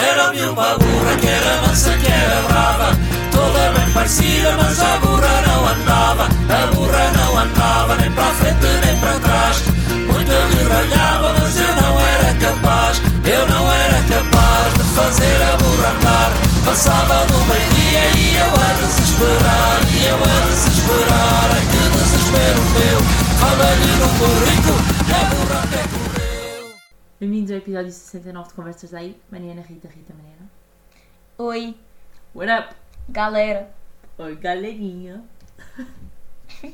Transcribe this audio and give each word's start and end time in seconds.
Deram-me 0.00 0.42
uma 0.42 0.78
burra 0.78 1.16
que 1.20 1.26
era 1.26 1.62
mansa, 1.62 1.90
que 1.90 2.06
era 2.06 2.42
brava 2.42 2.96
Toda 3.32 3.72
bem 3.72 3.92
parecida, 3.92 4.52
mas 4.56 4.80
a 4.80 4.96
burra 4.98 5.42
não 5.46 5.66
andava. 5.66 6.24
A 6.24 6.66
burra 6.72 7.10
não 7.16 7.38
andava 7.38 7.96
nem 7.96 8.10
para 8.12 8.32
frente 8.34 8.66
nem 8.84 8.96
para 9.00 9.18
trás. 9.18 9.62
Muito 9.90 10.30
lhe 10.30 10.68
ralhava, 10.68 11.34
mas 11.40 11.56
eu 11.56 11.74
não 11.74 12.00
era 12.00 12.34
capaz 12.34 13.02
Eu 13.24 13.48
não 13.48 13.72
era 13.72 14.02
capaz 14.02 14.74
de 14.74 14.84
fazer 14.94 15.42
a 15.42 15.56
burra 15.56 15.90
andar 15.90 16.32
Passava 16.64 17.26
do 17.26 17.38
meio-dia 17.46 18.04
e 18.16 18.36
eu 18.36 18.46
a 18.46 18.70
desesperar 18.80 19.80
E 19.92 20.06
eu 20.06 20.16
a 20.16 20.36
desesperar, 20.48 21.50
ai 21.54 21.66
que 21.70 21.82
desespero 21.98 22.62
meu 22.74 22.98
Fala-lhe 23.40 23.92
no 23.98 24.08
currículo, 24.18 24.80
a 25.10 25.24
burra 25.34 25.62
até 25.64 25.97
Bem-vindos 27.20 27.50
ao 27.50 27.56
episódio 27.58 27.90
69 27.90 28.48
de 28.48 28.54
Conversas 28.54 28.90
Daí. 28.90 29.16
Mariana 29.30 29.62
Rita, 29.62 29.88
Rita 29.88 30.14
Mariana. 30.14 30.50
Oi, 31.38 31.76
What 32.34 32.50
up? 32.52 32.74
galera. 33.08 33.70
Oi, 34.18 34.36
galerinha. 34.36 35.22
Oi, 36.62 36.72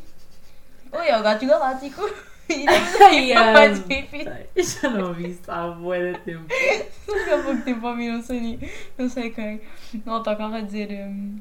é 1.08 1.18
o 1.18 1.22
gato 1.22 1.46
galáctico. 1.46 2.02
E 2.48 2.66
Ai, 2.68 2.82
daqui 2.98 3.32
para 3.34 3.52
mais 3.52 3.78
pipi. 3.80 4.24
Eu 4.54 4.62
já 4.64 4.90
não 4.90 5.08
ouvi 5.08 5.30
isso 5.30 5.50
há 5.50 5.68
bué 5.70 6.12
de 6.12 6.18
tempo. 6.20 6.46
Há 6.52 7.42
pouco 7.42 7.62
tempo 7.62 7.86
ouvi, 7.86 8.10
não 8.10 8.22
sei, 8.22 8.40
nem- 8.40 8.70
não 8.98 9.08
sei 9.08 9.30
quem, 9.30 9.62
no 10.04 10.12
autocarro 10.12 10.54
a 10.54 10.60
dizer 10.60 10.90
hum, 11.08 11.40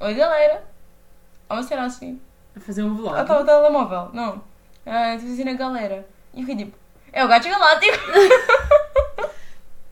Oi, 0.00 0.14
galera. 0.14 0.62
Ou 1.48 1.56
uma 1.56 1.62
cena 1.62 1.84
assim. 1.86 2.20
A 2.54 2.60
fazer 2.60 2.82
um 2.82 2.94
vlog. 2.96 3.16
Ah, 3.18 3.22
está 3.22 3.40
o 3.40 3.44
telemóvel. 3.46 4.10
Não. 4.12 4.42
Ah, 4.84 5.14
Estou 5.14 5.30
dizendo 5.30 5.50
a 5.50 5.54
galera. 5.54 6.06
E 6.34 6.40
eu 6.42 6.46
fiquei 6.46 6.64
tipo, 6.66 6.76
é 7.12 7.24
o 7.24 7.28
gato 7.28 7.48
galáctico. 7.48 7.98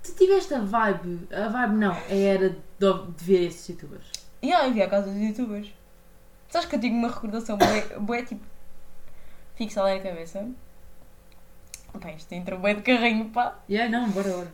Tu 0.02 0.12
tiveste 0.14 0.54
a 0.54 0.60
vibe, 0.60 1.28
a 1.32 1.48
vibe 1.48 1.74
não, 1.74 1.96
era 2.08 2.50
de, 2.50 2.56
de 3.16 3.24
ver 3.24 3.47
esses 3.47 3.69
youtubers. 3.69 4.11
E 4.41 4.52
aí, 4.52 4.69
eu 4.69 4.74
vi 4.74 4.83
a 4.83 4.88
casa 4.88 5.11
dos 5.11 5.20
youtubers. 5.20 5.69
Sabes 6.48 6.69
que 6.69 6.77
eu 6.77 6.80
tinha 6.80 6.92
uma 6.92 7.08
recordação 7.08 7.58
bué 8.00 8.22
tipo, 8.22 8.44
fixa 9.55 9.83
lá 9.83 9.94
na 9.94 10.00
cabeça. 10.00 10.48
Pá, 12.00 12.12
isto 12.12 12.33
entrou 12.33 12.58
bem 12.61 12.77
de 12.77 12.83
carrinho, 12.83 13.28
pá. 13.30 13.58
Yeah, 13.69 13.91
não, 13.91 14.11
bora, 14.11 14.30
bora. 14.30 14.52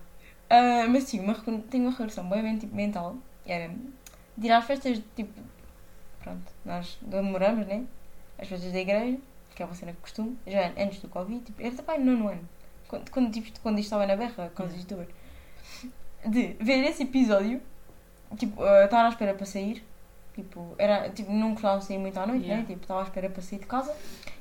Ah, 0.50 0.86
mas 0.88 1.04
sim, 1.04 1.20
uma, 1.20 1.34
tenho 1.34 1.84
uma 1.84 1.90
recordação 1.90 2.28
bem, 2.28 2.42
bem 2.42 2.58
tipo, 2.58 2.74
mental. 2.74 3.16
Era 3.46 3.72
de 4.36 4.46
ir 4.46 4.52
às 4.52 4.64
festas, 4.64 5.00
tipo, 5.14 5.40
pronto, 6.22 6.52
nós 6.64 6.98
demoramos, 7.02 7.66
né? 7.66 7.84
As 8.38 8.48
festas 8.48 8.72
da 8.72 8.78
igreja, 8.78 9.18
que 9.54 9.62
é 9.62 9.66
uma 9.66 9.74
cena 9.74 9.92
que 9.92 10.00
costumo, 10.00 10.36
já 10.46 10.72
antes 10.76 11.00
do 11.00 11.08
Covid, 11.08 11.44
tipo, 11.44 11.62
era 11.62 11.74
também 11.74 12.00
no 12.00 12.12
nono 12.12 12.28
ano, 12.30 12.48
quando, 12.88 13.10
quando, 13.10 13.32
tipo, 13.32 13.60
quando 13.60 13.78
isto 13.78 13.86
estava 13.86 14.06
na 14.06 14.16
berra, 14.16 14.50
com 14.54 14.62
os 14.64 14.72
Yeah. 14.72 14.78
youtubers. 14.78 15.08
De 16.26 16.56
ver 16.60 16.84
esse 16.84 17.02
episódio, 17.02 17.60
tipo, 18.38 18.62
ah, 18.62 18.84
estava 18.84 19.06
à 19.06 19.08
espera 19.10 19.34
para 19.34 19.44
sair, 19.46 19.84
tipo, 20.34 20.74
era, 20.78 21.08
tipo, 21.10 21.30
não 21.32 21.52
gostava 21.52 21.78
de 21.78 21.84
sair 21.84 21.98
muito 21.98 22.18
à 22.18 22.26
noite, 22.26 22.44
Yeah. 22.44 22.62
né? 22.62 22.66
Tipo, 22.68 22.82
estava 22.82 23.00
à 23.00 23.04
espera 23.04 23.28
para 23.30 23.42
sair 23.42 23.58
de 23.58 23.66
casa, 23.66 23.94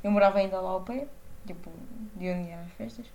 eu 0.03 0.11
morava 0.11 0.39
ainda 0.39 0.59
lá 0.61 0.69
ao 0.69 0.81
pé, 0.81 1.08
tipo, 1.45 1.69
de 2.16 2.30
onde 2.30 2.50
eram 2.50 2.63
as 2.63 2.72
festas. 2.73 3.05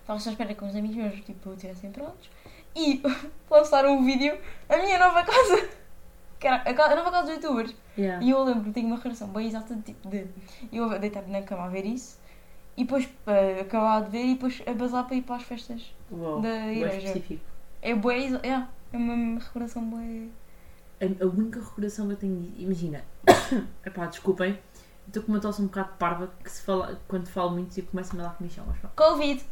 Estava 0.00 0.18
só 0.18 0.30
à 0.30 0.32
espera 0.32 0.54
que 0.54 0.64
uns 0.64 0.74
amigos 0.74 0.96
meus 0.96 1.20
tipo, 1.24 1.52
estivessem 1.52 1.90
prontos 1.92 2.28
e 2.74 3.02
lançaram 3.50 3.96
um 3.96 4.04
vídeo 4.04 4.36
a 4.68 4.76
minha 4.76 4.98
nova 4.98 5.22
casa. 5.24 5.68
Que 6.40 6.46
era 6.46 6.56
a, 6.56 6.72
ca- 6.72 6.86
a 6.86 6.96
nova 6.96 7.10
casa 7.10 7.26
dos 7.26 7.34
youtubers. 7.44 7.74
Yeah. 7.98 8.24
E 8.24 8.30
eu 8.30 8.42
lembro 8.42 8.64
que 8.64 8.70
tenho 8.70 8.86
uma 8.86 8.96
relação 8.98 9.28
bem 9.28 9.46
exata 9.46 9.74
de 9.74 9.82
tipo 9.82 10.08
de 10.08 10.26
eu 10.72 10.98
deitar 10.98 11.20
na 11.28 11.42
cama 11.42 11.64
a 11.66 11.68
ver 11.68 11.84
isso 11.84 12.16
e 12.80 12.84
depois 12.84 13.04
uh, 13.04 13.60
acabar 13.60 14.04
de 14.04 14.10
ver 14.10 14.24
e 14.24 14.34
depois 14.34 14.62
a 14.66 14.72
bazar 14.72 15.06
para 15.06 15.14
ir 15.14 15.22
para 15.22 15.36
as 15.36 15.42
festas. 15.42 15.94
Uau, 16.10 16.40
da 16.40 16.72
igreja. 16.72 17.38
É 17.82 17.94
boa, 17.94 18.14
é, 18.14 18.66
é 18.92 18.96
uma 18.96 19.38
recordação 19.38 19.84
boa. 19.84 20.02
A, 20.02 21.24
a 21.24 21.26
única 21.26 21.60
recordação 21.60 22.06
que 22.06 22.14
eu 22.14 22.16
tenho, 22.16 22.54
imagina, 22.56 23.04
epá, 23.84 24.06
desculpem, 24.06 24.58
estou 25.06 25.22
com 25.22 25.32
uma 25.32 25.40
tosse 25.40 25.60
um 25.60 25.66
bocado 25.66 25.90
parva 25.98 26.32
que 26.42 26.50
se 26.50 26.62
fala, 26.62 26.98
quando 27.06 27.28
falo 27.28 27.50
muito 27.50 27.78
eu 27.78 27.84
começo 27.84 28.12
a 28.12 28.16
me 28.16 28.22
dar 28.22 28.34
comichão, 28.34 28.64
mas 28.66 28.78
pronto, 28.78 28.94
Covid! 28.94 29.44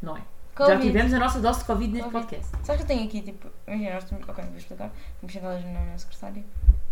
não 0.00 0.16
é. 0.16 0.22
Covid! 0.54 0.76
Já 0.76 0.80
tivemos 0.80 1.12
a 1.12 1.18
nossa 1.18 1.40
dose 1.40 1.58
de 1.58 1.64
Covid 1.66 1.92
neste 1.92 2.10
Covid. 2.10 2.26
podcast. 2.26 2.56
Sabes 2.64 2.76
que 2.76 2.82
eu 2.92 2.96
tenho 2.96 3.06
aqui 3.06 3.20
tipo. 3.20 3.48
Imagina, 3.66 3.94
nós 3.94 4.04
temos. 4.04 4.28
Ok, 4.28 4.44
vou 4.44 4.56
explicar. 4.56 4.90
Temos 5.20 5.32
sentadas 5.32 5.64
na 5.64 5.80
minha 5.80 5.98
secretária. 5.98 6.44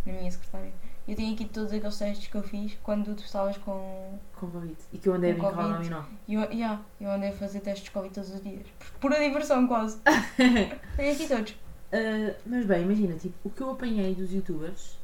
Na 0.05 0.13
minha 0.13 0.31
secretária. 0.31 0.73
Eu 1.09 1.17
tenho 1.17 1.33
aqui 1.33 1.47
todos 1.47 1.73
aqueles 1.73 1.97
testes 1.97 2.29
que 2.29 2.35
eu 2.35 2.43
fiz 2.43 2.77
quando 2.83 3.15
tu 3.15 3.25
estavas 3.25 3.57
com 3.57 4.19
Com 4.35 4.51
Covid. 4.51 4.77
E 4.93 4.99
que 4.99 5.09
eu 5.09 5.15
andei 5.15 5.31
a 5.31 5.35
brincar 5.35 5.57
lá. 5.57 6.09
E 6.29 6.35
eu, 6.35 6.43
yeah, 6.53 6.83
eu 7.01 7.11
andei 7.11 7.31
a 7.31 7.33
fazer 7.33 7.61
testes 7.61 7.85
de 7.85 7.91
Covid 7.93 8.13
todos 8.13 8.31
os 8.31 8.43
dias. 8.43 8.67
Pura 9.01 9.19
diversão, 9.19 9.67
quase. 9.67 9.99
Tenho 10.37 11.13
aqui 11.13 11.27
todos. 11.27 11.53
Uh, 11.53 12.37
mas 12.45 12.67
bem, 12.67 12.83
imagina, 12.83 13.15
tipo, 13.15 13.35
o 13.43 13.49
que 13.49 13.63
eu 13.63 13.71
apanhei 13.71 14.15
dos 14.15 14.31
youtubers, 14.31 14.99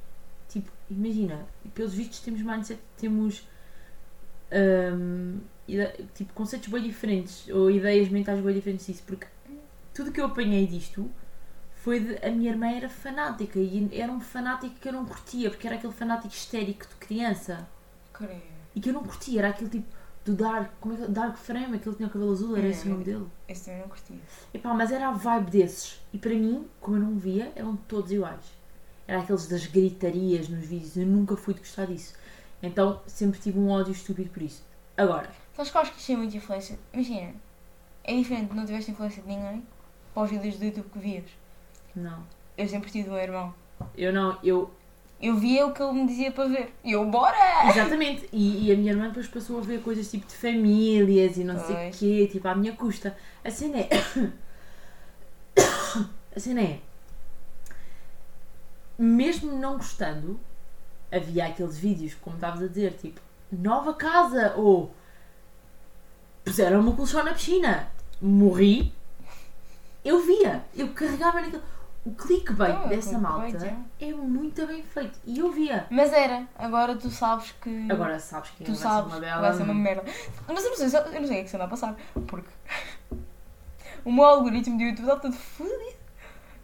tipo, 0.47 0.71
imagina, 0.91 1.47
pelos 1.75 1.95
vistos 1.95 2.21
temos 2.21 2.43
mindset, 2.43 2.79
temos 2.99 3.49
um, 4.53 5.41
tipo, 6.15 6.35
conceitos 6.35 6.69
bem 6.69 6.83
diferentes, 6.83 7.49
ou 7.49 7.71
ideias 7.71 8.11
mentais 8.11 8.39
bem 8.45 8.55
diferentes 8.55 8.87
disso, 8.87 9.03
porque 9.07 9.27
tudo 9.95 10.13
que 10.13 10.21
eu 10.21 10.27
apanhei 10.27 10.67
disto 10.67 11.11
foi 11.85 12.01
de 12.01 12.27
a 12.27 12.31
minha 12.31 12.51
irmã 12.51 12.67
era 12.71 12.89
fanática 12.89 13.59
e 13.59 13.91
era 13.93 14.11
um 14.11 14.19
fanático 14.21 14.75
que 14.81 14.89
eu 14.89 14.93
não 14.95 15.05
curtia, 15.05 15.51
porque 15.51 15.67
era 15.67 15.77
aquele 15.77 15.93
fanático 15.93 16.33
histérico 16.33 16.87
de 16.89 16.95
criança 16.95 17.69
Creio. 18.13 18.41
e 18.75 18.81
que 18.81 18.89
eu 18.89 18.95
não 18.95 19.03
curtia, 19.05 19.41
era 19.41 19.49
aquele 19.51 19.69
tipo 19.69 19.87
do 20.25 20.35
Dark, 20.35 20.71
como 20.81 20.95
é 20.95 20.97
que 20.97 21.13
Dark 21.13 21.37
Frame, 21.37 21.77
aquele 21.77 21.91
que 21.91 21.97
tinha 21.97 22.09
o 22.09 22.11
cabelo 22.11 22.33
azul, 22.33 22.57
era 22.57 22.67
É, 22.67 22.71
esse 22.71 22.87
o 22.87 22.91
nome 22.91 23.03
é. 23.03 23.05
dele. 23.05 23.27
Esse 23.47 23.67
também 23.67 23.81
não 23.83 23.89
curtia. 23.89 24.17
Epá, 24.55 24.73
mas 24.73 24.91
era 24.91 25.09
a 25.09 25.13
vibe 25.13 25.51
desses. 25.51 26.01
E 26.11 26.17
para 26.19 26.35
mim, 26.35 26.67
como 26.81 26.97
eu 26.97 27.01
não 27.03 27.19
via, 27.19 27.53
eram 27.55 27.77
todos 27.77 28.11
iguais. 28.11 28.45
Era 29.07 29.21
aqueles 29.21 29.47
das 29.47 29.67
gritarias 29.67 30.49
nos 30.49 30.65
vídeos. 30.65 30.97
Eu 30.97 31.07
nunca 31.07 31.37
fui 31.37 31.53
de 31.53 31.61
gostar 31.61 31.85
disso. 31.87 32.15
Então 32.63 33.03
sempre 33.07 33.39
tive 33.39 33.59
um 33.59 33.69
ódio 33.69 33.93
estúpido 33.93 34.31
por 34.31 34.43
isso. 34.43 34.65
Agora, 34.97 35.29
Sabes 35.53 35.71
que 35.71 35.77
eu 35.77 35.83
acho 35.83 35.93
que 35.95 36.13
é 36.13 36.17
muita 36.17 36.37
influência? 36.39 36.79
Imagina, 36.95 37.35
é 38.03 38.17
diferente 38.17 38.55
não 38.55 38.65
tiveste 38.65 38.91
influência 38.91 39.23
de 39.23 39.29
ninguém 39.29 39.63
para 40.15 40.23
os 40.23 40.31
vídeos 40.31 40.57
do 40.57 40.65
YouTube 40.65 40.89
que 40.91 40.99
vias. 40.99 41.25
Não. 41.95 42.25
Eu 42.57 42.69
sempre 42.69 42.91
tive 42.91 43.11
um 43.11 43.17
irmão. 43.19 43.55
Eu 43.97 44.13
não, 44.13 44.39
eu. 44.43 44.71
Eu 45.21 45.37
via 45.37 45.67
o 45.67 45.73
que 45.73 45.83
ele 45.83 45.93
me 45.93 46.07
dizia 46.07 46.33
para 46.33 46.49
ver. 46.49 46.75
E 46.85 46.93
eu, 46.93 47.05
bora! 47.07 47.37
Exatamente. 47.71 48.29
E, 48.33 48.67
e 48.67 48.73
a 48.73 48.77
minha 48.77 48.93
irmã 48.93 49.09
depois 49.09 49.27
passou 49.29 49.59
a 49.59 49.63
ver 49.63 49.81
coisas 49.81 50.11
tipo 50.11 50.27
de 50.27 50.35
famílias 50.35 51.37
e 51.37 51.45
não 51.45 51.59
sei 51.59 51.75
o 51.75 51.79
Pois. 51.79 51.99
quê, 51.99 52.29
tipo 52.31 52.47
à 52.47 52.55
minha 52.55 52.73
custa. 52.75 53.17
A 53.43 53.51
cena 53.51 53.79
é. 53.79 53.89
A 56.37 56.41
cena 56.41 56.61
é. 56.61 56.81
Mesmo 58.99 59.57
não 59.57 59.77
gostando, 59.77 60.39
havia 61.11 61.47
aqueles 61.47 61.79
vídeos, 61.79 62.15
como 62.15 62.37
estavas 62.37 62.63
a 62.63 62.69
dizer, 62.69 62.93
tipo, 62.95 63.21
nova 63.51 63.95
casa 63.95 64.55
ou 64.57 64.95
puseram 66.45 66.81
uma 66.81 66.95
colchão 66.95 67.25
na 67.25 67.33
piscina. 67.33 67.89
Morri. 68.21 68.93
Eu 70.05 70.25
via, 70.25 70.63
eu 70.77 70.89
carregava 70.93 71.41
naquele. 71.41 71.63
O 72.05 72.13
clickbait 72.13 72.75
Então, 72.75 72.87
é 72.87 72.89
dessa 72.89 73.19
clickbait, 73.19 73.53
malta 73.53 73.77
é 73.99 74.13
muito 74.13 74.67
bem 74.67 74.83
feito. 74.83 75.19
E 75.25 75.39
eu 75.39 75.51
via. 75.51 75.87
Mas 75.91 76.13
era, 76.13 76.47
agora 76.57 76.95
tu 76.97 77.09
sabes 77.11 77.53
que. 77.53 77.91
Agora 77.91 78.19
sabes 78.19 78.51
que 78.51 78.65
tu 78.65 78.73
vai 78.73 78.77
ser 78.77 78.83
sabes 78.83 79.07
uma 79.07 79.15
que 79.15 79.21
bela. 79.27 79.41
vai 79.41 79.55
ser 79.55 79.63
uma 79.63 79.75
merda. 79.75 80.05
Mas 80.47 80.65
eu 80.65 80.71
não 80.71 80.77
sei, 80.77 80.87
eu 80.87 80.91
não 80.91 81.13
sei 81.13 81.21
o 81.23 81.29
que 81.29 81.35
é 81.35 81.43
que 81.45 81.49
se 81.51 81.57
anda 81.57 81.65
a 81.65 81.69
passar. 81.69 81.97
Porque 82.27 82.51
o 84.05 84.13
meu 84.13 84.25
algoritmo 84.25 84.77
de 84.77 84.85
YouTube 84.85 85.09
está 85.09 85.17
todo 85.17 85.35
fodido. 85.35 85.95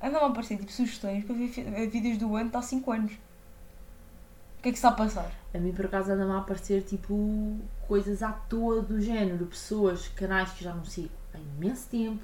Andam 0.02 0.24
a 0.24 0.28
aparecer 0.28 0.58
tipo 0.58 0.72
sugestões 0.72 1.24
para 1.24 1.34
ver 1.34 1.48
ver 1.48 1.88
vídeos 1.88 2.18
do 2.18 2.36
ano 2.36 2.50
de 2.50 2.56
há 2.56 2.62
5 2.62 2.92
anos. 2.92 3.12
O 3.12 4.62
que 4.62 4.68
é 4.68 4.72
que 4.72 4.78
está 4.78 4.88
a 4.88 4.92
passar? 4.92 5.30
A 5.54 5.58
mim 5.58 5.72
por 5.72 5.86
acaso 5.86 6.12
anda-me 6.12 6.32
a 6.32 6.38
aparecer 6.38 6.82
tipo 6.82 7.58
coisas 7.88 8.22
à 8.22 8.30
toa 8.30 8.82
do 8.82 9.00
género, 9.00 9.46
pessoas, 9.46 10.08
canais 10.08 10.50
que 10.50 10.62
já 10.62 10.74
não 10.74 10.84
sigo 10.84 11.10
há 11.34 11.38
imenso 11.38 11.88
tempo, 11.88 12.22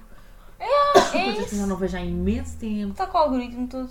É 0.59 1.11
coisas 1.25 1.35
que 1.37 1.43
isso. 1.47 1.57
já 1.57 1.67
não 1.67 1.77
vejo 1.77 1.97
há 1.97 2.01
imenso 2.01 2.57
tempo. 2.59 2.93
Está 2.93 3.07
com 3.07 3.19
o 3.19 3.21
algoritmo 3.21 3.67
todo. 3.69 3.91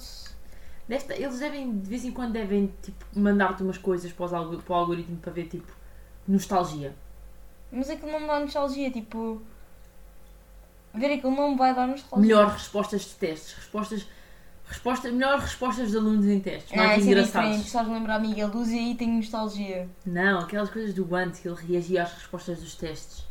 Deve- 0.87 1.13
eles 1.15 1.39
devem, 1.39 1.79
de 1.79 1.89
vez 1.89 2.05
em 2.05 2.11
quando, 2.11 2.33
devem 2.33 2.71
tipo, 2.81 3.05
mandar-te 3.15 3.63
umas 3.63 3.77
coisas 3.77 4.11
para, 4.11 4.25
os 4.25 4.63
para 4.63 4.73
o 4.73 4.75
algoritmo 4.75 5.17
para 5.17 5.31
ver 5.31 5.47
tipo 5.47 5.71
nostalgia. 6.27 6.93
Mas 7.71 7.89
aquilo 7.89 8.11
não 8.11 8.19
me 8.21 8.27
dá 8.27 8.39
nostalgia, 8.39 8.91
tipo. 8.91 9.41
Ver 10.93 11.13
aquilo 11.13 11.35
não 11.35 11.51
me 11.51 11.57
vai 11.57 11.73
dar 11.75 11.87
nostalgia. 11.87 12.21
Melhor 12.21 12.47
respostas 12.51 13.01
de 13.01 13.15
testes, 13.15 13.53
respostas, 13.53 14.07
resposta, 14.67 15.11
melhor 15.11 15.39
respostas 15.39 15.91
de 15.91 15.97
alunos 15.97 16.25
em 16.25 16.39
testes, 16.39 16.71
Ah, 16.73 16.77
mais 16.77 16.99
isso 16.99 17.07
é 17.09 17.11
engraçados. 17.11 17.57
Estás 17.65 17.87
a 17.87 17.91
lembrar 17.91 18.19
Miguel 18.19 18.47
Luz 18.49 18.69
e 18.69 18.77
aí 18.79 18.95
tenho 18.95 19.13
nostalgia. 19.15 19.89
Não, 20.05 20.39
aquelas 20.39 20.69
coisas 20.69 20.93
do 20.93 21.13
Ant 21.15 21.33
que 21.41 21.47
ele 21.47 21.57
reagia 21.67 22.03
às 22.03 22.13
respostas 22.13 22.59
dos 22.59 22.75
testes. 22.75 23.25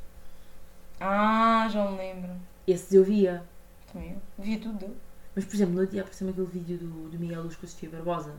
Ah, 1.00 1.68
já 1.70 1.88
me 1.90 1.96
lembro. 1.96 2.30
Esses 2.66 2.92
eu 2.92 3.04
via. 3.04 3.44
Também 3.92 4.12
eu. 4.12 4.44
Via 4.44 4.58
tudo. 4.58 4.96
Mas, 5.34 5.44
por 5.44 5.54
exemplo, 5.54 5.74
no 5.74 5.86
dia 5.86 6.00
apareceu-me 6.02 6.32
aquele 6.32 6.46
vídeo 6.46 6.78
do, 6.78 7.08
do 7.10 7.18
Miguel 7.18 7.42
Luz 7.42 7.56
com 7.56 7.66
a 7.66 7.68
Sofia 7.68 7.90
Barbosa. 7.90 8.34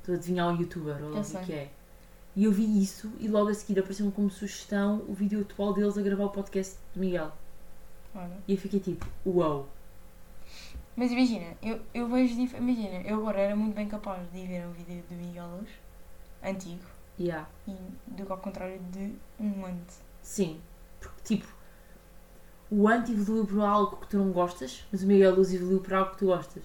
Estou 0.00 0.14
a 0.14 0.18
adivinhar 0.18 0.48
um 0.48 0.60
youtuber, 0.60 1.02
ou 1.02 1.18
o 1.20 1.24
sei. 1.24 1.42
que 1.44 1.52
é. 1.52 1.70
E 2.34 2.44
eu 2.44 2.52
vi 2.52 2.82
isso 2.82 3.10
e 3.18 3.28
logo 3.28 3.48
a 3.48 3.54
seguir 3.54 3.78
apareceu-me 3.80 4.12
como 4.12 4.30
sugestão 4.30 5.02
o 5.08 5.14
vídeo 5.14 5.40
atual 5.40 5.72
deles 5.72 5.96
a 5.96 6.02
gravar 6.02 6.24
o 6.24 6.30
podcast 6.30 6.76
do 6.92 7.00
Miguel. 7.00 7.32
Olha. 8.14 8.36
E 8.46 8.52
eu 8.52 8.58
fiquei 8.58 8.78
tipo, 8.80 9.06
uau. 9.24 9.66
Mas 10.94 11.12
imagina, 11.12 11.54
eu, 11.62 11.80
eu 11.94 12.08
vejo. 12.08 12.34
Imagina, 12.40 13.00
eu 13.02 13.18
agora 13.18 13.40
era 13.40 13.56
muito 13.56 13.74
bem 13.74 13.88
capaz 13.88 14.20
de 14.32 14.38
ir 14.38 14.46
ver 14.48 14.66
um 14.66 14.72
vídeo 14.72 15.02
do 15.08 15.14
Miguel 15.14 15.46
Luz, 15.58 15.68
antigo, 16.42 16.84
Yeah. 17.18 17.48
e 17.66 17.72
do 18.08 18.26
que 18.26 18.32
ao 18.32 18.38
contrário 18.38 18.78
de 18.92 19.14
um 19.40 19.64
ante. 19.64 19.94
Sim. 20.22 20.60
Porque, 21.00 21.22
tipo, 21.36 21.46
o 22.70 22.88
Ant 22.88 23.08
evoluiu 23.10 23.46
por 23.46 23.60
algo 23.60 23.96
que 23.96 24.08
tu 24.08 24.18
não 24.18 24.30
gostas, 24.32 24.84
mas 24.90 25.02
o 25.02 25.06
Miguel 25.06 25.34
Luz 25.34 25.52
evoluiu 25.54 25.80
por 25.80 25.94
algo 25.94 26.10
que 26.12 26.18
tu 26.18 26.26
gostas. 26.26 26.62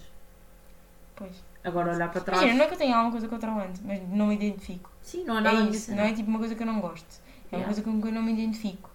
Pois. 1.16 1.32
Agora 1.64 1.94
olhar 1.94 2.10
para 2.10 2.20
trás. 2.20 2.42
Imagina, 2.42 2.58
não 2.58 2.64
é 2.64 2.68
que 2.68 2.74
eu 2.74 2.78
tenha 2.78 2.96
alguma 2.96 3.12
coisa 3.12 3.28
contra 3.28 3.52
o 3.52 3.58
ante, 3.60 3.80
mas 3.84 4.02
não 4.08 4.26
me 4.26 4.34
identifico. 4.34 4.90
Sim, 5.00 5.24
não 5.24 5.36
é 5.36 5.38
É 5.38 5.42
nada 5.42 5.56
minha 5.60 5.70
isso, 5.70 5.86
cena. 5.86 6.02
não 6.02 6.08
é 6.08 6.12
tipo 6.12 6.28
uma 6.28 6.38
coisa 6.40 6.54
que 6.56 6.62
eu 6.62 6.66
não 6.66 6.80
gosto. 6.80 7.06
É 7.52 7.56
uma 7.56 7.58
Yeah. 7.62 7.66
coisa 7.66 7.82
com 7.82 8.00
que 8.02 8.08
eu 8.08 8.12
não 8.12 8.22
me 8.22 8.32
identifico. 8.32 8.90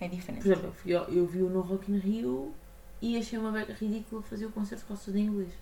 É 0.00 0.08
diferente. 0.08 0.42
Por 0.42 0.52
exemplo, 0.52 0.74
eu, 0.86 1.02
eu 1.04 1.26
vi-o 1.26 1.48
no 1.50 1.60
Rock 1.60 1.92
in 1.92 1.98
Rio 1.98 2.52
e 3.00 3.16
achei 3.18 3.38
uma 3.38 3.52
beca 3.52 3.72
ridícula 3.74 4.22
fazer 4.22 4.46
o 4.46 4.50
concerto 4.50 4.86
com 4.86 4.96
pessoas 4.96 5.16
em 5.16 5.26
inglês. 5.26 5.52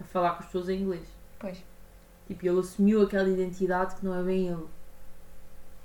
A 0.00 0.04
falar 0.04 0.30
com 0.34 0.40
as 0.40 0.46
pessoas 0.46 0.68
em 0.70 0.80
inglês. 0.82 1.06
Pois. 1.38 1.58
Tipo, 2.28 2.46
ele 2.46 2.60
assumiu 2.60 3.02
aquela 3.02 3.28
identidade 3.28 3.96
que 3.96 4.04
não 4.06 4.14
é 4.14 4.22
bem 4.22 4.48
ele. 4.48 4.66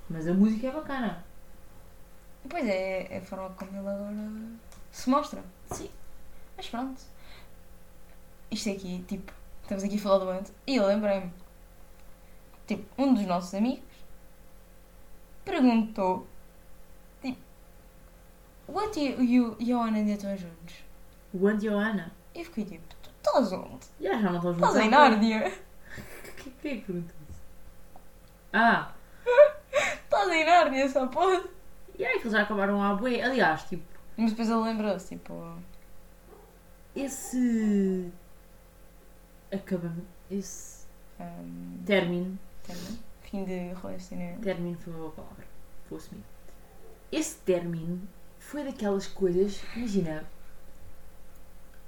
Mas 0.08 0.26
a 0.28 0.32
música 0.32 0.68
é 0.68 0.70
bacana. 0.70 1.24
Pois 2.48 2.66
é, 2.66 3.06
é 3.14 3.18
a 3.18 3.22
forma 3.22 3.50
como 3.50 3.70
ele 3.70 3.88
agora 3.88 4.14
se 4.92 5.08
mostra. 5.10 5.42
Sim. 5.70 5.90
Mas 6.56 6.68
pronto. 6.68 7.00
Isto 8.50 8.70
aqui, 8.70 9.04
tipo, 9.08 9.32
estamos 9.62 9.82
aqui 9.84 9.96
a 9.96 10.00
falar 10.00 10.18
do 10.18 10.30
ante 10.30 10.52
e 10.66 10.76
eu 10.76 10.86
lembrei-me. 10.86 11.32
Tipo, 12.66 13.02
um 13.02 13.14
dos 13.14 13.26
nossos 13.26 13.54
amigos 13.54 13.82
perguntou, 15.44 16.26
tipo, 17.22 17.40
what 18.68 18.98
you, 18.98 19.56
you, 19.58 19.80
and 19.80 19.96
Andy 19.96 20.12
estão 20.12 20.36
juntos? 20.36 20.76
O 21.32 21.46
Ant 21.48 21.62
e. 21.62 21.68
E 22.34 22.40
eu 22.40 22.44
fiquei 22.44 22.64
tipo, 22.64 22.94
tu 23.02 23.10
estás 23.10 23.52
onde? 23.52 23.86
Já, 24.00 24.12
já 24.20 24.30
não 24.30 24.36
estão 24.36 24.52
juntos. 24.54 24.68
Estás 24.68 24.86
em. 24.86 24.90
Nárnia? 24.90 25.52
Que- 26.36 26.50
Quem 26.60 26.72
é 26.72 26.76
que 26.76 26.82
perguntou 26.84 27.14
isso? 27.30 27.40
Ah! 28.52 28.92
Estás 29.72 30.28
em 30.30 30.44
Nárnia, 30.44 30.88
só 30.88 31.06
pode. 31.06 31.48
E 31.98 32.04
aí 32.04 32.14
que 32.14 32.22
eles 32.22 32.32
já 32.32 32.42
acabaram 32.42 32.82
a 32.82 32.94
bué. 32.94 33.22
Aliás, 33.22 33.62
tipo, 33.64 33.84
Mas 34.16 34.30
depois 34.30 34.48
ele 34.48 34.60
lembrou-se, 34.60 35.08
tipo, 35.08 35.32
esse. 36.94 38.12
Acabamento. 39.52 40.06
Esse 40.30 40.86
um, 41.20 41.78
término. 41.84 42.38
término, 42.62 42.98
fim 43.22 43.44
de 43.44 43.74
relacionamento. 43.74 44.40
Término 44.40 44.78
foi 44.78 44.92
uma 44.92 45.10
palavra. 45.10 45.44
Vou 45.88 45.98
assumir. 45.98 46.24
Esse 47.12 47.36
término 47.38 48.00
foi 48.38 48.64
daquelas 48.64 49.06
coisas. 49.06 49.62
Imagina. 49.76 50.24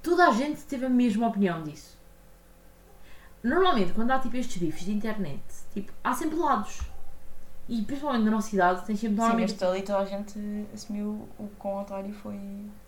Toda 0.02 0.28
a 0.28 0.32
gente 0.32 0.62
teve 0.62 0.86
a 0.86 0.90
mesma 0.90 1.28
opinião 1.28 1.64
disso. 1.64 1.96
Normalmente, 3.42 3.92
quando 3.92 4.10
há 4.12 4.18
tipo 4.18 4.36
estes 4.36 4.56
bifes 4.56 4.84
de 4.84 4.92
internet, 4.92 5.42
tipo, 5.72 5.92
há 6.02 6.14
sempre 6.14 6.36
lados. 6.36 6.80
E 7.68 7.82
principalmente 7.82 8.24
na 8.24 8.30
nossa 8.30 8.48
cidade, 8.48 8.84
tem 8.86 8.94
sempre 8.94 9.16
Sim, 9.16 9.20
normalmente 9.22 9.52
mas 9.52 9.62
ali 9.62 9.82
toda 9.82 9.98
a 9.98 10.04
gente 10.04 10.66
assumiu 10.72 11.28
o 11.38 11.48
quão 11.58 11.80
otário 11.80 12.12
foi 12.12 12.38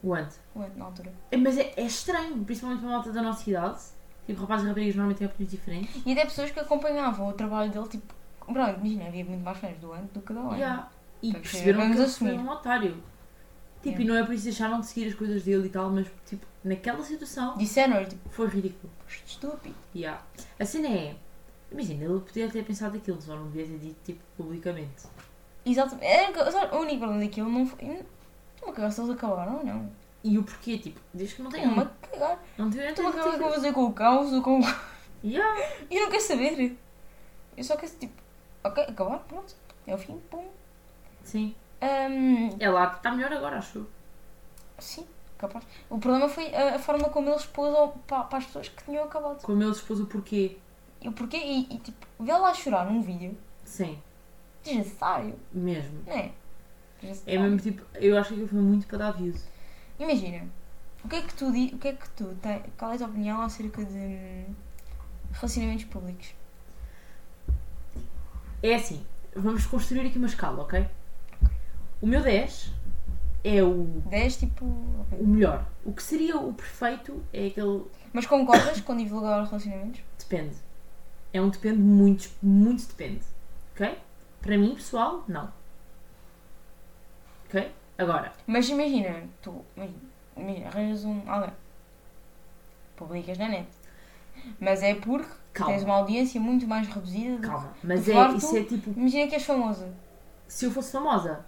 o 0.03 0.15
ante. 0.15 0.37
o 0.55 0.63
ante 0.63 0.79
na 0.79 0.85
altura. 0.85 1.13
É, 1.33 1.37
Mas 1.37 1.59
é, 1.59 1.73
é 1.77 1.83
estranho, 1.83 2.45
principalmente 2.45 2.81
para 2.81 2.89
a 2.89 2.93
malta 2.93 3.13
da 3.13 3.23
nossa 3.23 3.43
cidade. 3.43 3.81
Tipo, 4.27 4.43
rapazes 4.43 4.65
e 4.67 4.69
raparigas 4.69 4.95
normalmente 4.95 5.19
têm 5.19 5.27
opiniões 5.27 5.51
diferentes. 5.51 6.03
E 6.07 6.13
até 6.13 6.25
pessoas 6.25 6.51
que 6.51 6.61
acompanhavam 6.61 7.29
o 7.29 7.33
trabalho 7.33 7.73
dele, 7.73 7.89
tipo, 7.89 8.15
pronto, 8.47 8.79
imagina, 8.79 9.07
havia 9.09 9.25
muito 9.25 9.43
mais 9.43 9.59
fãs 9.59 9.77
do 9.79 9.93
Ant 9.93 10.13
do 10.15 10.21
que 10.21 10.33
da 10.33 10.41
Owen. 10.43 10.59
Yeah. 10.59 10.89
E 11.23 11.33
perceberam 11.33 11.81
que 11.81 11.87
ele 11.97 12.03
assumir. 12.03 12.35
foi 12.37 12.39
um 12.39 12.49
otário. 12.51 13.03
Tipo, 13.83 14.01
e 14.01 14.05
não 14.05 14.15
é 14.17 14.23
por 14.25 14.35
isso 14.35 14.45
que 14.45 14.51
deixaram 14.51 14.81
de 14.81 14.87
seguir 14.87 15.09
as 15.09 15.15
coisas 15.15 15.43
dele 15.43 15.67
e 15.67 15.71
tal, 15.71 15.91
mas 15.91 16.07
tipo, 16.27 16.47
naquela 16.65 17.03
situação 17.03 17.57
Disseram-lhe, 17.57 18.07
tipo, 18.07 18.29
foi 18.29 18.47
ridículo. 18.49 18.93
"Poxa, 19.05 19.21
estúpido. 19.27 19.75
Yeah. 19.95 20.23
A 20.61 20.65
cena 20.65 20.89
é. 20.89 21.17
Imagina, 21.71 22.05
ele 22.05 22.21
podia 22.21 22.49
ter 22.51 22.65
pensado 22.65 22.97
aquilo, 22.97 23.21
só 23.21 23.37
não 23.37 23.47
devia 23.51 23.67
ter 23.67 23.79
dito 23.79 23.97
tipo 24.05 24.21
publicamente. 24.37 25.07
Exatamente. 25.67 26.07
Era, 26.07 26.51
só, 26.51 26.67
o 26.77 26.81
único 26.81 26.99
problema 26.99 27.23
daquilo 27.23 27.51
não 27.51 27.67
foi. 27.67 27.85
Não 28.61 28.69
me 28.69 28.73
cagar 28.75 28.91
se 28.93 29.01
eles 29.01 29.11
acabaram 29.13 29.59
ou 29.59 29.65
não. 29.65 29.91
E 30.25 30.37
o 30.39 30.43
porquê, 30.43 30.79
tipo, 30.79 30.99
desde 31.13 31.37
que 31.37 31.43
não 31.43 31.51
tem 31.51 31.61
Estou-me 31.63 31.81
um. 31.81 31.83
a 31.83 32.07
cagar. 32.09 32.43
Não 32.57 32.71
tem 32.71 32.89
Estou-me 32.89 33.11
a 33.11 33.13
cagar 33.13 33.29
o 33.29 33.31
que 33.31 33.37
eu 33.37 33.43
vou 33.45 33.53
fazer 33.53 33.73
com 33.73 33.85
o 33.85 33.93
caos 33.93 34.33
ou 34.33 34.43
com. 34.43 34.61
Yeah. 35.23 35.61
Eu 35.91 36.03
não 36.03 36.11
quero 36.11 36.23
saber. 36.23 36.79
Eu 37.57 37.65
só 37.65 37.77
quero, 37.77 37.93
tipo, 37.99 38.15
ok, 38.65 38.85
acabar, 38.85 39.19
pronto. 39.21 39.55
É 39.87 39.95
o 39.95 39.99
fim, 39.99 40.19
pum. 40.31 40.47
Sim. 41.23 41.55
Ahm, 41.81 42.57
Ela 42.59 42.95
está 42.95 43.11
melhor 43.13 43.33
agora, 43.33 43.59
acho. 43.59 43.79
eu. 43.79 43.87
sim, 44.79 45.07
capaz. 45.37 45.65
O 45.91 45.99
problema 45.99 46.29
foi 46.29 46.55
a, 46.55 46.77
a 46.77 46.79
forma 46.79 47.09
como 47.11 47.29
ele 47.29 47.37
expôs 47.37 47.75
ao- 47.75 47.89
para, 48.07 48.25
para 48.25 48.39
as 48.39 48.47
pessoas 48.47 48.69
que 48.69 48.85
tinham 48.85 49.05
acabado. 49.05 49.43
Como 49.43 49.63
ele 49.63 49.71
expôs 49.73 50.01
o 50.01 50.07
porquê. 50.07 50.57
E 51.01 51.09
o 51.09 51.13
porquê, 51.13 51.37
e, 51.37 51.75
e 51.75 51.79
tipo, 51.79 52.07
vê-la 52.21 52.53
chorar 52.55 52.85
num 52.91 53.01
vídeo, 53.01 53.37
Sim, 53.65 53.99
desnecessário, 54.65 55.35
mesmo. 55.53 56.03
não 56.07 56.13
é? 56.13 56.33
É 57.27 57.39
mesmo 57.39 57.59
tipo, 57.59 57.83
eu 57.95 58.19
acho 58.19 58.35
que 58.35 58.47
foi 58.49 58.59
muito 58.61 58.87
para 58.89 58.99
dar 58.99 59.11
views. 59.13 59.45
Imagina, 59.99 60.47
o 61.05 61.09
que 61.09 61.17
é 61.17 61.23
que 61.23 61.35
tu 61.35 61.53
di- 61.53 61.73
o 61.75 61.79
que 61.79 61.89
é 61.89 61.93
que 61.93 62.09
tu 62.11 62.37
tens, 62.43 62.63
qual 62.77 62.91
é 62.91 62.95
a 62.95 62.99
tua 62.99 63.07
opinião 63.07 63.41
acerca 63.41 63.85
de 63.85 63.95
hum, 63.97 64.55
relacionamentos 65.33 65.85
públicos? 65.85 66.35
É 68.63 68.75
assim, 68.75 69.05
vamos 69.35 69.65
construir 69.67 70.07
aqui 70.07 70.19
uma 70.19 70.27
escala, 70.27 70.63
ok? 70.63 70.87
O 72.01 72.07
meu 72.07 72.21
10 72.23 72.73
é 73.45 73.63
o, 73.63 74.03
10 74.07 74.37
tipo. 74.37 74.65
ok. 75.03 75.19
o 75.21 75.27
melhor. 75.27 75.65
O 75.85 75.93
que 75.93 76.03
seria 76.03 76.37
o 76.37 76.53
perfeito 76.53 77.23
é 77.33 77.47
aquele. 77.47 77.85
Mas 78.13 78.27
concordas 78.27 78.81
com 78.81 78.97
divulgar 78.97 79.45
relacionamentos? 79.47 80.01
Depende. 80.19 80.57
É 81.33 81.41
um 81.41 81.49
depende 81.51 81.79
muito, 81.79 82.31
muito 82.43 82.87
depende. 82.87 83.23
Ok? 83.75 83.99
Para 84.41 84.57
mim, 84.59 84.75
pessoal, 84.75 85.25
não. 85.29 85.53
Ok? 87.47 87.73
Agora, 87.99 88.33
Mas 88.47 88.69
imagina, 88.69 89.25
tu 89.43 89.65
imagina, 90.37 90.69
arranjas 90.69 91.05
um 91.05 91.23
alguém, 91.31 91.51
publicas 92.97 93.37
na 93.39 93.49
net, 93.49 93.69
mas 94.61 94.83
é 94.83 94.95
porque 94.95 95.29
calma. 95.53 95.73
tens 95.75 95.83
uma 95.85 95.95
audiência 95.95 96.41
muito 96.41 96.67
mais 96.67 96.87
reduzida 96.87 97.37
do 97.39 97.49
Calma. 97.49 97.73
Mas 97.83 98.09
é, 98.09 98.29
isso 98.37 98.57
é 98.57 98.63
tipo. 98.63 98.91
Imagina 98.97 99.27
que 99.29 99.35
és 99.35 99.45
famosa. 99.45 99.93
Se 100.47 100.65
eu 100.67 100.71
fosse 100.71 100.93
famosa, 100.93 101.45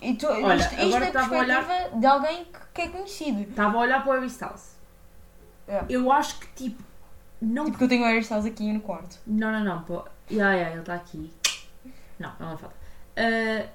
E 0.00 0.14
tu, 0.14 0.26
Olha, 0.26 0.56
isto, 0.56 0.72
isto 0.74 0.82
agora 0.86 1.04
é 1.04 1.06
a 1.06 1.08
estava 1.08 1.36
a 1.36 1.38
olhar- 1.38 1.64
perspectiva 1.66 2.00
de 2.00 2.06
alguém 2.06 2.44
que, 2.46 2.58
que 2.74 2.82
é 2.82 2.88
conhecido. 2.88 3.40
estava 3.42 3.76
a 3.76 3.80
olhar 3.80 4.02
para 4.02 4.10
o 4.10 4.14
Harry 4.14 4.26
Styles. 4.26 4.76
É. 5.68 5.84
Eu 5.88 6.10
acho 6.10 6.40
que 6.40 6.46
tipo. 6.54 6.82
Não. 7.42 7.64
Tipo 7.64 7.78
que 7.78 7.84
eu 7.84 7.88
tenho 7.88 8.02
o 8.02 8.06
Harry 8.06 8.20
Styles 8.20 8.46
aqui 8.46 8.72
no 8.72 8.80
quarto. 8.80 9.18
Não, 9.26 9.50
não, 9.50 9.64
não. 9.64 9.82
Pô. 9.82 10.04
Ya, 10.30 10.52
ya, 10.54 10.70
ele 10.70 10.80
está 10.80 10.94
aqui. 10.94 11.30
Não, 12.18 12.32
não 12.38 12.52
é 12.52 12.56
falta. 12.56 12.76
Ah, 13.16 13.66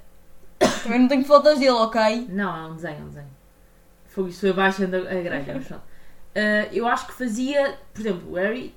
Também 0.83 0.99
não 1.01 1.07
tenho 1.07 1.25
fotos 1.25 1.59
dele, 1.59 1.71
ok? 1.71 2.27
Não, 2.29 2.55
é 2.55 2.67
um 2.67 2.75
desenho, 2.75 2.99
é 2.99 3.01
um 3.03 3.07
desenho. 3.09 3.37
Foi 4.05 4.29
isso 4.29 4.39
foi 4.39 4.53
baixando 4.53 4.95
a 4.95 5.01
grelha, 5.01 5.53
mas 5.53 5.67
pronto. 5.67 5.83
Ah, 6.33 6.67
eu 6.71 6.87
acho 6.87 7.07
que 7.07 7.13
fazia, 7.13 7.77
por 7.93 7.99
exemplo, 8.01 8.31
o 8.31 8.35
Harry, 8.35 8.73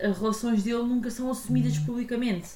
as 0.00 0.16
relações 0.18 0.62
dele 0.62 0.84
nunca 0.84 1.10
são 1.10 1.30
assumidas 1.30 1.76
publicamente. 1.78 2.50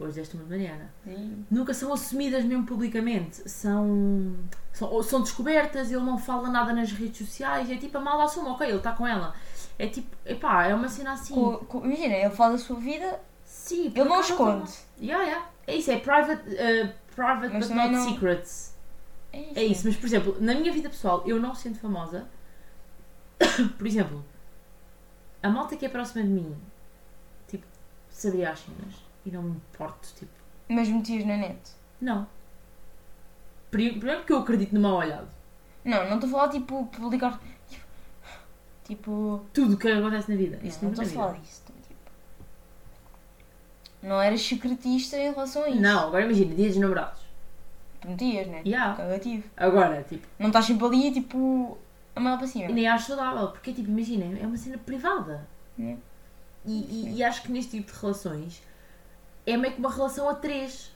Hoje 0.00 0.14
desta 0.14 0.36
uma 0.36 0.46
Mariana. 0.46 0.90
Sim. 1.04 1.44
Nunca 1.50 1.74
são 1.74 1.92
assumidas 1.92 2.42
mesmo 2.44 2.64
publicamente. 2.64 3.48
São, 3.48 4.34
são, 4.72 5.02
são 5.02 5.20
descobertas, 5.20 5.92
ele 5.92 6.02
não 6.02 6.18
fala 6.18 6.48
nada 6.48 6.72
nas 6.72 6.90
redes 6.90 7.18
sociais. 7.18 7.70
É 7.70 7.76
tipo, 7.76 7.98
a 7.98 8.00
mala 8.00 8.24
assume, 8.24 8.48
ok, 8.48 8.66
ele 8.66 8.78
está 8.78 8.92
com 8.92 9.06
ela. 9.06 9.34
É 9.80 9.86
tipo, 9.88 10.14
epá, 10.26 10.66
é 10.66 10.74
uma 10.74 10.88
cena 10.88 11.12
assim. 11.12 11.34
Co- 11.34 11.58
co- 11.66 11.84
imagina, 11.84 12.14
ele 12.14 12.30
fala 12.30 12.52
da 12.52 12.58
sua 12.58 12.76
vida, 12.76 13.20
Sim, 13.44 13.86
ele 13.94 14.04
não 14.04 14.20
esconde. 14.20 14.70
Yeah, 15.00 15.24
yeah. 15.24 15.48
É 15.66 15.74
isso, 15.76 15.90
é 15.90 15.98
private, 15.98 16.42
uh, 16.50 16.92
private 17.14 17.52
Mas 17.54 17.68
but 17.68 17.76
not 17.76 17.90
não- 17.92 18.08
secrets. 18.08 18.76
É 19.32 19.40
isso. 19.40 19.58
É 19.58 19.64
isso, 19.64 19.86
mas 19.86 19.96
por 19.96 20.06
exemplo, 20.06 20.36
na 20.40 20.54
minha 20.54 20.72
vida 20.72 20.88
pessoal, 20.90 21.22
eu 21.26 21.38
não 21.40 21.54
sendo 21.54 21.78
famosa, 21.78 22.28
por 23.78 23.86
exemplo, 23.86 24.24
a 25.42 25.48
malta 25.48 25.76
que 25.76 25.86
é 25.86 25.88
próxima 25.88 26.22
de 26.24 26.28
mim, 26.28 26.54
tipo, 27.48 27.64
sabia 28.10 28.50
as 28.50 28.58
cenas 28.60 28.94
e 29.24 29.30
não 29.30 29.42
me 29.42 29.50
importo, 29.52 30.08
tipo, 30.16 30.32
Mas 30.68 30.88
metias 30.88 31.24
na 31.24 31.36
net. 31.36 31.58
não. 32.00 32.26
Pri- 33.70 33.92
Primeiro 33.92 34.18
porque 34.20 34.32
eu 34.32 34.38
acredito 34.38 34.74
no 34.74 34.80
mau 34.80 34.96
olhado. 34.96 35.28
Não, 35.84 36.06
não 36.08 36.16
estou 36.16 36.28
a 36.28 36.32
falar 36.32 36.48
tipo 36.48 36.86
publicar. 36.88 37.40
Tipo. 38.90 39.40
Tudo 39.54 39.74
o 39.74 39.76
que 39.78 39.88
acontece 39.88 40.30
na 40.32 40.36
vida. 40.36 40.58
Não, 40.60 40.68
Isso 40.68 40.78
não 40.82 40.90
nunca 40.90 41.02
estou 41.04 41.22
a 41.22 41.26
falar 41.28 41.38
disso. 41.38 41.62
Tipo, 41.64 41.78
não 44.02 44.20
eras 44.20 44.42
secretista 44.42 45.16
em 45.16 45.30
relação 45.32 45.62
a 45.64 45.68
isso. 45.70 45.80
Não, 45.80 46.08
agora 46.08 46.24
imagina, 46.24 46.54
dia 46.54 46.68
dos 46.68 46.76
namorados. 46.78 47.20
Prometias, 48.00 48.46
né? 48.48 48.62
Yeah. 48.66 48.96
Cagativo. 48.96 49.44
Agora, 49.56 50.02
tipo, 50.08 50.26
Não 50.38 50.46
estás 50.48 50.64
sempre 50.64 50.86
ali, 50.86 51.12
tipo, 51.12 51.76
a 52.16 52.20
mão 52.20 52.36
para 52.38 52.46
e 52.46 52.50
cima. 52.50 52.68
nem 52.68 52.88
acho 52.88 53.08
saudável, 53.08 53.48
porque 53.48 53.72
tipo, 53.72 53.90
imagina, 53.90 54.38
é 54.40 54.46
uma 54.46 54.56
cena 54.56 54.78
privada. 54.78 55.46
É. 55.78 55.96
E, 56.64 56.72
e- 56.72 57.14
e 57.16 57.22
acho 57.24 57.42
que 57.42 57.52
neste 57.52 57.72
tipo 57.78 57.92
de 57.92 57.98
relações 58.00 58.62
é 59.46 59.56
meio 59.56 59.74
que 59.74 59.78
uma 59.80 59.90
relação 59.92 60.28
a 60.28 60.34
três. 60.34 60.90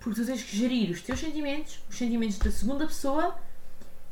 Porque 0.00 0.20
tu 0.20 0.26
tens 0.26 0.42
que 0.42 0.56
gerir 0.56 0.90
os 0.90 1.00
teus 1.02 1.20
sentimentos, 1.20 1.80
os 1.88 1.96
sentimentos 1.96 2.36
da 2.38 2.50
segunda 2.50 2.86
pessoa 2.86 3.36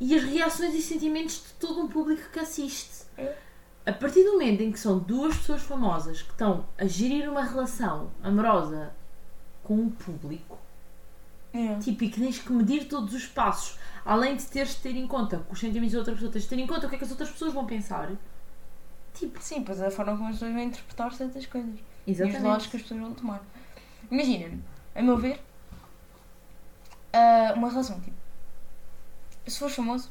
e 0.03 0.15
as 0.15 0.23
reações 0.23 0.73
e 0.73 0.81
sentimentos 0.81 1.35
de 1.35 1.53
todo 1.59 1.79
um 1.79 1.87
público 1.87 2.27
que 2.31 2.39
assiste. 2.39 3.03
É. 3.15 3.37
A 3.85 3.93
partir 3.93 4.23
do 4.23 4.31
momento 4.33 4.61
em 4.61 4.71
que 4.71 4.79
são 4.79 4.97
duas 4.97 5.37
pessoas 5.37 5.61
famosas 5.61 6.23
que 6.23 6.31
estão 6.31 6.65
a 6.75 6.85
gerir 6.87 7.29
uma 7.29 7.43
relação 7.43 8.09
amorosa 8.23 8.91
com 9.63 9.75
um 9.75 9.89
público, 9.91 10.57
É. 11.53 11.75
tipo, 11.75 12.03
e 12.03 12.09
que 12.09 12.19
tens 12.19 12.39
que 12.39 12.51
medir 12.51 12.87
todos 12.87 13.13
os 13.13 13.27
passos, 13.27 13.77
além 14.03 14.35
de 14.35 14.43
teres 14.45 14.73
de 14.75 14.81
ter 14.81 14.95
em 14.95 15.05
conta 15.05 15.45
os 15.51 15.59
sentimentos 15.59 15.93
da 15.93 15.99
outra 15.99 16.13
pessoa, 16.15 16.31
tens 16.31 16.43
de 16.43 16.49
ter 16.49 16.57
em 16.59 16.65
conta 16.65 16.87
o 16.87 16.89
que 16.89 16.95
é 16.95 16.97
que 16.97 17.03
as 17.05 17.11
outras 17.11 17.29
pessoas 17.29 17.53
vão 17.53 17.67
pensar. 17.67 18.09
Tipo, 19.13 19.39
Sim, 19.39 19.63
pois 19.63 19.79
é 19.79 19.85
a 19.87 19.91
forma 19.91 20.13
como 20.13 20.29
as 20.29 20.33
pessoas 20.35 20.51
vão 20.53 20.63
interpretar 20.63 21.13
certas 21.13 21.45
coisas. 21.45 21.79
E 22.07 22.11
os 22.13 22.19
lados 22.19 22.31
que 22.31 22.37
exatamente. 22.37 22.65
as 22.75 22.81
pessoas 22.81 22.99
vão 22.99 23.13
tomar. 23.13 23.41
Imagina, 24.09 24.57
a 24.95 25.01
meu 25.03 25.15
ver, 25.17 25.39
ah, 27.13 27.53
uma 27.55 27.69
relação, 27.69 27.99
tipo, 28.01 28.20
se 29.47 29.59
fores 29.59 29.75
famoso, 29.75 30.09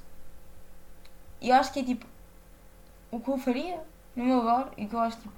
eu 1.41 1.55
acho 1.55 1.73
que 1.73 1.81
é 1.81 1.85
tipo, 1.85 2.07
o 3.11 3.21
que 3.21 3.29
eu 3.31 3.39
faria 3.39 3.81
no 4.15 4.25
meu 4.25 4.39
lugar 4.39 4.71
e 4.77 4.87
que 4.87 4.95
eu 4.95 5.01
acho 5.01 5.17
tipo, 5.19 5.33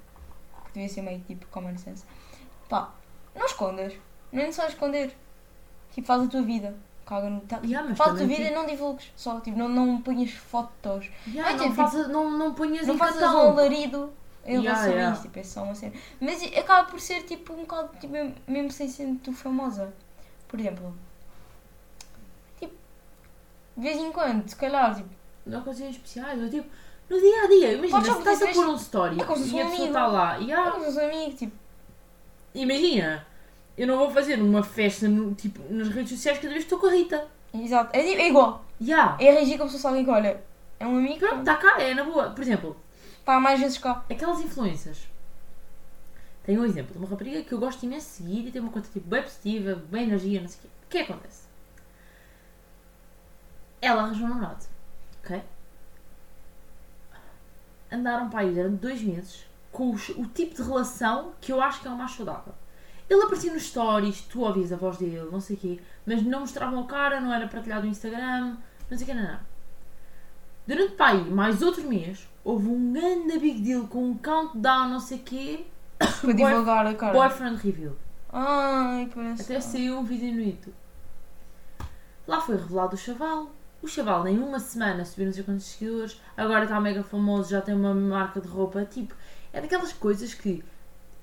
que 0.65 0.73
devia 0.73 0.89
ser 0.89 1.01
meio 1.01 1.19
tipo 1.21 1.45
common 1.47 1.77
sense, 1.77 2.03
pá, 2.69 2.91
não 3.35 3.45
escondas, 3.45 3.93
não 4.31 4.41
é 4.41 4.45
necessário 4.45 4.73
esconder, 4.73 5.15
tipo, 5.91 6.07
faz 6.07 6.23
a 6.23 6.27
tua 6.27 6.41
vida. 6.41 6.75
Caga 7.05 7.29
no 7.29 7.41
tá, 7.41 7.59
Yeah, 7.65 7.93
faz 7.95 8.11
a 8.11 8.15
tua 8.15 8.25
vida 8.27 8.35
tipo- 8.43 8.47
e 8.51 8.55
não 8.55 8.65
divulgues, 8.65 9.11
só, 9.15 9.39
tipo, 9.41 9.57
não, 9.57 9.67
não 9.67 10.01
ponhas 10.01 10.31
fotos, 10.31 11.11
Yeah, 11.27 11.49
Ai, 11.51 11.57
não, 11.57 11.63
tipo, 11.65 11.75
faça- 11.75 12.07
não, 12.07 12.31
não 12.31 12.53
ponhas 12.53 12.87
não 12.87 12.97
faças 12.97 13.21
um 13.21 13.39
alarido 13.39 14.13
em 14.45 14.53
Yeah, 14.55 14.69
relação 14.71 14.89
a 14.89 14.93
yeah. 14.95 15.13
isto, 15.13 15.21
tipo, 15.23 15.39
é 15.39 15.43
só 15.43 15.63
uma 15.63 15.75
cena. 15.75 15.93
Mas 16.21 16.41
acaba 16.57 16.89
por 16.89 17.01
ser 17.01 17.23
tipo 17.23 17.51
um 17.53 17.61
bocado, 17.63 17.89
tipo, 17.99 18.13
mesmo- 18.47 18.71
sem 18.71 18.87
ser 18.87 19.13
tu 19.21 19.33
famosa. 19.33 19.93
Por 20.47 20.57
exemplo, 20.61 20.85
tipo, 20.91 20.97
de 23.75 23.83
vez 23.83 23.97
em 23.97 24.11
quando, 24.11 24.47
se 24.47 24.55
calhar, 24.55 24.95
tipo, 24.95 25.09
Não 25.45 25.59
ocasiões 25.59 25.95
especiais, 25.95 26.41
ou 26.41 26.49
tipo, 26.49 26.67
no 27.09 27.19
dia 27.19 27.43
a 27.43 27.47
dia. 27.47 27.71
Imagina, 27.73 27.89
Podes 27.99 28.07
se 28.07 28.13
só 28.13 28.19
estás 28.19 28.41
a 28.41 28.47
pôr 28.53 28.67
um 28.69 28.75
story 28.75 29.21
É 29.21 29.23
como 29.25 29.37
se 29.43 29.47
e 29.47 29.51
fosse 29.51 29.61
a 29.61 29.65
um 29.65 29.69
pessoa 29.69 29.87
amigo. 29.87 29.97
está 29.99 30.07
lá. 30.07 30.39
E, 30.39 30.51
ah, 30.53 30.71
com 30.71 30.87
os 30.87 30.97
amigos, 30.97 31.39
tipo, 31.39 31.55
imagina, 32.53 33.25
eu 33.77 33.87
não 33.87 33.97
vou 33.97 34.11
fazer 34.11 34.41
uma 34.41 34.63
festa 34.63 35.07
no, 35.07 35.33
tipo, 35.35 35.61
nas 35.73 35.89
redes 35.89 36.11
sociais 36.11 36.37
cada 36.39 36.49
vez 36.53 36.63
que 36.65 36.73
estou 36.73 36.79
com 36.79 36.87
a 36.87 36.91
Rita. 36.91 37.27
exato, 37.53 37.89
é, 37.95 38.03
tipo, 38.03 38.21
é 38.21 38.27
igual. 38.29 38.65
Ya. 38.81 39.17
É 39.19 39.31
reagir 39.31 39.57
como 39.57 39.69
se 39.69 39.75
fosse 39.77 39.87
alguém 39.87 40.03
que, 40.05 40.11
olha, 40.11 40.41
é 40.79 40.85
um 40.87 40.97
amigo, 40.97 41.19
Pronto, 41.19 41.39
está 41.39 41.55
cá, 41.55 41.81
é 41.81 41.93
na 41.93 42.03
boa. 42.03 42.29
Por 42.31 42.41
exemplo, 42.41 42.75
está 43.19 43.39
mais 43.39 43.59
vezes 43.59 43.77
cá. 43.77 44.03
aquelas 44.09 44.39
influências. 44.41 44.97
Tenho 46.45 46.61
um 46.61 46.65
exemplo 46.65 46.91
de 46.91 46.97
uma 46.97 47.07
rapariga 47.07 47.41
que 47.43 47.53
eu 47.53 47.59
gosto 47.59 47.83
imenso 47.83 48.07
de 48.07 48.13
seguir 48.15 48.47
e 48.47 48.51
tem 48.51 48.61
uma 48.61 48.69
conta 48.71 48.89
tipo 48.91 49.07
bem 49.07 49.23
positiva, 49.23 49.75
bem 49.89 50.03
energia, 50.03 50.41
não 50.41 50.47
sei 50.49 50.57
o 50.57 50.61
quê. 50.61 50.67
O 50.67 50.89
que 50.89 50.97
é 50.97 51.03
que 51.05 51.11
acontece? 51.13 51.42
Ela 53.85 54.03
arranjou 54.03 54.25
um 54.25 54.29
namorado, 54.29 54.65
ok? 55.23 55.41
Andaram 57.91 58.29
para 58.29 58.39
aí 58.41 58.51
durante 58.53 58.77
dois 58.77 59.01
meses 59.01 59.45
com 59.71 59.91
os- 59.91 60.09
o 60.09 60.25
tipo 60.27 60.55
de 60.55 60.61
relação 60.63 61.33
que 61.41 61.51
eu 61.51 61.61
acho 61.61 61.81
que 61.81 61.87
é 61.87 61.91
o 61.91 61.97
mais 61.97 62.11
saudável. 62.11 62.53
Ele 63.09 63.21
aparecia 63.23 63.53
nos 63.53 63.63
stories, 63.63 64.21
tu 64.21 64.41
ouvias 64.41 64.71
a 64.71 64.77
voz 64.77 64.97
dele, 64.97 65.27
não 65.31 65.41
sei 65.41 65.55
o 65.55 65.59
quê, 65.59 65.79
mas 66.05 66.23
não 66.23 66.39
mostravam 66.41 66.79
a 66.81 66.85
cara, 66.87 67.19
não 67.19 67.33
era 67.33 67.47
partilhado 67.47 67.83
no 67.85 67.91
Instagram, 67.91 68.55
não 68.89 68.97
sei 68.97 69.03
o 69.03 69.09
que, 69.09 69.13
não, 69.13 69.23
não. 69.33 69.39
Durante 70.65 70.93
pá, 70.95 71.09
aí, 71.09 71.29
mais 71.29 71.61
outro 71.61 71.85
mês, 71.87 72.27
houve 72.43 72.69
um 72.69 72.93
grande 72.93 73.37
big 73.37 73.61
deal 73.61 73.85
com 73.87 74.11
um 74.11 74.17
countdown, 74.17 74.87
não 74.89 74.99
sei 75.01 75.17
o 75.17 75.23
quê, 75.23 75.65
Para 76.21 76.31
divulgar 76.33 76.87
a 76.87 76.93
cara. 76.95 77.13
boyfriend 77.13 77.57
review. 77.57 77.97
Ai, 78.31 79.11
parece. 79.13 79.41
Até 79.43 79.59
saiu 79.61 79.99
um 79.99 80.03
vídeo 80.03 80.33
no 80.33 80.41
YouTube. 80.41 80.75
Lá 82.25 82.39
foi 82.39 82.55
revelado 82.55 82.95
o 82.95 82.97
chaval. 82.97 83.51
O 83.83 83.87
chaval 83.87 84.25
em 84.27 84.39
uma 84.39 84.61
semana 84.61 85.03
subiu 85.03 85.25
não 85.25 85.33
sei 85.33 85.43
quantos 85.43 85.65
seguidores, 85.65 86.21
agora 86.37 86.63
está 86.63 86.79
mega 86.79 87.03
famoso, 87.03 87.49
já 87.49 87.61
tem 87.61 87.75
uma 87.75 87.93
marca 87.93 88.39
de 88.39 88.47
roupa. 88.47 88.85
Tipo, 88.85 89.13
é 89.51 89.59
daquelas 89.59 89.91
coisas 89.91 90.33
que. 90.33 90.63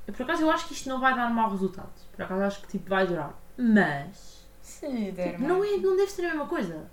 Por 0.07 0.23
acaso 0.23 0.43
eu 0.43 0.51
acho 0.51 0.69
que 0.69 0.75
isto 0.75 0.87
não 0.89 1.01
vai 1.01 1.15
dar 1.15 1.31
mau 1.31 1.51
resultado. 1.51 1.91
Por 2.13 2.23
acaso 2.23 2.43
acho 2.43 2.61
que 2.61 2.69
tipo, 2.69 2.91
vai 2.91 3.07
durar. 3.07 3.35
Mas. 3.57 4.47
Se 4.61 5.11
der, 5.13 5.33
tipo, 5.33 5.43
não, 5.49 5.65
é, 5.65 5.79
não 5.79 5.97
deve 5.97 6.11
ser 6.11 6.27
a 6.27 6.29
mesma 6.29 6.47
coisa. 6.47 6.91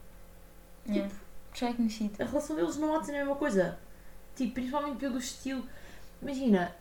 Yeah. 0.87 1.13
Já 1.53 1.69
é 1.69 1.73
conhecido. 1.73 2.23
A 2.23 2.25
relação 2.25 2.55
deles 2.55 2.77
não 2.77 2.95
há 2.95 2.99
de 2.99 3.07
ser 3.07 3.15
a 3.15 3.19
mesma 3.19 3.35
coisa. 3.35 3.77
Tipo, 4.37 4.53
principalmente 4.53 4.97
pelo 4.97 5.17
estilo. 5.17 5.63
Imagina, 6.21 6.73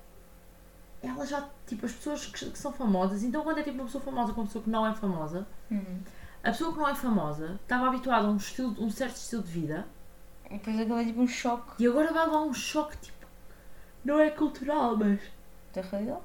ela 1.02 1.26
já, 1.26 1.49
tipo, 1.66 1.87
as 1.87 1.93
pessoas 1.93 2.26
que, 2.26 2.50
que 2.50 2.59
são 2.59 2.73
famosas, 2.73 3.25
então 3.25 3.43
quando 3.43 3.59
é 3.59 3.62
tipo 3.64 3.76
uma 3.76 3.85
pessoa 3.87 4.02
famosa 4.02 4.33
com 4.33 4.43
uma 4.43 4.47
pessoa 4.47 4.62
que 4.62 4.71
não 4.71 4.87
é 4.87 4.95
famosa, 4.95 5.47
Uhum. 5.71 5.99
A 6.47 6.50
pessoa 6.53 6.73
que 6.73 6.79
não 6.79 6.88
é 6.88 6.95
famosa 6.95 7.59
estava 7.62 7.87
habituada 7.88 8.26
a 8.26 8.31
um, 8.31 8.37
estilo, 8.37 8.75
um 8.79 8.91
certo 8.91 9.17
estilo 9.17 9.43
de 9.43 9.50
vida 9.50 9.87
E 10.50 10.55
depois 10.59 10.79
é 10.79 11.05
tipo 11.05 11.21
um 11.21 11.26
choque 11.29 11.83
e 11.83 11.87
agora 11.87 12.12
vai 12.12 12.26
lá 12.29 12.43
um 12.43 12.55
choque, 12.55 12.97
tipo, 12.99 13.26
não 14.05 14.21
é 14.21 14.31
cultural, 14.31 14.97
mas 14.97 15.21
da 15.75 15.83
realidade. 15.83 16.21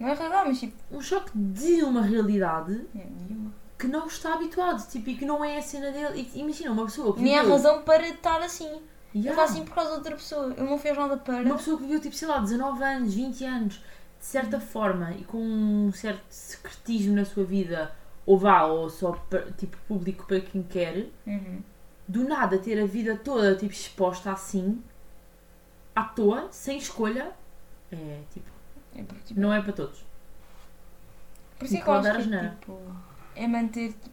Não 0.00 0.08
é 0.08 0.14
realidade, 0.14 0.48
mas 0.48 0.60
tipo. 0.60 0.76
um 0.90 1.00
choque 1.00 1.30
de 1.34 1.82
uma 1.82 2.02
realidade 2.02 2.86
é, 2.94 3.06
nenhuma. 3.06 3.52
que 3.78 3.86
não 3.86 4.06
está 4.06 4.34
habituado, 4.34 4.86
tipo, 4.88 5.08
e 5.10 5.16
que 5.16 5.24
não 5.24 5.44
é 5.44 5.58
a 5.58 5.62
cena 5.62 5.90
dele. 5.90 6.28
E, 6.34 6.40
imagina, 6.40 6.72
uma 6.72 6.84
pessoa 6.86 7.14
que 7.14 7.22
Nem 7.22 7.38
há 7.38 7.42
razão 7.42 7.82
para 7.82 8.06
estar 8.08 8.40
assim. 8.42 8.66
Ele 9.14 9.24
Yeah. 9.24 9.30
está 9.30 9.44
assim 9.54 9.64
por 9.64 9.74
causa 9.74 9.92
de 9.92 9.96
outra 9.96 10.14
pessoa. 10.16 10.52
Ele 10.54 10.68
não 10.68 10.78
fez 10.78 10.94
nada 10.96 11.16
para. 11.16 11.42
Uma 11.42 11.56
pessoa 11.56 11.76
que 11.78 11.84
viveu, 11.84 12.00
tipo, 12.00 12.14
sei 12.14 12.28
lá, 12.28 12.38
19 12.38 12.82
anos, 12.84 13.14
20 13.14 13.44
anos, 13.44 13.74
de 14.18 14.26
certa 14.26 14.60
forma, 14.60 15.12
e 15.12 15.24
com 15.24 15.38
um 15.38 15.90
certo 15.92 16.22
secretismo 16.28 17.14
na 17.14 17.24
sua 17.24 17.44
vida, 17.44 17.94
ou 18.26 18.36
vá, 18.36 18.64
ou 18.64 18.90
só, 18.90 19.16
tipo, 19.56 19.76
público 19.88 20.26
para 20.26 20.40
quem 20.40 20.62
quer, 20.62 21.06
Uhum. 21.26 21.62
do 22.08 22.24
nada 22.28 22.58
ter 22.58 22.80
a 22.82 22.86
vida 22.86 23.16
toda, 23.16 23.54
tipo, 23.54 23.72
exposta 23.72 24.32
assim, 24.32 24.82
à 25.94 26.02
toa, 26.04 26.48
sem 26.50 26.76
escolha, 26.78 27.32
é, 27.92 28.20
tipo, 28.32 28.50
É, 28.96 29.02
porque, 29.02 29.22
tipo, 29.26 29.40
não 29.40 29.52
é 29.52 29.62
para 29.62 29.72
todos. 29.72 30.04
por 31.58 31.64
isso 31.66 31.76
é 31.76 31.80
que 31.80 31.88
eu 31.88 31.94
acho 31.94 32.10
que 32.10 32.16
asneira. 32.18 32.56
tipo, 32.60 32.80
é 33.34 33.46
manter. 33.46 33.92
Tipo, 33.92 34.10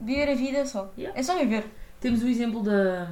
viver 0.00 0.30
a 0.30 0.34
vida 0.34 0.64
só. 0.66 0.90
Yeah. 0.96 1.18
É 1.18 1.22
só 1.22 1.36
viver. 1.36 1.68
Temos 2.00 2.22
o 2.22 2.28
exemplo 2.28 2.62
da, 2.62 3.10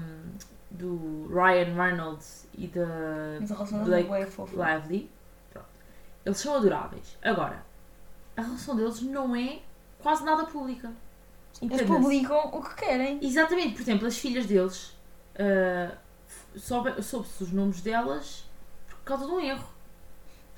do 0.71 1.27
Ryan 1.29 1.75
Reynolds 1.75 2.47
e 2.57 2.69
da 2.69 2.87
Blake 3.85 4.13
é 4.13 4.27
fofa. 4.27 4.55
Lively. 4.77 5.11
Pronto. 5.53 5.67
Eles 6.25 6.39
são 6.39 6.55
adoráveis. 6.55 7.19
Agora, 7.23 7.65
a 8.37 8.43
relação 8.43 8.77
deles 8.77 9.01
não 9.03 9.35
é 9.35 9.61
quase 10.07 10.23
nada 10.25 10.45
pública. 10.45 10.93
Eles 11.61 11.83
publicam 11.83 12.39
o 12.53 12.63
que 12.63 12.77
querem. 12.77 13.19
Exatamente, 13.21 13.73
por 13.75 13.81
exemplo, 13.81 14.07
as 14.07 14.17
filhas 14.17 14.47
deles 14.47 14.97
soube- 16.57 17.03
soube-se 17.03 17.43
os 17.43 17.51
nomes 17.51 17.81
delas 17.81 18.49
por 18.89 18.99
causa 19.01 19.27
de 19.27 19.33
um 19.33 19.41
erro. 19.41 19.67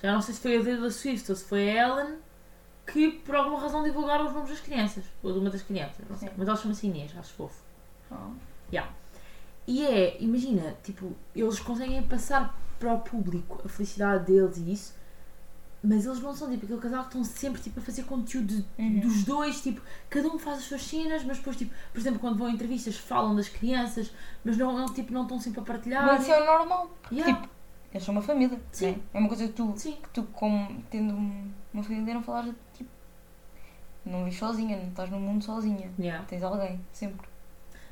Já 0.03 0.13
não 0.13 0.21
sei 0.21 0.35
se 0.35 0.41
foi 0.43 0.59
a 0.59 0.63
Taylor 0.63 0.91
Swift 0.91 1.31
ou 1.31 1.37
se 1.37 1.45
foi 1.45 1.71
a 1.71 1.89
Ellen 1.89 2.19
que 2.87 3.11
por 3.11 3.35
alguma 3.37 3.59
razão 3.59 3.83
divulgaram 3.83 4.27
os 4.27 4.35
nomes 4.35 4.51
das 4.51 4.61
crianças. 4.61 5.05
Ou 5.23 5.33
de 5.33 5.39
uma 5.39 5.49
das 5.49 5.63
crianças, 5.63 6.05
não 6.09 6.17
sei. 6.19 6.29
Sim. 6.29 6.35
Mas 6.37 6.47
elas 6.47 6.61
chamam-se 6.61 6.87
Inês, 6.87 7.17
acho 7.17 7.33
fofo. 7.33 7.63
Oh. 8.11 8.33
E 9.67 9.87
é, 9.87 10.17
imagina, 10.23 10.77
tipo, 10.83 11.15
eles 11.35 11.59
conseguem 11.61 12.03
passar 12.03 12.55
para 12.79 12.93
o 12.93 13.01
público 13.01 13.63
a 13.65 13.69
felicidade 13.69 14.25
deles 14.31 14.57
e 14.59 14.73
isso, 14.73 14.95
mas 15.83 16.05
eles 16.07 16.21
não 16.21 16.35
são 16.35 16.51
tipo 16.51 16.65
aquele 16.65 16.81
casal 16.81 17.03
que 17.03 17.09
estão 17.09 17.25
sempre 17.25 17.61
tipo, 17.63 17.79
a 17.79 17.83
fazer 17.83 18.03
conteúdo 18.05 18.47
de- 18.57 18.65
Uhum. 18.79 19.01
dos 19.01 19.25
dois, 19.25 19.61
tipo, 19.61 19.81
cada 20.11 20.29
um 20.29 20.39
faz 20.39 20.59
as 20.59 20.65
suas 20.65 20.83
cenas, 20.83 21.23
mas 21.25 21.39
depois, 21.39 21.57
tipo, 21.57 21.73
por 21.93 21.99
exemplo, 22.01 22.19
quando 22.19 22.37
vão 22.39 22.49
a 22.49 22.51
entrevistas 22.51 22.97
falam 22.97 23.35
das 23.37 23.49
crianças, 23.49 24.13
mas 24.45 24.57
não, 24.57 24.77
não, 24.77 24.87
tipo, 24.93 25.13
não 25.13 25.23
estão 25.23 25.39
sempre 25.41 25.61
a 25.61 25.63
partilhar. 25.63 26.05
Mas 26.05 26.23
isso 26.23 26.33
é 26.33 26.45
normal. 26.45 26.91
Yeah. 27.13 27.35
Tipo, 27.35 27.49
eles 27.93 28.05
são 28.05 28.13
uma 28.15 28.23
família. 28.23 28.61
Sim. 28.73 28.93
né? 28.93 28.99
É 29.15 29.19
uma 29.19 29.29
coisa 29.29 29.47
que 29.47 29.53
tu, 29.53 29.73
Sim. 29.77 29.97
que 30.03 30.09
tu 30.11 30.25
como 30.33 30.83
tendo 30.91 31.15
um- 31.15 31.51
uma 31.73 31.83
família, 31.83 32.13
não 32.15 32.23
falas 32.23 32.55
tipo. 32.75 32.91
Não 34.05 34.25
vives 34.25 34.39
sozinha, 34.39 34.77
não 34.77 34.89
estás 34.89 35.11
no 35.11 35.21
mundo 35.21 35.45
sozinha. 35.45 35.91
Yeah. 35.99 36.25
Tens 36.27 36.43
alguém, 36.43 36.81
sempre. 36.93 37.27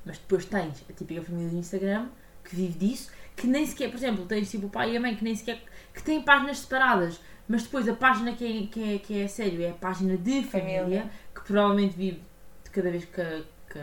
Mas 0.05 0.19
depois 0.19 0.45
tens 0.47 0.83
a 0.89 0.93
típica 0.93 1.23
família 1.23 1.51
do 1.51 1.57
Instagram 1.59 2.09
que 2.45 2.55
vive 2.57 2.79
disso, 2.79 3.11
que 3.35 3.47
nem 3.47 3.67
sequer, 3.67 3.91
por 3.91 3.97
exemplo, 3.97 4.25
tens 4.25 4.51
tipo 4.51 4.67
o 4.67 4.71
pai 4.71 4.93
e 4.93 4.97
a 4.97 5.01
mãe 5.01 5.15
que 5.17 5.25
nem 5.25 5.35
sequer 5.35 5.63
que 5.93 6.03
têm 6.03 6.23
páginas 6.23 6.59
separadas, 6.61 7.21
mas 7.49 7.63
depois 7.63 7.89
a 7.89 7.95
página 7.95 8.33
que 8.33 8.45
é, 8.45 8.67
que 8.67 8.95
é, 8.95 8.99
que 8.99 9.21
é 9.23 9.29
sério 9.29 9.63
é 9.63 9.71
a 9.71 9.75
página 9.75 10.17
de 10.17 10.43
família, 10.43 10.81
Família. 10.83 11.11
que 11.35 11.41
provavelmente 11.43 11.97
vive 11.97 12.23
de 12.65 12.71
cada 12.71 12.91
vez 12.91 13.05
que, 13.05 13.45
que, 13.71 13.79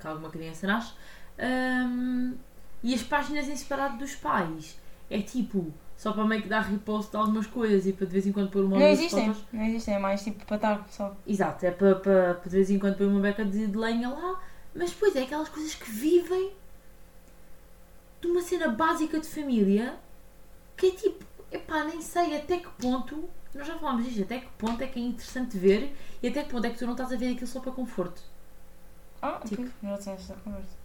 que 0.00 0.06
alguma 0.06 0.30
criança 0.30 0.66
nasce. 0.66 0.92
Hum, 1.38 2.34
e 2.82 2.94
as 2.94 3.02
páginas 3.02 3.48
em 3.48 3.56
separado 3.56 3.98
dos 3.98 4.14
pais 4.14 4.78
é 5.10 5.20
tipo 5.20 5.72
só 5.96 6.12
para 6.12 6.24
meio 6.24 6.42
que 6.42 6.48
dar 6.48 6.60
repost 6.60 7.10
de 7.10 7.16
algumas 7.16 7.46
coisas 7.46 7.86
e 7.86 7.92
para 7.92 8.06
de 8.06 8.12
vez 8.12 8.26
em 8.26 8.32
quando 8.32 8.50
pôr 8.50 8.64
uma 8.64 8.78
Não 8.78 8.86
existem. 8.86 9.26
fotos. 9.26 9.44
Não 9.52 9.64
existem, 9.64 9.94
é 9.94 9.98
mais 9.98 10.22
tipo 10.22 10.44
para 10.44 10.56
estar 10.56 10.86
só. 10.90 11.16
Exato, 11.26 11.64
é 11.64 11.70
para, 11.70 11.94
para, 11.94 12.34
para 12.34 12.50
de 12.50 12.56
vez 12.56 12.70
em 12.70 12.78
quando 12.78 12.96
pôr 12.96 13.06
uma 13.06 13.20
beca 13.20 13.44
de, 13.44 13.66
de 13.68 13.76
lenha 13.76 14.08
lá, 14.08 14.40
mas 14.74 14.90
depois 14.90 15.14
é 15.16 15.22
aquelas 15.22 15.48
coisas 15.48 15.74
que 15.74 15.90
vivem 15.90 16.52
de 18.20 18.26
uma 18.26 18.42
cena 18.42 18.68
básica 18.68 19.20
de 19.20 19.26
família 19.28 19.94
que 20.76 20.88
é 20.88 20.90
tipo, 20.90 21.24
epá, 21.56 21.84
nem 21.84 22.00
sei 22.00 22.36
até 22.36 22.58
que 22.58 22.68
ponto, 22.70 23.28
nós 23.54 23.66
já 23.66 23.78
falámos 23.78 24.04
disto, 24.04 24.22
até 24.22 24.40
que 24.40 24.48
ponto 24.58 24.82
é 24.82 24.86
que 24.86 24.98
é 24.98 25.02
interessante 25.02 25.56
ver 25.56 25.94
e 26.22 26.28
até 26.28 26.42
que 26.42 26.50
ponto 26.50 26.66
é 26.66 26.70
que 26.70 26.78
tu 26.78 26.84
não 26.86 26.92
estás 26.92 27.12
a 27.12 27.16
ver 27.16 27.32
aquilo 27.32 27.46
só 27.46 27.60
para 27.60 27.72
conforto. 27.72 28.22
Ah, 29.22 29.40
Tipo. 29.44 29.62
tipo, 29.64 29.70
já 29.82 29.96
tens 29.96 30.20
esta 30.20 30.34
conversa. 30.34 30.84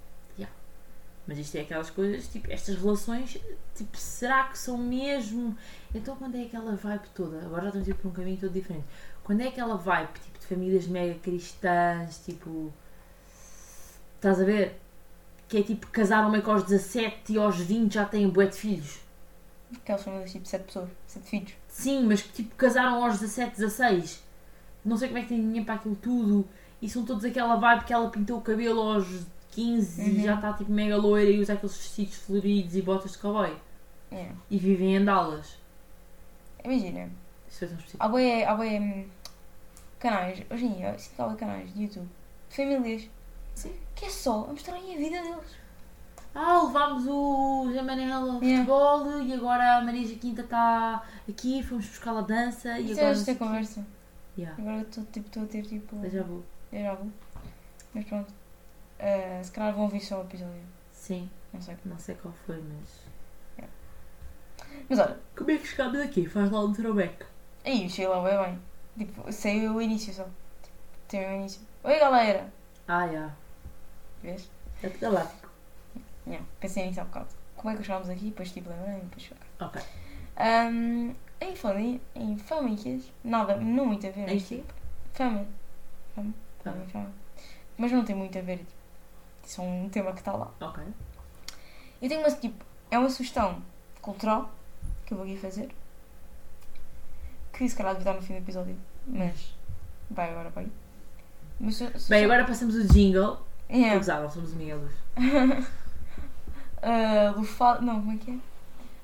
Mas 1.29 1.38
isto 1.38 1.55
é 1.57 1.61
aquelas 1.61 1.91
coisas, 1.91 2.27
tipo, 2.27 2.51
estas 2.51 2.75
relações, 2.75 3.38
tipo, 3.75 3.95
será 3.95 4.45
que 4.45 4.57
são 4.57 4.79
mesmo. 4.79 5.55
Então 5.93 6.15
quando 6.15 6.33
é 6.33 6.41
aquela 6.41 6.75
vibe 6.75 7.07
toda? 7.13 7.38
Agora 7.45 7.61
já 7.61 7.67
estamos 7.67 7.88
a 7.88 7.91
ir 7.91 7.93
por 7.93 8.07
um 8.07 8.11
caminho 8.11 8.38
todo 8.38 8.51
diferente. 8.51 8.85
Quando 9.23 9.41
é 9.41 9.47
aquela 9.49 9.75
vibe, 9.77 10.09
tipo, 10.25 10.39
de 10.39 10.47
famílias 10.47 10.88
mega 10.88 11.19
cristãs, 11.19 12.17
tipo. 12.25 12.73
Estás 14.15 14.41
a 14.41 14.43
ver? 14.43 14.81
Que 15.47 15.57
é 15.59 15.63
tipo, 15.63 15.85
casaram 15.91 16.31
meio 16.31 16.43
que 16.43 16.49
aos 16.49 16.63
17 16.63 17.33
e 17.33 17.38
aos 17.38 17.57
20 17.57 17.93
já 17.93 18.05
têm 18.05 18.27
bué 18.27 18.47
de 18.47 18.55
filhos. 18.55 18.99
Aquelas 19.75 20.03
famílias 20.03 20.31
tipo 20.31 20.47
7 20.47 20.63
pessoas, 20.65 20.89
7 21.07 21.27
filhos. 21.29 21.53
Sim, 21.67 22.03
mas 22.05 22.21
que 22.21 22.29
tipo 22.33 22.55
casaram 22.55 23.03
aos 23.03 23.19
17, 23.19 23.57
16. 23.57 24.23
Não 24.83 24.97
sei 24.97 25.07
como 25.09 25.19
é 25.19 25.21
que 25.23 25.29
tem 25.29 25.41
dinheiro 25.41 25.65
para 25.65 25.75
aquilo 25.75 25.95
tudo. 25.95 26.47
E 26.81 26.89
são 26.89 27.03
todos 27.05 27.23
aquela 27.25 27.55
vibe 27.57 27.83
que 27.85 27.93
ela 27.93 28.09
pintou 28.09 28.38
o 28.39 28.41
cabelo 28.41 28.81
aos 28.81 29.05
15 29.51 30.01
e 30.01 30.17
Uhum. 30.17 30.23
já 30.23 30.35
está 30.35 30.53
tipo 30.53 30.71
mega 30.71 30.95
loira 30.97 31.29
e 31.29 31.39
usa 31.39 31.53
aqueles 31.53 31.75
vestidos 31.75 32.15
floridos 32.15 32.75
e 32.75 32.81
botas 32.81 33.11
de 33.11 33.17
cowboy. 33.17 33.55
É. 34.11 34.31
E 34.49 34.57
vivem 34.57 34.95
em 34.95 35.03
Dallas. 35.05 35.57
Imagina, 36.63 37.09
Isso 37.49 37.63
é 37.65 37.67
tão 37.67 37.77
específico. 37.77 38.03
há 38.03 38.07
bué 38.55 38.79
hum, 38.79 39.05
canais, 39.99 40.41
hoje 40.49 40.65
em 40.65 40.73
dia, 40.73 40.97
sinto 40.97 41.15
que 41.15 41.21
há 41.21 41.35
canais 41.35 41.73
de 41.73 41.83
YouTube, 41.83 42.09
de 42.49 42.55
famílias, 42.55 43.09
Sim. 43.55 43.73
que 43.95 44.05
é 44.05 44.09
só 44.09 44.45
a 44.45 44.47
mostrarem 44.51 44.93
a 44.95 44.97
vida 44.97 45.21
deles. 45.21 45.59
Ah, 46.36 46.63
levámos 46.63 47.05
o 47.07 47.69
Zé 47.74 47.81
Manel 47.81 48.13
ao 48.13 48.43
Yeah. 48.43 48.65
futebol 48.65 49.21
e 49.21 49.33
agora 49.33 49.77
a 49.77 49.81
Marisa 49.81 50.15
Quinta 50.15 50.41
está 50.41 51.03
aqui, 51.27 51.63
fomos 51.63 51.86
buscar 51.88 52.15
a 52.17 52.21
dança 52.21 52.77
e 52.79 52.86
Isso 52.91 52.93
agora. 53.00 53.07
é 53.07 53.12
esta 53.12 53.31
o 53.31 53.33
quê. 53.36 53.39
conversa. 53.39 53.88
Yeah. 54.38 54.62
Agora 54.62 54.81
estou 54.81 55.03
tipo, 55.05 55.27
estou 55.27 55.43
a 55.43 55.48
ter 55.48 55.63
tipo. 55.65 55.95
Déjà 55.98 56.24
vu. 56.24 56.43
déjà 56.71 56.93
vu. 56.95 57.12
Mas 57.93 58.05
pronto. 58.05 58.33
Eh, 59.00 59.41
se 59.43 59.51
calhar 59.51 59.74
vão 59.74 59.83
ouvir 59.83 60.01
só 60.01 60.19
o 60.19 60.24
episódio. 60.24 60.62
Sim, 60.91 61.29
Não 61.53 61.62
sei. 61.62 61.77
não 61.86 61.98
sei 61.98 62.15
qual 62.15 62.33
foi, 62.45 62.62
mas. 62.62 63.09
Mas 64.88 65.00
olha, 65.00 65.17
Como 65.36 65.50
é 65.51 65.57
que 65.57 65.67
chegámos 65.67 66.00
aqui? 66.00 66.27
Faz 66.27 66.50
lá 66.51 66.63
um 66.63 66.71
throwback. 66.74 67.25
aí 67.65 67.89
cheguei 67.89 68.07
lá 68.07 68.21
bem 68.21 68.38
bem. 68.98 69.05
Tipo, 69.07 69.31
sei 69.31 69.67
o 69.67 69.81
início 69.81 70.13
só. 70.13 70.24
Tipo, 70.24 70.75
tem 71.07 71.27
o 71.27 71.33
início. 71.36 71.62
Oi 71.83 72.00
galera! 72.00 72.51
Ah, 72.88 73.07
já. 73.07 73.29
Vês? 74.21 74.50
É 74.83 74.89
galáctico. 74.89 75.38
Yeah, 76.29 76.45
pensei 76.59 76.86
nisso 76.88 77.01
há 77.01 77.03
bocado. 77.05 77.27
Como 77.57 77.74
é 77.74 77.75
que 77.77 77.83
chegámos 77.83 78.09
aqui? 78.09 78.25
Depois 78.25 78.51
tipo 78.51 78.69
lembrei, 78.69 79.01
depois 79.01 79.21
cheguei. 79.24 79.43
Ok. 79.59 79.81
Um, 80.39 81.13
em 81.41 81.55
fami- 81.55 82.01
em 82.15 82.38
famílias, 82.38 83.12
nada, 83.24 83.57
não 83.57 83.86
muito 83.88 84.05
a 84.07 84.12
ver. 84.12 84.29
Em 84.29 84.33
mas, 84.36 84.48
tipo, 84.48 84.74
Fama. 85.13 85.45
Fama. 86.15 86.33
Fama. 86.63 86.86
Fama. 86.93 87.12
Mas 87.77 87.91
não 87.91 88.05
tem 88.05 88.15
muito 88.15 88.38
a 88.38 88.41
ver. 88.41 88.57
Tipo, 88.59 88.71
isso 89.45 89.62
é 89.62 89.63
um 89.65 89.89
tema 89.89 90.12
que 90.13 90.19
está 90.19 90.31
lá. 90.33 90.51
Ok. 90.62 90.83
Eu 92.01 92.07
tenho 92.07 92.21
uma, 92.21 92.31
tipo, 92.31 92.63
é 92.91 92.98
uma 93.00 93.09
sugestão 93.09 93.62
cultural 94.01 94.50
que 95.05 95.13
eu 95.13 95.17
vou 95.17 95.25
aqui 95.25 95.38
fazer. 95.38 95.69
Que 97.51 97.67
se 97.67 97.75
calhar 97.75 97.93
devia 97.95 98.09
estar 98.12 98.21
no 98.21 98.25
fim 98.25 98.33
do 98.33 98.39
episódio. 98.39 98.77
Mas 99.05 99.53
vai 100.09 100.29
agora, 100.29 100.50
vai. 100.51 100.67
Mas, 101.59 101.75
su- 101.77 101.91
Bem, 102.09 102.24
agora 102.24 102.45
passamos 102.45 102.75
o 102.75 102.88
jingle. 102.88 103.39
Yeah. 103.69 103.95
Não 104.21 104.29
somos 104.29 104.53
amigos. 104.53 104.91
Ah, 106.81 107.33
lufado. 107.36 107.86
Não, 107.86 108.00
como 108.00 108.13
é 108.13 108.17
que 108.17 108.31
é? 108.31 108.36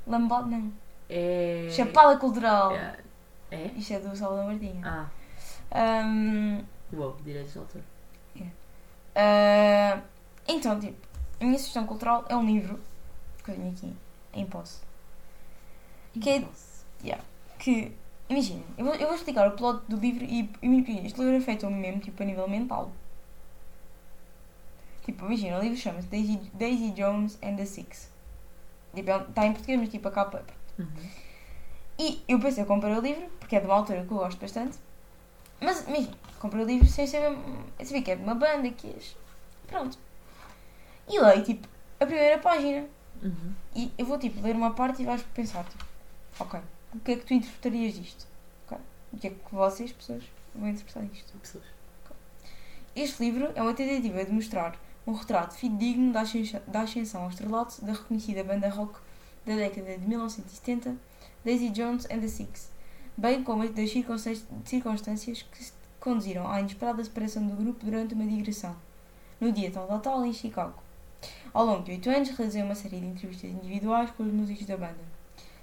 Lambado, 0.08 0.48
não. 0.50 0.72
É. 1.10 1.68
Chapada 1.72 2.18
cultural. 2.18 2.72
É? 2.72 2.98
é? 3.52 3.72
Isto 3.76 3.94
é 3.94 4.00
do 4.00 4.16
Salvador 4.16 4.46
Martinha. 4.46 4.82
Ah, 4.84 6.04
Um, 6.06 6.64
uou, 6.94 7.18
direitos 7.24 7.54
de 7.54 7.60
autor. 7.60 7.82
Ah, 9.16 10.02
então, 10.48 10.80
tipo, 10.80 10.98
a 11.40 11.44
minha 11.46 11.58
sugestão 11.58 11.86
cultural 11.86 12.26
é 12.30 12.36
um 12.36 12.46
livro 12.46 12.80
que 13.44 13.52
eu 13.52 13.56
tenho 13.56 13.72
aqui 13.72 13.94
em 14.34 14.46
posse. 14.46 14.80
Que 16.22 16.30
é- 16.30 16.40
Nossa. 16.40 16.86
Que, 17.60 17.92
imagina, 18.30 18.62
eu 18.78 18.86
vou, 18.86 18.96
eu 18.96 19.08
vou 19.08 19.16
explicar 19.16 19.48
o 19.48 19.52
plot 19.52 19.84
do 19.88 19.98
livro 19.98 20.24
e, 20.24 20.42
e 20.62 20.82
pequeno. 20.82 21.06
Este 21.06 21.20
livro 21.20 21.36
é 21.36 21.40
feito 21.40 21.66
a 21.66 21.70
mim 21.70 21.80
mesmo, 21.80 22.02
tipo, 22.02 22.22
a 22.22 22.26
nível 22.26 22.48
mental. 22.48 22.92
Tipo, 25.06 25.26
imagina, 25.26 25.60
o 25.60 25.62
livro 25.62 25.78
chama-se 25.78 26.08
Daisy, 26.08 26.38
Daisy 26.56 26.92
Jones 26.92 27.38
and 27.44 27.58
the 27.58 27.66
Six. 27.66 28.10
Tipo, 28.96 29.12
está 29.12 29.46
em 29.46 29.54
português, 29.54 29.80
mas 29.80 29.90
tipo, 29.90 30.08
a 30.08 30.12
capa. 30.12 30.44
Uhum. 30.80 30.88
E 32.00 32.24
eu 32.28 32.40
pensei, 32.40 32.64
eu 32.64 32.68
comprei 32.68 32.92
o 32.92 33.00
livro, 33.00 33.30
porque 33.40 33.56
é 33.56 33.60
de 33.60 33.68
uma 33.68 33.76
autora 33.76 34.04
que 34.04 34.12
eu 34.12 34.18
gosto 34.18 34.40
bastante. 34.40 34.80
Mas, 35.62 35.88
imagina, 35.88 36.18
comprei 36.40 36.64
o 36.64 36.68
livro 36.68 36.88
sem 36.88 37.06
saber. 37.06 37.38
Sabia 37.84 38.02
que 38.02 38.12
é 38.12 38.16
de 38.16 38.24
uma 38.24 38.34
banda, 38.34 38.68
que 38.72 38.88
é. 38.88 38.96
Pronto. 39.68 39.98
E 41.08 41.20
leio, 41.20 41.44
tipo, 41.44 41.68
a 42.00 42.06
primeira 42.06 42.40
página. 42.40 42.88
Uhum. 43.22 43.54
E 43.76 43.92
eu 44.00 44.08
vou, 44.08 44.18
tipo, 44.18 44.42
ler 44.42 44.56
uma 44.56 44.74
parte 44.74 45.04
e 45.04 45.06
vais 45.06 45.22
pensar, 45.36 45.64
tipo, 45.66 45.86
ok, 46.40 46.60
o 46.96 47.00
que 47.00 47.12
é 47.12 47.16
que 47.16 47.26
tu 47.26 47.34
interpretarias 47.36 47.94
disto? 47.94 48.28
Ok? 48.66 48.78
O 49.14 49.18
que 49.18 49.28
é 49.28 49.30
que 49.30 49.56
vocês, 49.56 49.92
pessoas, 49.92 50.24
vão 50.56 50.68
interpretar 50.68 51.06
disto? 51.06 51.38
Pessoas. 51.38 51.64
Este 52.96 53.24
livro 53.24 53.52
é 53.54 53.62
uma 53.62 53.74
tentativa 53.74 54.26
de 54.26 54.32
mostrar 54.32 54.76
um 55.08 55.14
retrato 55.14 55.56
fidedigno 55.56 56.12
da 56.12 56.22
ascensão, 56.22 56.62
da 56.68 56.82
ascensão 56.82 57.24
ao 57.24 57.30
estrelato 57.30 57.84
da 57.84 57.94
reconhecida 57.94 58.44
banda 58.44 58.70
rock 58.70 59.00
da 59.46 59.56
década 59.56 59.98
de 59.98 60.08
1970, 60.08 60.96
Daisy 61.44 61.70
Jones 61.70 62.06
and 62.06 62.20
the 62.20 62.28
Six, 62.28 62.72
bem 63.16 63.44
como 63.44 63.68
das 63.70 63.92
circunstâncias, 63.92 65.44
que 65.44 65.72
conduziram 66.00 66.50
à 66.50 66.60
inesperada 66.60 67.04
separação 67.04 67.46
do 67.46 67.56
grupo 67.56 67.86
durante 67.86 68.14
uma 68.14 68.26
digressão, 68.26 68.76
no 69.40 69.52
dia 69.52 69.70
tal 69.72 69.88
da 69.88 70.00
tal 70.00 70.26
em 70.26 70.34
Chicago. 70.34 70.82
Ao 71.54 71.66
longo 71.66 71.84
de 71.84 71.92
oito 71.92 72.10
anos, 72.10 72.30
realizei 72.30 72.64
uma 72.64 72.76
série 72.76 73.00
de 73.00 73.06
entrevistas 73.06 73.50
individuais 73.50 74.12
com 74.12 74.24
os 74.24 74.32
músicos 74.32 74.66
da 74.66 74.78
banda, 74.78 75.04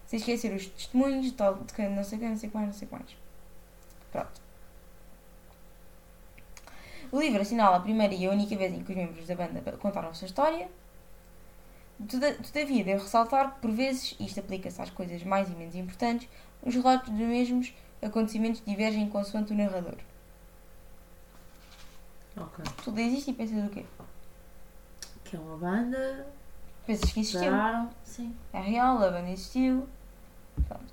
sem 0.07 0.18
esquecer 0.18 0.55
os 0.55 0.66
testemunhos 0.66 1.33
tal 1.33 1.55
de 1.55 1.88
não 1.88 2.05
sei 2.05 2.18
quem, 2.18 2.28
não 2.28 2.37
sei 2.37 2.50
quais, 2.50 2.66
não 2.66 2.74
sei 2.74 2.88
quais. 2.88 3.16
Pronto. 4.11 4.41
O 7.12 7.20
livro 7.20 7.42
assinala 7.42 7.77
a 7.77 7.81
primeira 7.81 8.14
e 8.14 8.27
a 8.27 8.31
única 8.31 8.57
vez 8.57 8.72
em 8.72 8.83
que 8.83 8.90
os 8.90 8.96
membros 8.96 9.27
da 9.27 9.35
banda 9.37 9.61
contaram 9.79 10.09
a 10.09 10.14
sua 10.14 10.27
história. 10.27 10.68
Toda- 12.11 12.35
Todavia, 12.35 12.83
devo 12.83 13.03
ressaltar 13.03 13.55
que, 13.55 13.61
por 13.61 13.70
vezes, 13.70 14.16
isto 14.18 14.40
aplica-se 14.40 14.81
às 14.81 14.90
coisas 14.90 15.22
mais 15.22 15.48
e 15.48 15.53
menos 15.53 15.75
importantes, 15.75 16.29
os 16.62 16.75
relatos 16.75 17.11
dos 17.11 17.18
mesmos 17.20 17.75
acontecimentos 18.03 18.62
divergem 18.66 19.09
consoante 19.09 19.53
o 19.53 19.57
narrador. 19.57 19.96
Ok. 22.37 22.64
Tudo 22.83 22.98
existe 22.98 23.31
e 23.31 23.35
pensas 23.35 23.64
o 23.66 23.68
quê? 23.68 23.85
Que 25.25 25.37
é 25.37 25.38
uma 25.38 25.57
banda. 25.59 26.27
Pensas 26.87 27.12
que 27.12 27.20
existiu. 27.20 27.51
Pararam. 27.51 27.90
Sim. 28.03 28.35
É 28.53 28.61
real, 28.61 28.96
a 28.96 29.11
banda 29.11 29.31
existiu. 29.31 29.87
Pronto. 30.66 30.92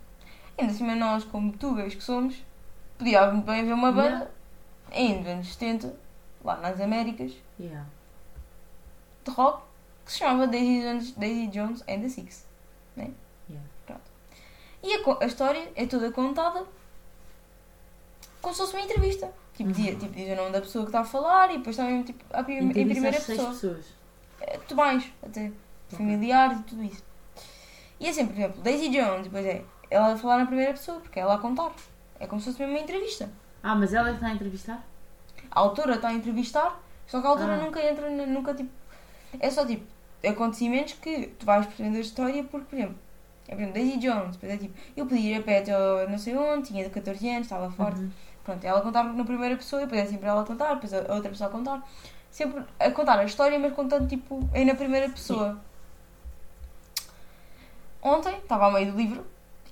Ainda 0.57 0.71
assim, 0.73 0.95
nós, 0.95 1.23
como 1.23 1.53
tugas 1.57 1.95
que 1.95 2.03
somos, 2.03 2.35
podíamos 2.97 3.43
bem 3.45 3.65
ver 3.65 3.73
uma 3.73 3.91
banda 3.91 4.29
em 4.91 5.25
anos 5.25 5.53
70, 5.53 5.95
lá 6.43 6.57
nas 6.57 6.79
Américas, 6.79 7.33
Yeah. 7.59 7.85
de 9.25 9.31
rock, 9.31 9.63
que 10.05 10.11
se 10.11 10.19
chamava 10.19 10.47
Daisy 10.47 10.81
Jones, 10.81 11.11
Daisy 11.11 11.47
Jones 11.47 11.81
and 11.87 12.01
the 12.01 12.09
Six. 12.09 12.45
Né? 12.95 13.11
Yeah. 13.49 13.67
Pronto. 13.85 14.01
E 14.81 14.93
a, 14.95 15.23
a 15.23 15.25
história 15.25 15.71
é 15.75 15.85
toda 15.85 16.11
contada 16.11 16.65
como 18.41 18.53
se 18.53 18.61
fosse 18.61 18.73
uma 18.75 18.83
entrevista. 18.85 19.31
Tipo, 19.53 19.69
Uhum. 19.69 19.75
dizia, 19.75 19.95
tipo, 19.95 20.13
diz 20.13 20.29
o 20.31 20.35
nome 20.35 20.51
da 20.51 20.61
pessoa 20.61 20.85
que 20.85 20.89
está 20.89 21.01
a 21.01 21.05
falar 21.05 21.51
e 21.53 21.57
depois 21.57 21.75
também 21.75 22.01
tipo, 22.03 22.23
a 22.31 22.39
em 22.41 22.69
primeira 22.69 23.11
seis 23.19 23.25
pessoa. 23.37 23.49
pessoas. 23.49 23.85
É, 24.39 24.57
tudo 24.59 24.77
mais, 24.77 25.11
até 25.21 25.51
familiares 25.89 26.59
e 26.59 26.63
tudo 26.63 26.83
isso. 26.83 27.03
E 27.99 28.07
assim, 28.07 28.25
por 28.25 28.33
exemplo, 28.37 28.61
Daisy 28.61 28.87
Jones, 28.89 29.23
depois 29.25 29.45
é 29.45 29.65
ela 29.91 30.13
a 30.13 30.17
falar 30.17 30.37
na 30.37 30.45
primeira 30.45 30.71
pessoa, 30.71 31.01
porque 31.01 31.19
é 31.19 31.23
ela 31.23 31.35
a 31.35 31.39
contar. 31.39 31.73
É 32.21 32.25
como 32.25 32.39
se 32.39 32.45
fosse 32.47 32.59
mesmo 32.59 32.73
uma 32.75 32.81
entrevista. 32.81 33.29
Ah, 33.61 33.75
mas 33.75 33.93
ela 33.93 34.07
é 34.07 34.11
que 34.11 34.17
está 34.17 34.27
a 34.27 34.33
entrevistar? 34.33 34.87
A 35.51 35.59
autora 35.59 35.95
está 35.95 36.09
a 36.09 36.13
entrevistar, 36.13 36.79
só 37.07 37.19
que 37.21 37.27
a 37.27 37.29
autora 37.29 37.53
Ah. 37.53 37.57
nunca 37.57 37.81
entra, 37.81 38.09
nunca 38.09 38.53
tipo. 38.53 38.69
É 39.39 39.49
só 39.49 39.65
tipo 39.65 39.85
acontecimentos 40.27 40.93
que 40.93 41.27
tu 41.39 41.45
vais 41.45 41.65
percebendo 41.65 41.97
a 41.97 42.01
história, 42.01 42.43
porque, 42.43 42.65
por 42.65 42.75
exemplo, 42.77 42.95
é, 43.47 43.55
por 43.55 43.61
exemplo, 43.61 43.73
Daisy 43.73 43.97
Jones, 43.97 44.35
depois 44.35 44.51
é 44.53 44.57
tipo, 44.57 44.73
eu 44.95 45.05
podia 45.05 45.37
ir 45.37 45.39
a 45.39 45.43
pé 45.43 45.59
até 45.59 46.07
não 46.07 46.17
sei 46.17 46.35
onde, 46.35 46.67
tinha 46.67 46.83
de 46.83 46.89
14 46.89 47.29
anos, 47.29 47.41
estava 47.43 47.71
forte. 47.71 47.99
Uhum. 48.01 48.11
Pronto, 48.43 48.63
ela 48.65 48.79
a 48.79 48.81
contar 48.81 49.03
na 49.03 49.23
primeira 49.23 49.55
pessoa, 49.55 49.81
depois 49.83 50.01
é 50.01 50.05
sempre 50.05 50.27
ela 50.27 50.41
a 50.41 50.45
contar, 50.45 50.73
depois 50.73 50.93
a 50.93 51.13
outra 51.13 51.29
pessoa 51.29 51.49
a 51.49 51.51
contar. 51.51 51.87
Sempre 52.31 52.63
a 52.79 52.91
contar 52.91 53.19
a 53.19 53.23
história, 53.23 53.57
mas 53.57 53.73
contando 53.73 54.07
tipo 54.07 54.47
aí 54.53 54.65
na 54.65 54.75
primeira 54.75 55.09
pessoa. 55.09 55.59
Ontem 58.01 58.35
estava 58.37 58.65
ao 58.65 58.71
meio 58.71 58.91
do 58.91 58.97
livro 58.97 59.25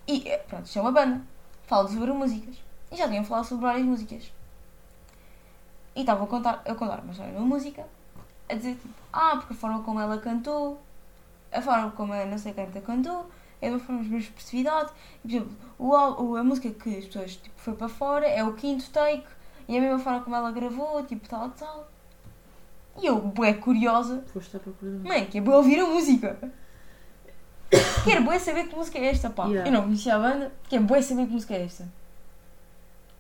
e 0.08 0.28
eh, 0.28 0.38
pronto, 0.40 0.66
isto 0.66 0.78
é 0.78 0.82
uma 0.82 0.92
banda. 0.92 1.22
Falo 1.66 1.88
sobre 1.88 2.12
músicas. 2.12 2.56
E 2.92 2.96
já 2.96 3.08
tinham 3.08 3.24
falado 3.24 3.46
sobre 3.46 3.66
várias 3.66 3.86
músicas. 3.86 4.32
E 5.98 6.02
estava 6.02 6.26
a 6.26 6.28
contar, 6.28 6.62
a 6.64 6.76
contar 6.76 7.00
uma 7.00 7.12
história 7.12 7.34
de 7.34 7.40
uma 7.40 7.48
música, 7.48 7.84
a 8.48 8.54
dizer 8.54 8.76
tipo, 8.76 8.94
ah, 9.12 9.38
porque 9.38 9.54
a 9.54 9.58
forma 9.58 9.82
como 9.82 10.00
ela 10.00 10.20
cantou, 10.20 10.80
a 11.52 11.60
forma 11.60 11.90
como 11.90 12.14
a 12.14 12.24
não 12.24 12.38
sei 12.38 12.54
canta 12.54 12.80
cantou, 12.82 13.26
é 13.60 13.68
uma 13.68 13.80
forma 13.80 14.04
de 14.04 14.16
expressividade. 14.16 14.92
E, 15.26 15.28
por 15.28 15.36
exemplo, 15.36 15.58
o, 15.80 16.36
a 16.36 16.44
música 16.44 16.70
que 16.70 17.00
as 17.00 17.06
pessoas 17.06 17.36
tipo, 17.38 17.60
foi 17.60 17.74
para 17.74 17.90
fora 17.90 18.28
é 18.28 18.44
o 18.44 18.54
quinto 18.54 18.88
take 18.92 19.26
e 19.68 19.76
é 19.76 19.80
a 19.80 19.82
mesma 19.82 19.98
forma 19.98 20.22
como 20.22 20.36
ela 20.36 20.52
gravou, 20.52 21.04
tipo 21.04 21.28
tal, 21.28 21.50
tal. 21.50 21.90
E 23.02 23.08
eu, 23.08 23.20
bué 23.20 23.54
curiosa, 23.54 24.24
mãe, 25.04 25.26
que 25.26 25.40
é 25.40 25.42
bué 25.42 25.56
ouvir 25.56 25.80
a 25.80 25.86
música. 25.88 26.38
Quero 28.06 28.24
bué 28.24 28.38
saber 28.38 28.68
que 28.68 28.76
música 28.76 29.00
é 29.00 29.08
esta, 29.08 29.32
pá. 29.32 29.48
Yeah. 29.48 29.68
Eu 29.68 29.74
não 29.74 29.82
conhecia 29.82 30.16
a 30.16 30.20
banda, 30.20 30.52
quero 30.70 30.84
bué 30.84 31.02
saber 31.02 31.26
que 31.26 31.34
música 31.34 31.56
é 31.56 31.64
esta. 31.66 31.88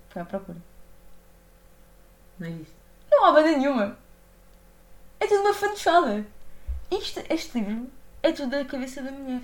Foi 0.09 0.21
à 0.21 0.25
procura. 0.25 0.57
Não 2.39 2.47
existe. 2.47 2.73
Não 3.11 3.25
há 3.25 3.31
banda 3.31 3.57
nenhuma. 3.57 3.97
É 5.19 5.27
tudo 5.27 5.41
uma 5.41 5.53
fantochada. 5.53 6.25
Isto, 6.91 7.21
este 7.29 7.59
livro 7.59 7.87
é 8.23 8.31
tudo 8.31 8.49
da 8.51 8.63
cabeça 8.65 9.01
da 9.01 9.11
mulher. 9.11 9.41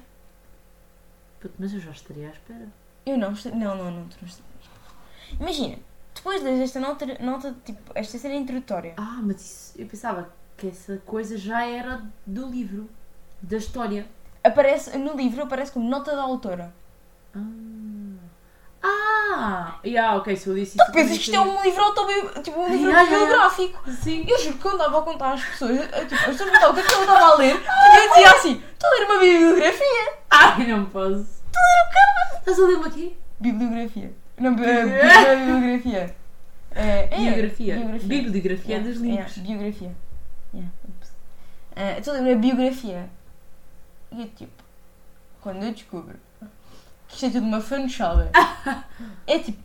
Puto, 1.40 1.54
Mas 1.60 1.74
eu 1.74 1.80
já 1.80 1.92
estaria 1.92 2.28
à 2.28 2.32
espera. 2.32 2.68
Eu 3.06 3.18
não, 3.18 3.32
esta- 3.32 3.52
não, 3.52 3.76
não, 3.76 3.92
não, 3.92 4.08
tu 4.08 4.18
não. 4.22 4.30
Imagina, 5.40 5.78
depois 6.14 6.42
de 6.42 6.62
esta 6.64 6.80
nota, 6.80 7.06
nota, 7.20 7.56
tipo, 7.66 7.92
esta 7.96 8.18
cena 8.18 8.36
introdutória. 8.36 8.94
Ah, 8.98 9.20
mas 9.24 9.42
isso, 9.42 9.74
eu 9.82 9.88
pensava 9.88 10.32
que 10.56 10.68
essa 10.68 10.98
coisa 11.06 11.38
já 11.38 11.66
era 11.66 12.02
do 12.26 12.48
livro, 12.48 12.90
da 13.42 13.58
história. 13.58 14.06
Aparece, 14.44 14.98
no 14.98 15.16
livro 15.16 15.42
aparece 15.44 15.72
como 15.72 15.90
nota 15.90 16.16
da 16.16 16.22
autora. 16.22 16.74
Ah, 17.36 17.40
ah 18.84 19.80
yeah, 19.86 20.16
ok, 20.18 20.36
se 20.36 20.48
eu 20.48 20.56
disse 20.56 20.78
isso. 20.78 20.86
Tu 20.86 20.92
pensas 20.92 21.18
que 21.18 21.24
isto 21.24 21.36
é 21.36 21.40
um 21.40 21.62
livro 21.64 21.82
autobi... 21.84 22.14
tipo, 22.44 22.60
um 22.60 22.68
livro 22.70 22.90
Yeah, 22.90 23.02
yeah, 23.02 23.18
autobiográfico. 23.18 23.92
Sim. 23.92 24.26
Eu 24.28 24.38
juro 24.40 24.54
que 24.56 24.62
quando 24.62 24.76
estava 24.78 25.00
a 25.00 25.02
contar 25.02 25.34
às 25.34 25.44
pessoas, 25.44 25.72
eu, 25.72 25.88
tipo, 26.08 26.16
as 26.16 26.22
pessoas 26.26 26.38
perguntavam 26.52 26.72
o 26.72 26.74
que 26.76 26.80
é 26.82 26.84
que 26.84 26.94
eu 26.94 27.00
estava 27.02 27.26
a 27.26 27.36
ler, 27.36 27.56
e 27.56 27.98
eu 27.98 28.10
dizia 28.10 28.32
assim, 28.32 28.64
estou 28.74 28.90
a 28.90 28.94
ler 28.94 29.06
uma 29.06 29.20
bibliografia. 29.20 30.14
Ai, 30.30 30.68
não 30.68 30.86
posso. 30.86 31.26
Estou 31.46 31.62
a 31.62 31.66
ler 31.66 31.84
o 31.86 31.90
quê? 31.90 32.38
Estás 32.40 32.60
a 32.60 32.66
ler-me 32.68 32.86
aqui? 32.88 33.18
Bibliografia. 33.40 34.14
Não, 34.38 34.56
bi- 34.56 34.66
eh, 34.66 35.36
bibliografia. 35.36 36.16
É, 36.76 37.08
é, 37.12 37.18
Biografia. 37.18 37.76
Bibliografia. 37.76 38.08
Bibliografia 38.08 38.76
Yeah, 38.76 38.90
dos 38.90 39.00
yeah, 39.02 39.22
livros. 39.24 39.38
biografia. 39.38 39.96
Yeah. 40.54 40.72
Eh, 41.76 42.00
Estou 42.00 42.14
a 42.16 42.18
ler 42.20 42.34
uma 42.36 42.42
biografia. 42.42 43.10
E 44.12 44.22
eu, 44.22 44.28
tipo, 44.30 44.64
quando 45.42 45.64
eu 45.64 45.72
descubro 45.72 46.16
isto 47.14 47.26
é 47.26 47.30
tudo 47.30 47.46
uma 47.46 47.62
fanchada, 47.62 48.30
é 49.28 49.40
tipo, 49.40 49.62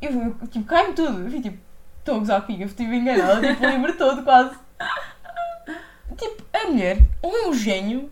eu, 0.00 0.10
eu 0.40 0.46
tipo, 0.48 0.64
cai-me 0.66 0.94
tudo. 0.94 1.22
Eu 1.24 1.30
fico 1.30 1.42
tipo, 1.42 1.58
estou 1.98 2.16
a 2.16 2.18
gozar 2.18 2.42
comigo, 2.42 2.62
eu 2.64 2.68
estive 2.68 2.96
enganada, 2.96 3.46
tipo, 3.54 3.66
o 3.66 3.70
livro 3.70 3.96
todo 3.96 4.22
quase. 4.22 4.56
Tipo, 6.16 6.42
a 6.52 6.66
mulher, 6.66 6.98
ou 7.22 7.36
é 7.36 7.46
um 7.48 7.52
gênio, 7.54 8.10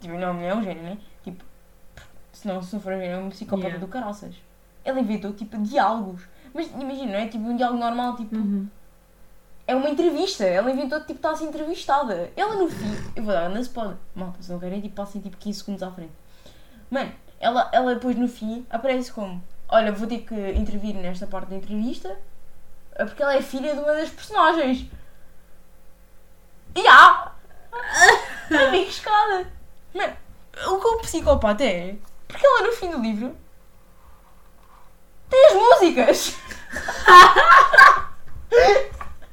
tipo, 0.00 0.14
não, 0.18 0.30
a 0.30 0.32
mulher 0.32 0.50
é 0.50 0.54
um 0.54 0.62
gênio, 0.62 0.82
né? 0.82 0.98
Tipo, 1.22 1.42
se 2.32 2.46
não, 2.46 2.60
se 2.62 2.74
não 2.74 2.80
for 2.82 2.92
um 2.92 2.98
gênio, 2.98 3.14
é 3.14 3.18
um 3.18 3.30
psicopata 3.30 3.68
Yeah. 3.68 3.86
do 3.86 3.90
caraças. 3.90 4.34
Ela 4.84 5.00
inventou, 5.00 5.32
tipo, 5.32 5.56
diálogos. 5.58 6.22
Mas 6.52 6.66
imagina, 6.72 7.12
não 7.12 7.18
é 7.18 7.28
tipo 7.28 7.44
um 7.44 7.56
diálogo 7.56 7.78
normal, 7.80 8.16
tipo, 8.16 8.34
Uhum. 8.36 8.68
é 9.66 9.74
uma 9.74 9.88
entrevista. 9.88 10.44
Ela 10.44 10.70
inventou 10.70 10.98
tipo 11.00 11.14
está 11.14 11.30
a 11.30 11.36
ser 11.36 11.44
entrevistada. 11.44 12.30
Ela 12.36 12.56
no 12.56 12.68
fim. 12.68 12.94
Eu 13.14 13.22
vou 13.22 13.32
dar, 13.32 13.62
se 13.62 13.70
pode. 13.70 13.96
Malta, 14.14 14.42
se 14.42 14.50
não 14.52 14.58
querem, 14.58 14.80
tipo, 14.80 14.94
passem 14.96 15.20
tipo 15.20 15.36
15 15.36 15.58
segundos 15.60 15.82
à 15.82 15.90
frente. 15.90 16.12
Mano, 16.90 17.12
ela, 17.40 17.68
ela 17.72 17.94
depois 17.94 18.16
no 18.16 18.28
fim 18.28 18.66
aparece 18.70 19.12
como: 19.12 19.42
Olha, 19.68 19.92
vou 19.92 20.06
ter 20.06 20.20
que 20.20 20.34
intervir 20.52 20.94
nesta 20.94 21.26
parte 21.26 21.50
da 21.50 21.56
entrevista 21.56 22.16
eh, 22.94 23.04
porque 23.04 23.22
ela 23.22 23.34
é 23.34 23.42
filha 23.42 23.74
de 23.74 23.80
uma 23.80 23.92
das 23.94 24.10
personagens. 24.10 24.86
E 26.74 26.86
há! 26.86 27.32
É 28.50 28.70
bem 28.70 28.88
escada. 28.88 29.50
Mano, 29.94 30.16
o 30.68 30.78
que 30.78 30.86
o 30.86 30.98
psicopata 30.98 31.64
é? 31.64 31.96
Porque 32.28 32.46
ela 32.46 32.66
no 32.66 32.72
fim 32.72 32.90
do 32.90 33.00
livro 33.00 33.36
tem 35.28 35.46
as 35.46 35.54
músicas. 35.54 36.36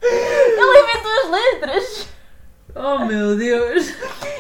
Ela 0.06 0.80
inventou 0.80 1.12
as 1.12 1.30
letras! 1.30 2.08
Oh 2.76 3.00
meu 3.06 3.38
Deus! 3.38 3.88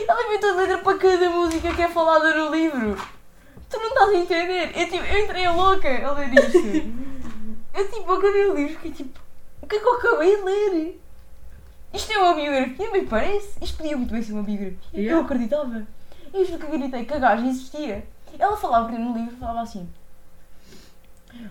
Ela 0.07 0.23
inventou 0.23 0.49
a 0.49 0.53
letra 0.55 0.77
para 0.79 0.97
cada 0.97 1.29
música 1.29 1.73
que 1.73 1.81
é 1.81 1.89
falada 1.89 2.33
no 2.35 2.51
livro! 2.51 2.97
Tu 3.73 3.79
não 3.79 3.87
estás 3.89 4.09
a 4.09 4.15
entender? 4.15 4.77
Eu, 4.77 4.89
tipo, 4.89 5.03
eu 5.03 5.23
entrei 5.25 5.47
louca 5.49 6.07
a 6.07 6.11
ler 6.11 6.31
isto! 6.31 6.57
Eu 7.73 7.91
tipo, 7.91 8.11
acabei 8.11 8.45
o 8.45 8.53
livro 8.53 8.71
e 8.71 8.75
fiquei 8.75 8.91
tipo, 8.91 9.19
o 9.63 9.65
que 9.65 9.75
é 9.77 9.79
que 9.79 9.85
eu 9.85 9.93
acabei 9.95 10.37
de 10.37 10.43
ler? 10.43 11.01
Isto 11.91 12.13
é 12.13 12.17
uma 12.19 12.35
biografia, 12.35 12.91
me 12.91 13.01
parece? 13.07 13.57
Isto 13.59 13.77
podia 13.77 13.97
muito 13.97 14.11
bem 14.11 14.21
ser 14.21 14.33
uma 14.33 14.43
biografia. 14.43 14.77
Yeah. 14.93 15.17
Eu 15.19 15.25
acreditava. 15.25 15.87
Eu 16.31 16.45
juro 16.45 16.59
que 16.59 16.65
acreditei 16.67 17.05
que 17.05 17.13
a 17.15 17.17
gaja 17.19 17.47
existia. 17.47 18.05
Ela 18.37 18.55
falava 18.55 18.91
no 18.91 19.17
livro, 19.17 19.35
falava 19.37 19.61
assim. 19.61 19.89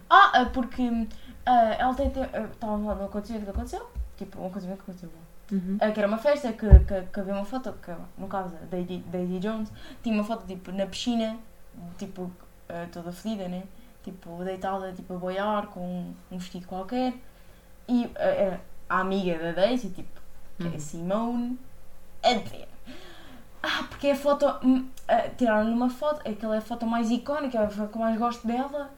Ah, 0.09 0.31
ah, 0.35 0.47
porque 0.47 1.09
ah, 1.45 1.77
ela 1.77 1.95
tem. 1.95 2.09
tem- 2.11 2.23
ah, 2.23 2.49
Estava 2.53 2.77
a 2.77 2.79
falar 2.79 2.95
de 2.95 3.01
um 3.03 3.05
acontecimento 3.07 3.45
que 3.45 3.51
aconteceu. 3.51 3.91
Tipo, 4.17 4.41
um 4.41 4.47
acontecimento 4.47 4.85
que 4.85 4.91
aconteceu. 4.91 5.11
Uhum. 5.51 5.77
Ah, 5.81 5.91
que 5.91 5.99
era 5.99 6.07
uma 6.07 6.19
festa 6.19 6.53
que, 6.53 6.69
que, 6.69 7.03
que 7.13 7.21
havia 7.21 7.35
uma 7.35 7.45
foto, 7.45 7.73
que 7.83 7.93
no 8.17 8.29
caso 8.29 8.55
a 8.63 8.67
Daisy, 8.67 8.99
Daisy 9.09 9.41
Jones, 9.41 9.73
tinha 10.03 10.15
uma 10.15 10.25
foto 10.25 10.47
tipo 10.47 10.71
na 10.71 10.87
piscina, 10.87 11.37
tipo 11.99 12.31
ah, 12.69 12.87
toda 12.93 13.13
fedida, 13.13 13.49
né? 13.49 13.63
Tipo 14.03 14.43
deitada 14.45 14.93
tipo 14.93 15.15
a 15.15 15.19
boiar 15.19 15.67
com 15.69 15.81
um, 15.81 16.15
um 16.31 16.39
vestido 16.39 16.67
qualquer. 16.67 17.15
E 17.89 18.11
era 18.17 18.61
a 18.89 19.01
amiga 19.01 19.39
da 19.39 19.53
Daisy, 19.53 19.91
tipo, 19.91 20.21
que 20.59 20.67
é 20.67 20.71
Uhum. 20.71 20.77
a 20.77 20.79
Simone, 20.81 21.59
a 22.23 22.35
dizer. 22.35 22.69
Ah, 23.63 23.85
porque 23.89 24.09
é 24.09 24.13
a 24.13 24.17
foto. 24.17 24.47
hum, 24.65 24.89
ah, 25.09 25.29
tiraram 25.37 25.65
numa 25.71 25.89
foto, 25.91 26.27
aquela 26.29 26.55
é 26.57 26.59
a 26.59 26.63
foto 26.63 26.87
mais 26.87 27.11
icónica, 27.11 27.59
é 27.59 27.65
a 27.65 27.69
foto 27.71 27.91
que 27.91 27.97
eu 27.97 28.01
mais 28.03 28.19
gosto 28.19 28.47
dela, 28.47 28.91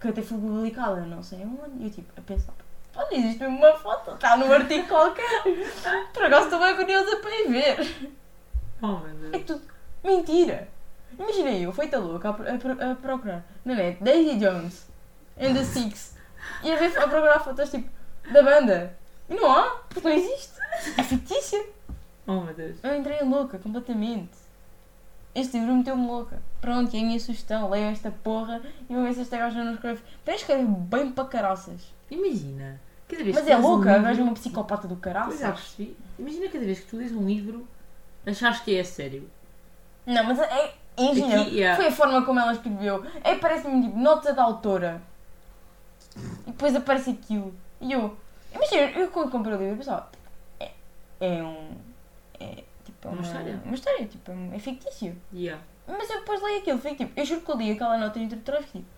que 0.00 0.08
até 0.08 0.22
foi 0.22 0.38
publicada, 0.38 1.02
não 1.06 1.22
sei 1.22 1.40
onde. 1.44 1.82
E 1.82 1.84
eu 1.86 1.90
tipo, 1.90 2.12
a 2.18 2.22
pensar, 2.22 2.52
olha, 2.96 3.14
existe 3.16 3.38
mesmo 3.40 3.56
uma 3.58 3.74
foto, 3.74 4.12
está 4.12 4.36
num 4.36 4.52
artigo 4.52 4.86
qualquer. 4.88 5.42
Por 6.12 6.24
acaso 6.24 6.44
estou 6.46 6.60
bem 6.60 6.76
curiosa 6.76 7.16
para 7.16 7.30
ir 7.30 7.48
ver. 7.48 8.12
Oh 8.82 8.98
meu 8.98 9.28
É 9.32 9.38
Deus. 9.38 9.44
tudo 9.44 9.62
mentira. 10.04 10.68
Imagina 11.18 11.50
eu, 11.50 11.72
feita 11.72 11.98
louca, 11.98 12.28
a, 12.30 12.32
a 12.32 12.92
a 12.92 12.94
procurar 12.94 13.44
na 13.64 13.74
net 13.74 14.02
Daisy 14.02 14.38
Jones 14.38 14.86
and 15.38 15.54
the 15.54 15.64
Six 15.64 16.16
e 16.62 16.70
a, 16.72 16.76
ver, 16.76 16.96
a 16.98 17.08
procurar 17.08 17.40
fotos 17.40 17.70
tipo 17.70 17.90
da 18.32 18.42
banda. 18.42 18.96
E 19.28 19.34
não 19.34 19.50
há, 19.50 19.70
porque 19.88 20.08
não 20.08 20.16
existe. 20.16 20.52
É 20.96 21.02
fictícia. 21.02 21.64
Oh 22.26 22.40
meu 22.40 22.54
Deus. 22.54 22.78
Eu 22.82 22.96
entrei 22.96 23.20
louca, 23.22 23.58
completamente. 23.58 24.30
Este 25.34 25.58
livro 25.58 25.74
meteu-me 25.76 26.06
louca. 26.06 26.42
Pronto, 26.60 26.94
e 26.94 26.98
a 27.00 27.02
minha 27.02 27.20
sugestão, 27.20 27.70
leiam 27.70 27.90
esta 27.90 28.10
porra 28.10 28.60
e 28.88 28.94
vão 28.94 29.04
ver 29.04 29.14
se 29.14 29.20
esta 29.20 29.36
gaja 29.36 29.62
não 29.62 29.74
escreve. 29.74 30.02
Tem 30.24 30.34
escreve 30.34 30.64
bem 30.64 31.12
para 31.12 31.24
caraças. 31.24 31.92
Imagina. 32.10 32.80
Cada 33.08 33.22
vez 33.24 33.36
Mas 33.36 33.44
que 33.44 33.52
é 33.52 33.56
um 33.56 33.60
louca, 33.60 33.98
gaja 33.98 34.20
é 34.20 34.24
uma 34.24 34.34
psicopata 34.34 34.88
do 34.88 34.96
Pois 34.96 35.14
já 35.14 35.20
caraças. 35.20 35.40
percebi. 35.40 35.96
Imagina 36.18 36.48
cada 36.48 36.64
vez 36.64 36.80
que 36.80 36.86
tu 36.86 36.96
lês 36.96 37.12
um 37.12 37.24
livro, 37.26 37.66
achaste 38.26 38.64
que 38.64 38.76
é 38.76 38.82
sério. 38.84 39.28
Não, 40.06 40.24
mas 40.24 40.38
é. 40.38 40.74
Imagina, 41.00 41.42
Aqui, 41.42 41.56
yeah. 41.56 41.76
foi 41.76 41.86
a 41.88 41.92
forma 41.92 42.24
como 42.24 42.40
ela 42.40 42.52
escreveu. 42.52 43.04
É, 43.24 43.34
parece-me 43.36 43.82
tipo 43.82 43.98
nota 43.98 44.32
da 44.32 44.42
autora. 44.42 45.00
E 46.46 46.50
depois 46.50 46.74
aparece 46.74 47.10
aquilo. 47.10 47.54
E 47.80 47.92
eu. 47.92 48.16
Imagina, 48.54 48.82
eu 48.98 49.08
quando 49.08 49.30
comprei 49.30 49.54
o 49.54 49.58
livro 49.58 49.76
pensava. 49.76 50.08
É, 50.58 50.70
é 51.20 51.42
um. 51.42 51.76
É 52.38 52.64
tipo 52.84 53.08
Uma 53.08 53.22
história. 53.22 53.60
Uma 53.64 53.74
história, 53.74 54.06
tipo, 54.06 54.30
é 54.30 54.56
é 54.56 54.58
fictício. 54.58 55.16
Yeah. 55.32 55.62
Mas 55.86 56.08
eu 56.10 56.20
depois 56.20 56.40
leio 56.42 56.58
aquilo, 56.60 56.78
fico 56.78 56.96
tipo, 56.96 57.18
eu 57.18 57.24
juro 57.24 57.40
que 57.40 57.50
eu 57.50 57.56
li 57.56 57.72
aquela 57.72 57.98
nota 57.98 58.18
introdutória 58.18 58.60
e 58.60 58.64
fiquei 58.64 58.80
tipo, 58.82 58.92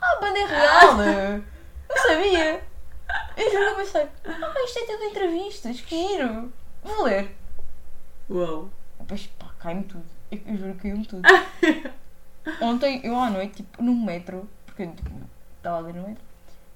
ah, 0.00 0.16
a 0.16 0.20
banda 0.20 0.38
é 0.38 0.44
real! 0.46 0.96
Não 1.88 1.96
sabia! 1.96 2.64
Eu 3.36 3.50
juro 3.50 3.64
que 3.64 3.70
eu 3.70 3.76
pensei, 3.76 4.08
ah, 4.24 4.64
isto 4.64 4.78
é 4.78 4.86
tudo 4.86 5.04
entrevistas, 5.04 5.80
que 5.82 6.08
giro! 6.08 6.52
Vou 6.82 7.04
ler. 7.04 7.36
Uau. 8.30 8.70
Depois, 8.98 9.26
pá, 9.38 9.50
cai-me 9.58 9.84
tudo. 9.84 10.04
Eu, 10.32 10.40
eu 10.46 10.56
juro 10.56 10.74
que 10.74 10.80
caiu-me 10.80 11.04
tudo. 11.04 11.22
Ontem, 12.62 13.00
eu 13.04 13.14
à 13.16 13.28
noite, 13.28 13.56
tipo, 13.56 13.82
no 13.82 13.94
metro, 13.94 14.48
porque 14.64 14.84
eu 14.84 14.92
tipo, 14.94 15.10
estava 15.58 15.86
ali 15.86 15.92
no 15.92 16.08
metro, 16.08 16.24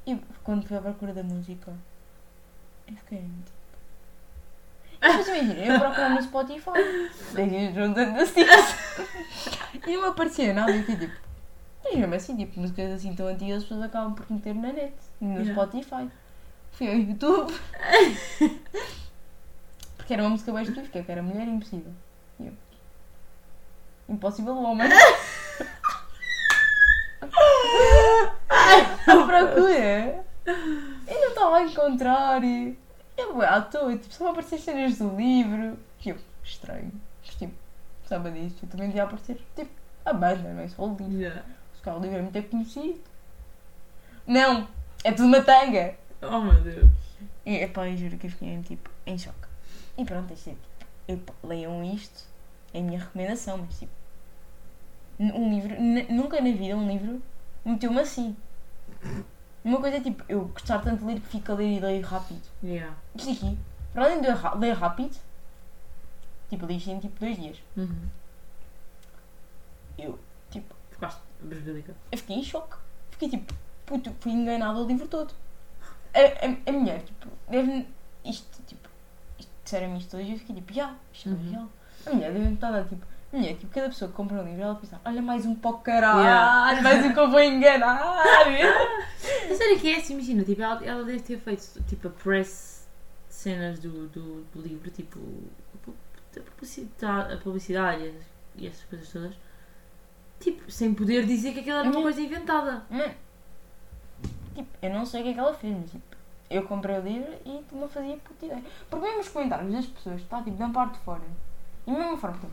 e 0.07 0.17
quando 0.45 0.67
fui 0.67 0.77
à 0.77 0.81
procura 0.83 1.15
da 1.15 1.23
música, 1.23 1.73
eu 2.87 2.97
fiquei 2.97 3.19
tipo. 3.19 3.57
Mas 5.01 5.27
imagina, 5.27 5.55
eu 5.55 5.81
procurava 5.81 6.15
no 6.15 6.23
Spotify, 6.23 6.71
daí 7.33 7.75
juntando 7.75 8.27
Sticks, 8.27 8.77
e 9.87 9.93
não 9.93 10.03
me 10.03 10.09
aparecia 10.09 10.53
nada, 10.53 10.73
e 10.73 10.77
eu 10.77 10.85
fiquei 10.85 11.09
tipo. 11.09 11.27
Mas 11.83 11.95
mesmo 11.95 12.15
assim, 12.15 12.37
tipo, 12.37 12.61
músicas 12.61 12.93
assim 12.93 13.15
tão 13.15 13.27
antigas 13.27 13.59
as 13.59 13.63
pessoas 13.63 13.83
acabam 13.85 14.15
por 14.15 14.31
meter 14.31 14.55
na 14.55 14.73
net, 14.73 14.95
no 15.21 15.41
Yeah. 15.41 15.53
Spotify. 15.53 16.11
Fui 16.73 16.89
ao 16.89 16.95
YouTube. 16.95 17.55
Porque 19.97 20.13
era 20.13 20.23
uma 20.23 20.31
música 20.31 20.53
bem 20.53 20.63
específica, 20.63 21.03
que 21.03 21.11
era 21.11 21.23
Mulher 21.23 21.49
Impossível. 21.49 21.93
Impossible 24.09 24.53
Woman. 24.53 24.89
à 29.07 29.27
procura. 29.27 30.25
Eu 30.47 31.21
não 31.21 31.29
estava 31.29 31.57
a 31.57 31.63
encontrar. 31.63 32.43
Eu 33.17 33.41
à 33.43 33.61
toa, 33.61 33.97
tipo, 33.97 34.15
só 34.15 34.31
aparecer 34.31 34.59
cenas 34.59 34.99
do 34.99 35.17
livro. 35.17 35.79
E 36.05 36.11
eu, 36.11 36.17
estranho. 36.45 36.93
Mas 37.25 37.35
tipo, 37.35 37.55
sabe 38.09 38.31
disto? 38.31 38.65
Eu 38.65 38.69
também 38.69 38.89
devia 38.89 39.05
aparecer, 39.05 39.41
tipo, 39.55 39.71
a 40.05 40.13
banda, 40.13 40.53
não 40.53 40.63
é 40.63 40.69
só 40.69 40.85
o 40.85 40.97
livro. 40.97 41.21
Yeah. 41.21 41.43
Se 41.75 41.83
calhar 41.83 41.99
o 41.99 42.03
livro 42.03 42.19
é 42.19 42.23
muito 42.23 42.51
conhecido. 42.51 43.01
Não! 44.27 44.69
É 45.05 45.13
tudo 45.13 45.29
uma 45.29 45.43
tanga! 45.43 45.95
Oh 46.23 46.41
meu 46.41 46.61
Deus. 46.61 46.91
E 47.45 47.57
epá, 47.57 47.89
eu 47.89 47.97
juro 47.97 48.17
que 48.19 48.27
eu 48.27 48.31
fiquei 48.31 48.61
tipo 48.63 48.91
em 49.07 49.17
choque. 49.17 49.47
E 49.97 50.05
pronto, 50.05 50.33
isto 50.33 50.51
é 51.09 51.15
tipo, 51.15 51.33
leiam 51.45 51.85
isto, 51.85 52.25
é 52.77 52.81
a 52.81 52.83
minha 52.83 52.99
recomendação, 52.99 53.59
mas 53.59 53.79
tipo, 53.79 53.93
um 55.19 55.51
livro, 55.51 55.75
nunca 56.13 56.37
na 56.41 56.51
vida 56.53 56.77
um 56.77 56.87
livro 56.89 57.23
meteu-me 57.65 58.01
assim. 58.01 58.37
Uma 59.65 59.81
coisa 59.81 59.97
é 59.97 60.01
tipo, 60.01 60.23
eu 60.29 60.47
gostar 60.49 60.79
tanto 60.81 61.01
de 61.01 61.05
ler 61.07 61.21
que 61.21 61.27
fico 61.29 61.53
a 61.53 61.55
ler 61.57 61.77
e 61.77 61.81
leio 61.81 62.05
rápido. 62.07 62.43
Yeah. 62.63 62.95
Isto 63.15 63.31
aqui, 63.31 63.59
para 63.93 64.05
além 64.05 64.21
de 64.21 64.29
ler 64.59 64.73
rápido, 64.75 65.17
tipo, 66.49 66.67
li 66.67 66.77
isto 66.77 66.91
em 66.91 67.01
tipo 67.01 67.19
dois 67.19 67.37
dias. 67.37 67.59
Uhum. 67.77 68.09
Eu, 69.99 70.19
tipo, 70.51 70.75
Ficaste 70.91 71.21
basílica. 71.41 71.95
eu 72.13 72.19
fiquei 72.19 72.37
em 72.37 72.45
choque. 72.45 72.77
Fiquei 73.11 73.29
tipo, 73.31 73.55
puto, 73.87 74.15
fui 74.21 74.33
enganada 74.33 74.79
o 74.79 74.87
livro 74.87 75.09
todo. 75.09 75.35
A, 76.15 76.19
a, 76.21 76.71
a 76.71 76.73
mulher, 76.73 77.03
tipo, 77.03 77.27
deve 77.49 77.87
isto, 78.25 78.63
tipo, 78.67 78.89
isto, 79.39 79.51
disseram-me 79.65 79.99
isto 79.99 80.17
hoje 80.17 80.29
e 80.31 80.33
eu 80.35 80.39
fiquei 80.39 80.55
tipo, 80.55 80.73
já, 80.73 80.95
isto 81.13 81.29
é 81.29 81.33
Uhum. 81.33 81.51
real. 81.51 81.69
A 82.07 82.11
mulher 82.15 82.33
deve-me 82.33 82.55
estar 82.55 82.75
a 82.75 82.85
tipo, 82.85 83.05
mulher, 83.33 83.57
tipo, 83.57 83.73
cada 83.75 83.89
pessoa 83.89 84.09
que 84.11 84.17
compra 84.17 84.41
um 84.41 84.45
livro, 84.45 84.63
ela 84.63 84.75
pensa, 84.77 85.01
olha 85.05 85.21
mais 85.23 85.45
um 85.45 85.55
para 85.55 85.71
o 85.71 85.79
caralho, 85.79 86.21
Yeah. 86.21 86.83
mais 86.83 87.05
um 87.05 87.13
que 87.13 87.19
eu 87.19 87.31
vou 87.31 87.41
enganar. 87.41 88.01
A 89.51 89.55
sério 89.55 89.79
que 89.81 89.93
é 89.93 89.97
assim, 89.99 90.15
imagina, 90.15 90.45
tipo, 90.45 90.63
ela, 90.63 90.85
ela 90.85 91.05
deve 91.05 91.21
ter 91.21 91.39
feito 91.39 91.83
tipo 91.89 92.07
a 92.09 92.11
press 92.11 92.87
cenas 93.29 93.79
do, 93.79 94.07
do, 94.09 94.43
do 94.55 94.61
livro, 94.63 94.91
tipo 94.91 95.19
a 96.37 96.41
publicidade, 96.41 97.33
a 97.35 97.37
publicidade 97.39 98.03
e 98.05 98.09
as- 98.09 98.27
e 98.59 98.67
essas 98.67 98.85
coisas 98.85 99.09
todas, 99.11 99.35
tipo, 100.41 100.71
sem 100.71 100.95
poder 100.95 101.27
dizer 101.27 101.53
que 101.53 101.61
aquilo 101.61 101.77
era 101.79 101.89
uma 101.89 101.97
Uhum. 101.97 102.03
coisa 102.03 102.21
inventada. 102.21 102.85
Mano, 102.91 103.15
tipo, 104.55 104.69
eu 104.83 104.91
não 104.91 105.05
sei 105.07 105.21
o 105.21 105.25
que 105.25 105.31
é 105.31 105.35
que 105.35 105.41
ela 105.41 105.55
fez, 105.55 105.77
mas 105.77 105.91
tipo, 105.91 106.17
eu 106.51 106.63
comprei 106.63 106.97
o 106.99 107.03
livro 107.03 107.33
e 107.45 107.65
não 107.73 107.89
fazia 107.89 108.17
puta 108.19 108.47
ideia. 108.47 108.63
Porque 108.89 109.05
mesmo 109.07 109.21
os 109.21 109.29
comentários 109.29 109.73
das 109.73 109.87
pessoas, 109.87 110.21
está 110.21 110.43
tipo, 110.43 110.57
da 110.57 110.69
parte 110.69 110.95
de 110.95 111.01
fora. 111.01 111.23
E 111.87 111.91
mesma 111.91 112.17
forma, 112.19 112.37
tipo, 112.39 112.53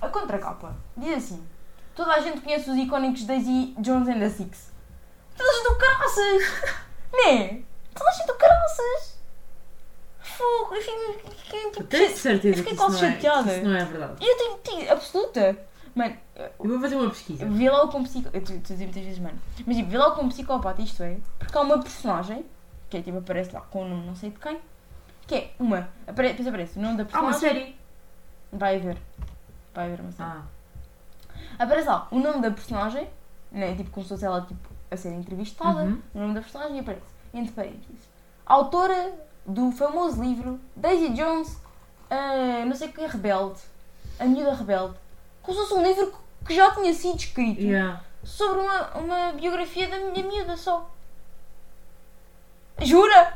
a 0.00 0.08
contracapa 0.08 0.76
diz 0.96 1.16
assim: 1.16 1.46
toda 1.94 2.12
a 2.12 2.20
gente 2.20 2.40
conhece 2.40 2.68
os 2.70 2.76
icónicos 2.76 3.24
Daisy 3.24 3.74
Jones 3.78 4.08
and 4.08 4.18
the 4.18 4.28
Six. 4.28 4.72
Toda 5.36 5.50
a 5.50 5.54
gente 5.54 5.64
do 5.68 5.76
caraças! 5.76 6.42
né? 7.12 7.62
Toda 7.94 8.10
a 8.10 8.12
gente 8.12 8.26
do 8.26 8.34
caraças! 8.34 9.14
Fogo, 10.20 10.74
eu 10.74 10.82
fico, 10.82 11.30
fiquei, 11.36 11.70
tipo, 11.70 11.84
tenho 11.84 12.08
chate- 12.08 12.18
certeza 12.18 12.60
eu 12.60 12.64
que 12.64 12.70
fiquei 12.70 12.74
não, 12.78 12.86
quase 12.86 13.04
é, 13.04 13.10
chateada. 13.12 13.56
isso 13.56 13.64
não 13.66 13.76
é 13.76 13.84
verdade. 13.84 14.26
Eu 14.26 14.36
tenho, 14.36 14.56
tenho 14.58 14.92
absoluta. 14.92 15.58
Mano, 15.94 16.16
Eu 16.36 16.68
vou 16.70 16.80
fazer 16.80 16.96
uma 16.96 17.08
pesquisa. 17.10 17.46
Vê 17.46 17.70
lá 17.70 17.84
o 17.84 17.88
como 17.88 18.04
psicopata. 18.04 18.36
Eu 18.36 18.42
estou 18.42 18.56
a 18.56 18.60
dizer 18.60 18.84
muitas 18.84 19.02
vezes, 19.04 19.18
mano. 19.20 19.38
Mas 19.66 19.76
tipo, 19.76 19.90
vê 19.90 19.98
lá 19.98 20.08
o 20.08 20.14
como 20.16 20.28
psicopata, 20.30 20.82
isto 20.82 21.02
é. 21.04 21.18
Porque 21.38 21.56
há 21.56 21.60
uma 21.60 21.78
personagem, 21.80 22.44
que 22.90 22.96
é 22.96 23.02
tipo, 23.02 23.18
aparece 23.18 23.52
lá 23.52 23.60
com 23.60 23.82
o 23.84 23.88
nome 23.88 24.06
não 24.06 24.16
sei 24.16 24.30
de 24.30 24.38
quem, 24.38 24.58
que 25.26 25.34
é 25.36 25.50
uma. 25.58 25.88
Apare, 26.06 26.28
depois 26.30 26.48
aparece 26.48 26.78
o 26.78 26.82
nome 26.82 26.96
da 26.96 27.06
Ah, 27.12 27.20
uma 27.20 27.30
personagem. 27.30 27.62
série. 27.62 27.78
Vai 28.54 28.76
haver. 28.76 28.96
Vai 29.74 29.86
haver 29.86 30.00
uma 30.00 30.12
série. 30.12 30.30
Ah, 30.30 30.42
Aparece 31.58 31.88
lá 31.88 32.08
o 32.10 32.18
nome 32.18 32.40
da 32.40 32.50
personagem, 32.50 33.08
né? 33.52 33.74
Tipo, 33.76 33.90
como 33.90 34.04
se 34.04 34.08
fosse 34.10 34.24
ela 34.24 34.40
tipo, 34.42 34.68
a 34.90 34.96
ser 34.96 35.12
entrevistada. 35.12 35.82
Uhum. 35.82 36.00
O 36.14 36.18
nome 36.18 36.34
da 36.34 36.40
personagem 36.40 36.80
aparece, 36.80 37.06
entre 37.32 37.52
parênteses, 37.52 38.08
autora 38.46 39.12
do 39.46 39.70
famoso 39.72 40.22
livro 40.22 40.58
Daisy 40.74 41.10
Jones, 41.10 41.60
ah, 42.10 42.64
não 42.66 42.74
sei 42.74 42.88
o 42.88 42.92
que, 42.92 43.06
Rebelde. 43.06 43.60
A 44.18 44.24
Miúda 44.24 44.54
Rebelde. 44.54 44.94
Como 45.42 45.56
se 45.58 45.64
fosse 45.68 45.74
um 45.80 45.82
livro 45.86 46.06
que- 46.12 46.46
que 46.46 46.54
já 46.54 46.70
tinha 46.72 46.92
sido 46.94 47.16
escrito 47.16 47.60
yeah. 47.60 48.00
sobre 48.22 48.60
uma, 48.60 48.90
uma 48.98 49.32
biografia 49.32 49.88
da 49.88 49.98
minha 49.98 50.24
miúda 50.26 50.56
só. 50.56 50.88
Jura? 52.82 53.34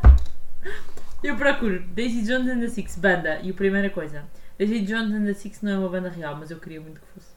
Eu 1.22 1.37
procuro 1.37 1.81
Daisy 1.88 2.22
Jones 2.22 2.48
and 2.48 2.61
the 2.61 2.68
Six, 2.68 2.96
banda. 2.96 3.40
E 3.42 3.50
a 3.50 3.54
primeira 3.54 3.90
coisa, 3.90 4.24
Daisy 4.59 4.81
Jones 4.85 5.14
and 5.14 5.25
the 5.25 5.35
Six 5.35 5.62
não 5.62 5.73
é 5.73 5.79
uma 5.79 5.88
banda 5.88 6.09
real, 6.09 6.35
mas 6.37 6.51
eu 6.51 6.59
queria 6.59 6.81
muito 6.81 7.01
que 7.01 7.07
fosse. 7.09 7.29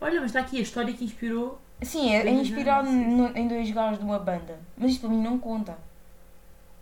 Olha, 0.00 0.20
mas 0.20 0.30
está 0.30 0.40
aqui 0.40 0.58
a 0.58 0.62
história 0.62 0.92
que 0.94 1.04
inspirou. 1.04 1.60
Sim, 1.82 2.14
é, 2.14 2.26
é 2.26 2.30
inspirado 2.30 2.88
no- 2.90 3.36
em 3.36 3.48
dois 3.48 3.70
gajos 3.70 3.98
de 3.98 4.04
uma 4.04 4.18
banda. 4.18 4.58
Mas 4.76 4.92
isto 4.92 5.00
para 5.00 5.10
mim 5.10 5.22
não 5.22 5.38
conta. 5.38 5.76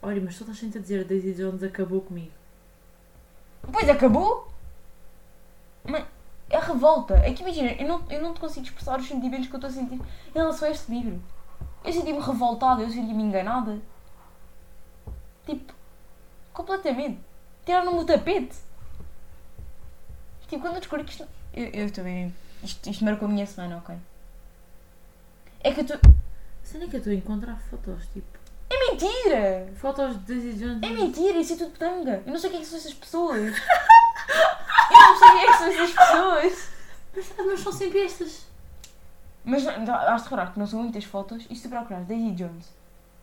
Olha, 0.02 0.20
mas 0.20 0.38
toda 0.38 0.52
a 0.52 0.54
gente 0.54 0.78
a 0.78 0.80
dizer 0.80 1.04
Daisy 1.04 1.32
Jones 1.34 1.62
acabou 1.62 2.00
comigo. 2.02 2.30
Depois 3.64 3.88
acabou? 3.88 4.48
Mas 5.84 6.04
é 6.50 6.58
revolta. 6.58 7.14
É 7.18 7.32
que 7.32 7.42
imagina, 7.42 7.72
eu 7.72 7.88
não, 7.88 8.02
eu 8.10 8.20
não 8.22 8.34
te 8.34 8.40
consigo 8.40 8.66
expressar 8.66 8.98
os 9.00 9.06
sentimentos 9.08 9.48
que 9.48 9.54
eu 9.54 9.58
estou 9.58 9.70
a 9.70 9.72
sentir 9.72 9.94
em 9.94 10.38
relação 10.38 10.68
a 10.68 10.70
este 10.70 10.90
livro. 10.90 11.20
Eu 11.84 11.92
senti-me 11.92 12.20
revoltada, 12.20 12.82
eu 12.82 12.90
senti-me 12.90 13.22
enganada. 13.22 13.78
Tipo, 15.46 15.72
completamente. 16.52 17.20
Tiraram-me 17.68 17.98
o 17.98 18.04
tapete. 18.06 18.56
Tipo, 20.48 20.62
quando 20.62 20.76
eu 20.76 20.80
descobri 20.80 21.04
que 21.04 21.10
isto. 21.10 21.28
Eu, 21.52 21.66
eu 21.66 21.90
também. 21.92 22.34
Isto, 22.62 22.88
isto 22.88 23.04
marcou 23.04 23.28
a 23.28 23.30
minha 23.30 23.44
semana, 23.46 23.76
ok? 23.76 23.94
É 25.60 25.74
que 25.74 25.80
eu 25.80 25.84
estou. 25.84 26.00
Sei 26.62 26.80
nem 26.80 26.88
que 26.88 26.96
eu 26.96 26.98
estou 26.98 27.12
a 27.12 27.16
encontrar 27.16 27.60
fotos, 27.60 28.06
tipo. 28.14 28.38
É 28.70 28.90
mentira! 28.90 29.70
Fotos 29.76 30.16
de 30.24 30.34
Daisy 30.34 30.58
Jones. 30.58 30.82
É 30.82 30.88
mentira, 30.88 31.36
isso 31.38 31.52
é 31.52 31.56
tudo 31.56 31.72
tanga. 31.78 32.22
Eu 32.24 32.32
não 32.32 32.38
sei 32.38 32.48
o 32.48 32.52
que 32.52 32.56
é 32.56 32.60
que 32.60 32.66
são 32.66 32.78
essas 32.78 32.94
pessoas. 32.94 33.54
Eu 34.90 34.96
não 34.98 35.18
sei 35.18 35.28
o 35.28 35.32
que 35.32 35.38
é 35.38 35.46
que 35.52 35.58
são 35.58 35.66
essas 35.68 35.90
pessoas. 35.92 36.68
Mas, 37.14 37.32
mas 37.46 37.60
são 37.60 37.72
sempre 37.72 38.00
estas. 38.06 38.46
Mas 39.44 39.62
não- 39.62 39.94
has 39.94 40.22
de 40.22 40.28
reparar 40.30 40.52
que 40.54 40.58
não 40.58 40.66
são 40.66 40.82
muitas 40.82 41.04
fotos. 41.04 41.46
E 41.50 41.54
se 41.54 41.64
tu 41.64 41.68
procurares 41.68 42.06
Daisy 42.08 42.30
Jones, 42.30 42.66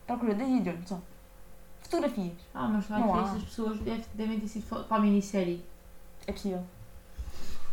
procura 0.06 0.36
Daisy 0.36 0.60
Jones 0.60 0.88
só. 0.88 1.00
Fotografias. 1.86 2.32
Ah, 2.54 2.66
mas 2.68 2.88
Não 2.88 3.02
que 3.12 3.18
há. 3.18 3.22
estas 3.22 3.42
pessoas 3.44 3.78
deve- 3.80 4.04
devem 4.14 4.40
ter 4.40 4.48
sido 4.48 4.66
fotos 4.66 4.86
para 4.86 4.96
a 4.96 5.00
minissérie. 5.00 5.64
É 6.26 6.32
possível. 6.32 6.64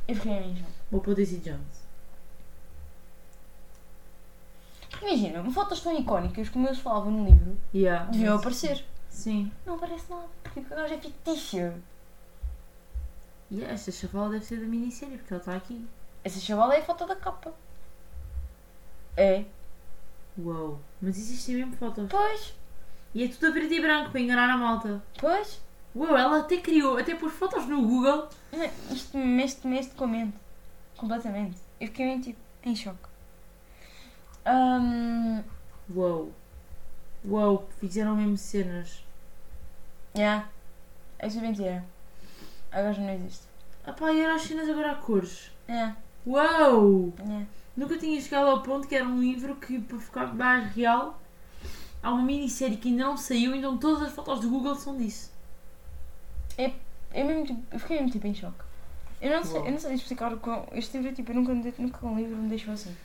Eu 0.08 0.16
fiquei 0.16 0.38
a 0.38 0.42
mim 0.42 0.56
já. 0.56 0.66
Vou 0.92 1.02
pôr 1.02 1.16
Daisy 1.16 1.38
Jones. 1.38 1.84
Imagina, 5.02 5.44
fotos 5.52 5.82
tão 5.82 5.98
icónicas 6.00 6.50
como 6.50 6.68
eles 6.68 6.80
falavam 6.80 7.12
no 7.12 7.26
livro 7.26 7.58
Yeah. 7.74 8.10
deviam 8.12 8.36
aparecer. 8.38 8.86
Sim. 9.10 9.52
Não 9.66 9.76
aparece 9.76 10.06
nada. 10.10 10.28
Porque 10.44 10.60
o 10.60 10.64
gajo 10.64 10.94
é 10.94 10.98
fictício. 10.98 11.84
E 13.52 13.64
esta 13.64 13.92
chavala 13.92 14.30
deve 14.32 14.46
ser 14.46 14.58
da 14.60 14.66
minissérie, 14.68 15.18
porque 15.18 15.34
ela 15.34 15.42
está 15.42 15.56
aqui. 15.56 15.88
Essa 16.24 16.40
chavala 16.40 16.76
é 16.76 16.80
a 16.80 16.84
foto 16.86 17.06
da 17.06 17.16
capa. 17.16 17.54
É. 19.18 19.46
Uou. 20.38 20.80
Mas 21.02 21.18
existem 21.18 21.56
mesmo 21.56 21.76
fotos. 21.76 22.08
Pois, 22.10 22.54
E 23.14 23.24
é 23.24 23.28
tudo 23.28 23.48
a 23.48 23.52
preto 23.52 23.74
e 23.74 23.82
branco 23.82 24.12
para 24.12 24.20
enganar 24.20 24.50
a 24.50 24.58
malta. 24.58 25.04
pois. 25.20 25.62
Uou, 25.96 26.18
ela 26.18 26.40
até 26.40 26.58
criou, 26.58 26.98
até 26.98 27.14
pôs 27.14 27.32
fotos 27.34 27.68
no 27.68 27.84
Google. 27.84 28.28
Isto 28.90 29.16
mexe 29.18 29.58
de 29.62 29.96
comento. 29.96 30.34
Completamente. 30.98 31.58
Eu 31.80 31.88
fiquei 31.88 32.06
mesmo 32.08 32.24
tipo 32.24 32.40
em 32.64 32.76
choque. 32.76 33.08
Ahm, 34.46 35.44
Uou. 35.94 36.34
Uou, 37.26 37.70
fizeram 37.80 38.16
mesmo 38.16 38.38
cenas. 38.38 39.04
yeah. 40.16 40.50
Isso 41.22 41.38
é 41.38 41.42
mentira. 41.42 41.86
Agora 42.72 42.94
já 42.94 43.02
não 43.02 43.14
existe. 43.14 43.44
Ah 43.86 43.94
pá, 43.94 44.12
e 44.12 44.20
era 44.22 44.36
as 44.36 44.42
cenas 44.42 44.68
agora 44.70 44.92
a 44.94 44.96
cores. 44.96 45.52
É, 45.68 45.94
Uou! 46.26 47.14
é. 47.20 47.46
Nunca 47.78 47.98
tinha 47.98 48.20
chegado 48.20 48.48
ao 48.48 48.62
ponto 48.64 48.88
que 48.88 48.96
era 48.96 49.06
um 49.06 49.20
livro 49.20 49.56
que, 49.56 49.80
para 49.80 50.00
ficar 50.00 50.34
mais 50.34 50.74
real, 50.74 51.20
há 52.04 52.12
uma 52.12 52.22
minissérie 52.24 52.78
que 52.78 52.90
ainda 52.90 53.06
não 53.06 53.18
saiu, 53.18 53.56
então 53.56 53.78
todas 53.80 54.04
as 54.04 54.14
fotos 54.14 54.42
do 54.42 54.50
Google 54.50 54.76
são 54.76 54.98
disso. 54.98 55.32
Eu, 57.14 57.26
mesmo, 57.26 57.46
tipo, 57.46 57.64
eu 57.72 57.80
fiquei 57.80 57.98
mesmo 57.98 58.12
tipo 58.12 58.28
em 58.28 58.34
choque. 58.36 58.64
Eu 59.22 59.32
não 59.38 59.44
sei, 59.44 59.60
Uau. 59.60 59.66
eu 59.66 59.72
não 59.72 59.80
sei 59.80 59.94
explicar 59.96 60.34
o 60.34 60.40
quão. 60.40 60.68
Este 60.74 60.98
livro, 60.98 61.16
tipo, 61.16 61.32
eu 61.32 61.36
nunca, 61.36 61.54
nunca 61.82 62.06
um 62.06 62.18
livro 62.18 62.36
me 62.38 62.50
deixou 62.50 62.74
assim. 62.74 62.96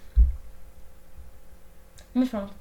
Mas 2.15 2.29
pronto. 2.29 2.53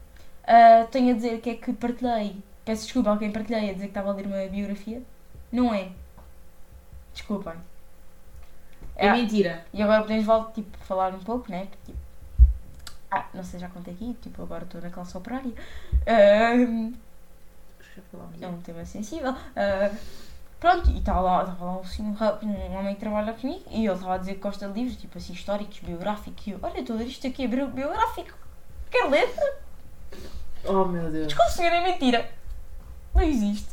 Ah, 0.45 0.87
tenho 0.91 1.11
a 1.11 1.15
dizer 1.15 1.41
que 1.41 1.49
é 1.51 1.55
que 1.55 1.73
partilhei. 1.73 2.37
Peço 2.65 2.83
desculpa 2.83 3.13
a 3.13 3.17
quem 3.17 3.31
partilhei 3.31 3.69
a 3.69 3.73
dizer 3.73 3.85
que 3.85 3.89
estava 3.91 4.11
a 4.11 4.13
ler 4.13 4.27
uma 4.27 4.47
biografia. 4.47 5.01
Não 5.51 5.73
é. 5.73 5.91
Desculpem. 7.13 7.55
É 8.95 9.07
É, 9.07 9.11
mentira. 9.11 9.65
E 9.73 9.81
agora 9.81 10.01
podemos 10.01 10.25
voltar, 10.25 10.51
tipo, 10.53 10.77
falar 10.79 11.13
um 11.13 11.19
pouco, 11.19 11.49
né? 11.51 11.67
Tipo, 11.85 11.97
ah, 13.11 13.25
não 13.33 13.43
sei, 13.43 13.59
já 13.59 13.69
contei 13.69 13.93
aqui, 13.93 14.15
tipo, 14.21 14.41
agora 14.43 14.63
estou 14.63 14.81
na 14.81 14.89
classe 14.89 15.15
operária. 15.17 15.53
Falámos. 18.11 18.41
é 18.41 18.47
um 18.47 18.61
tema 18.61 18.85
sensível. 18.85 19.33
Ah, 19.55 19.91
pronto, 20.59 20.89
e 20.91 20.99
estava 20.99 21.19
lá, 21.21 21.41
estava 21.41 21.65
lá 21.65 21.79
assim, 21.81 22.03
um, 22.03 22.15
um 22.47 22.75
homem 22.77 22.93
que 22.95 22.99
trabalha 22.99 23.33
comigo 23.33 23.63
e 23.71 23.85
ele 23.85 23.93
estava 23.93 24.15
a 24.15 24.17
dizer 24.17 24.35
que 24.35 24.41
gosta 24.41 24.67
de 24.67 24.73
livros, 24.79 24.97
tipo 24.97 25.17
assim, 25.17 25.33
históricos, 25.33 25.79
biográficos. 25.79 26.45
E 26.47 26.51
eu, 26.51 26.59
olha, 26.61 26.79
estou 26.79 26.95
a 26.95 26.99
ler 26.99 27.07
isto 27.07 27.25
aqui, 27.27 27.43
é 27.43 27.47
bio- 27.47 27.69
biográfico. 27.69 28.37
Quer 28.91 29.09
ler? 29.09 29.33
Oh 30.65 30.85
meu 30.85 31.11
Deus. 31.11 31.27
Desculpe, 31.27 31.51
senhor, 31.51 31.71
é 31.73 31.81
mentira. 31.81 32.29
Não 33.13 33.21
existe. 33.23 33.69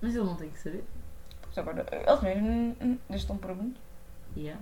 Mas 0.00 0.14
ele 0.14 0.24
não 0.24 0.34
tem 0.36 0.50
que 0.50 0.58
saber. 0.58 0.84
Pois 1.42 1.58
agora, 1.58 1.86
eles 1.92 2.20
mesmo 2.22 2.98
deixam 3.08 3.36
perguntas, 3.38 3.80
Yeah. 4.36 4.60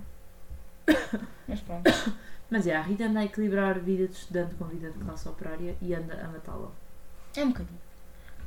mas 1.47 1.59
pronto. 1.61 1.83
Mas 2.49 2.67
é, 2.67 2.75
a 2.75 2.81
Rita 2.81 3.05
anda 3.05 3.19
a 3.19 3.25
equilibrar 3.25 3.79
vida 3.79 4.07
de 4.07 4.13
estudante 4.13 4.55
com 4.55 4.65
vida 4.65 4.91
de 4.91 4.99
classe 4.99 5.27
operária 5.27 5.75
e 5.81 5.93
anda 5.93 6.13
a 6.23 6.27
matá-la. 6.27 6.71
É 7.35 7.43
um 7.43 7.49
bocadinho. 7.49 7.79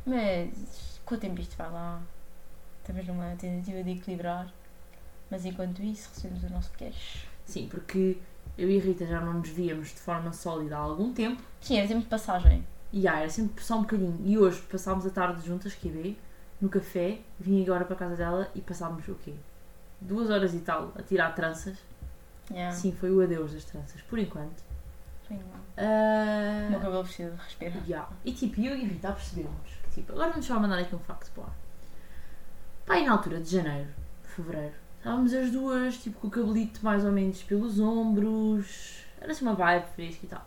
Mas 0.07 1.01
com 1.05 1.15
o 1.15 1.19
tempo 1.19 1.41
isto 1.41 1.57
vai 1.57 1.71
lá 1.71 2.01
Estamos 2.89 3.07
numa 3.07 3.37
tentativa 3.37 3.83
de 3.83 3.91
equilibrar. 3.91 4.51
Mas 5.31 5.45
enquanto 5.45 5.83
isso, 5.83 6.09
recebemos 6.09 6.43
o 6.43 6.51
nosso 6.51 6.73
cash. 6.73 7.27
Sim, 7.45 7.69
porque 7.69 8.17
eu 8.57 8.71
e 8.71 8.79
a 8.79 8.83
Rita 8.83 9.05
já 9.05 9.21
não 9.21 9.35
nos 9.35 9.51
víamos 9.51 9.89
de 9.89 10.01
forma 10.01 10.33
sólida 10.33 10.75
há 10.75 10.81
algum 10.81 11.13
tempo. 11.13 11.43
Sim, 11.61 11.77
era 11.77 11.87
tempo 11.87 12.01
de 12.01 12.07
passagem. 12.07 12.67
E 12.91 13.07
ah, 13.07 13.21
era 13.21 13.29
sempre 13.29 13.63
só 13.63 13.77
um 13.77 13.83
bocadinho. 13.83 14.19
E 14.25 14.39
hoje 14.39 14.63
passámos 14.63 15.05
a 15.05 15.11
tarde 15.11 15.47
juntas, 15.47 15.75
que 15.75 15.89
é 15.89 16.15
no 16.65 16.71
café, 16.71 17.19
vim 17.39 17.63
agora 17.63 17.85
para 17.85 17.95
a 17.95 17.99
casa 17.99 18.17
dela 18.17 18.51
e 18.55 18.63
passámos 18.63 19.07
o 19.07 19.15
quê? 19.17 19.35
Duas 20.01 20.31
horas 20.31 20.55
e 20.55 20.61
tal 20.61 20.95
a 20.97 21.03
tirar 21.03 21.35
tranças. 21.35 21.77
Yeah. 22.51 22.75
Sim, 22.75 22.93
foi 22.93 23.11
o 23.11 23.21
adeus 23.23 23.53
das 23.53 23.65
tranças, 23.65 24.01
por 24.03 24.19
enquanto. 24.19 24.63
Sim. 25.27 25.41
Ah, 25.77 26.67
O 26.67 26.71
meu 26.71 26.81
cabelo 26.81 27.05
precisa 27.05 27.31
de. 27.61 27.67
Yeah. 27.87 28.09
E 28.25 28.33
tipo, 28.33 28.61
eu 28.61 28.77
e 28.77 28.83
a 28.85 28.87
Rita 28.89 29.13
percebemos 29.13 29.71
que 29.85 29.91
tipo, 29.91 30.13
agora 30.13 30.31
vamos 30.31 30.47
só 30.47 30.59
mandar 30.59 30.79
aqui 30.79 30.95
um 30.95 30.99
facto 30.99 31.31
para 31.33 31.45
lá. 31.45 31.53
Pá, 32.87 32.99
e 32.99 33.05
na 33.05 33.13
altura 33.13 33.39
de 33.41 33.51
janeiro, 33.51 33.91
fevereiro, 34.23 34.75
estávamos 34.97 35.35
as 35.35 35.51
duas, 35.51 35.99
tipo, 35.99 36.19
com 36.21 36.29
o 36.29 36.31
cabelito 36.31 36.81
mais 36.83 37.05
ou 37.05 37.13
menos 37.13 37.43
pelos 37.43 37.79
ombros, 37.79 39.05
era 39.21 39.31
assim 39.33 39.45
uma 39.45 39.55
vibe 39.55 39.85
fresca 39.95 40.25
e 40.25 40.29
tal. 40.29 40.47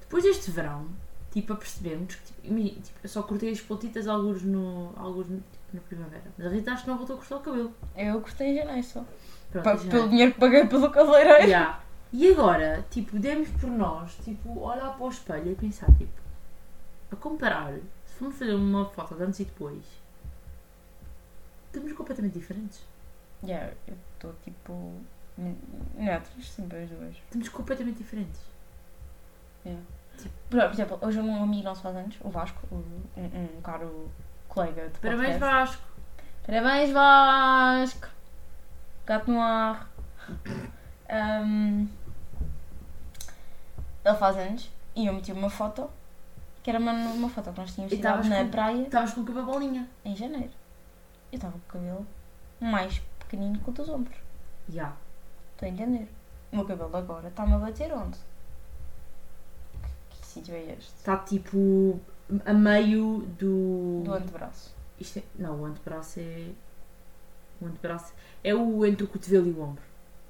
Depois 0.00 0.22
deste 0.22 0.50
verão, 0.50 0.86
tipo, 1.30 1.52
a 1.52 1.56
percebermos 1.56 2.14
que, 2.14 2.24
tipo, 2.32 2.42
tipo, 2.82 2.98
eu 3.02 3.08
só 3.08 3.22
cortei 3.22 3.50
as 3.52 3.60
pontitas 3.60 4.06
alguns 4.06 4.42
no, 4.42 4.92
alguns 4.96 5.28
no, 5.28 5.36
tipo, 5.38 5.64
na 5.72 5.80
primavera. 5.80 6.24
Mas 6.36 6.46
a 6.46 6.50
Rita 6.50 6.72
acho 6.72 6.82
que 6.84 6.90
não 6.90 6.98
voltou 6.98 7.16
a 7.16 7.18
cortar 7.18 7.36
o 7.36 7.40
cabelo. 7.40 7.74
Eu 7.96 8.20
cortei 8.20 8.48
em 8.48 8.56
janeiro 8.56 8.82
só. 8.86 9.04
Pronto, 9.52 9.86
pelo 9.88 10.08
dinheiro 10.08 10.32
que 10.34 10.40
paguei 10.40 10.66
pelo 10.66 10.90
cabeleireiro. 10.90 11.44
Yeah. 11.44 11.80
E 12.12 12.32
agora, 12.32 12.84
tipo, 12.90 13.18
demos 13.18 13.48
por 13.50 13.70
nós, 13.70 14.14
tipo, 14.24 14.58
olhar 14.60 14.92
para 14.96 15.04
o 15.06 15.08
espelho 15.08 15.52
e 15.52 15.54
pensar, 15.54 15.86
tipo, 15.96 16.12
a 17.12 17.16
comparar, 17.16 17.72
se 18.06 18.14
formos 18.18 18.36
fazer 18.36 18.54
uma 18.54 18.84
foto 18.86 19.14
de 19.14 19.22
antes 19.24 19.40
e 19.40 19.44
depois, 19.44 19.82
estamos 21.66 21.92
completamente 21.92 22.38
diferentes. 22.38 22.80
Yeah, 23.42 23.72
eu 23.86 23.96
estou 24.14 24.34
tipo. 24.44 24.92
Neutros, 25.94 26.50
sempre 26.50 26.82
as 26.82 26.90
duas. 26.90 27.16
Estamos 27.16 27.48
completamente 27.48 27.96
diferentes. 27.98 28.40
Por 29.64 29.80
por 30.50 30.58
exemplo, 30.72 30.98
hoje 31.00 31.18
um 31.20 31.42
amigo 31.42 31.62
nosso 31.64 31.80
faz 31.82 31.96
anos, 31.96 32.16
o 32.20 32.28
Vasco, 32.28 32.60
o- 32.70 32.74
um, 33.16 33.22
um 33.56 33.60
caro 33.62 34.10
colega 34.48 34.88
de 34.88 34.98
Parabéns, 34.98 35.38
podcast. 35.38 35.40
Vasco! 35.40 35.82
Parabéns, 36.46 36.90
Vasco! 36.90 38.08
Gato 39.10 39.28
no 39.28 39.40
ar. 39.40 39.90
Um, 41.10 41.88
ele 44.04 44.16
faz 44.16 44.36
anos 44.36 44.70
e 44.94 45.06
eu 45.06 45.12
meti 45.12 45.32
uma 45.32 45.50
foto, 45.50 45.90
que 46.62 46.70
era 46.70 46.78
uma, 46.78 46.92
uma 46.92 47.28
foto 47.28 47.50
que 47.52 47.58
nós 47.60 47.74
tínhamos 47.74 47.92
tirado 47.96 48.28
na 48.28 48.44
com- 48.44 48.50
praia 48.50 48.82
Estavas 48.84 49.12
com 49.12 49.22
o 49.22 49.24
cabelo 49.24 49.46
bolinha. 49.46 49.88
em 50.04 50.14
janeiro. 50.14 50.52
Eu 51.32 51.36
estava 51.36 51.54
com 51.54 51.58
o 51.58 51.62
cabelo 51.82 52.06
mais 52.60 53.00
pequenino 53.18 53.58
que 53.58 53.68
o 53.70 53.72
dos 53.72 53.88
ombros. 53.88 54.16
Já. 54.68 54.92
Estou 55.54 55.66
a 55.68 55.72
entender. 55.72 56.08
O 56.52 56.56
meu 56.56 56.64
cabelo 56.64 56.96
agora 56.96 57.26
está-me 57.26 57.54
a 57.54 57.58
bater 57.58 57.92
onde? 57.92 58.16
Que, 59.82 60.20
que 60.20 60.26
sítio 60.26 60.54
é 60.54 60.72
este? 60.78 60.94
Está 60.94 61.16
tipo 61.16 61.98
a 62.46 62.52
meio 62.52 63.22
do. 63.40 64.02
Do 64.04 64.12
antebraço. 64.14 64.72
Isto 65.00 65.18
é... 65.18 65.22
Não, 65.36 65.62
o 65.62 65.64
antebraço 65.64 66.20
é. 66.20 66.50
O 67.60 67.66
antebraço 67.66 68.12
é 68.42 68.54
o 68.54 68.84
entre 68.86 69.04
o 69.04 69.08
cotovelo 69.08 69.48
e 69.48 69.52
o 69.52 69.60
ombro. 69.62 69.82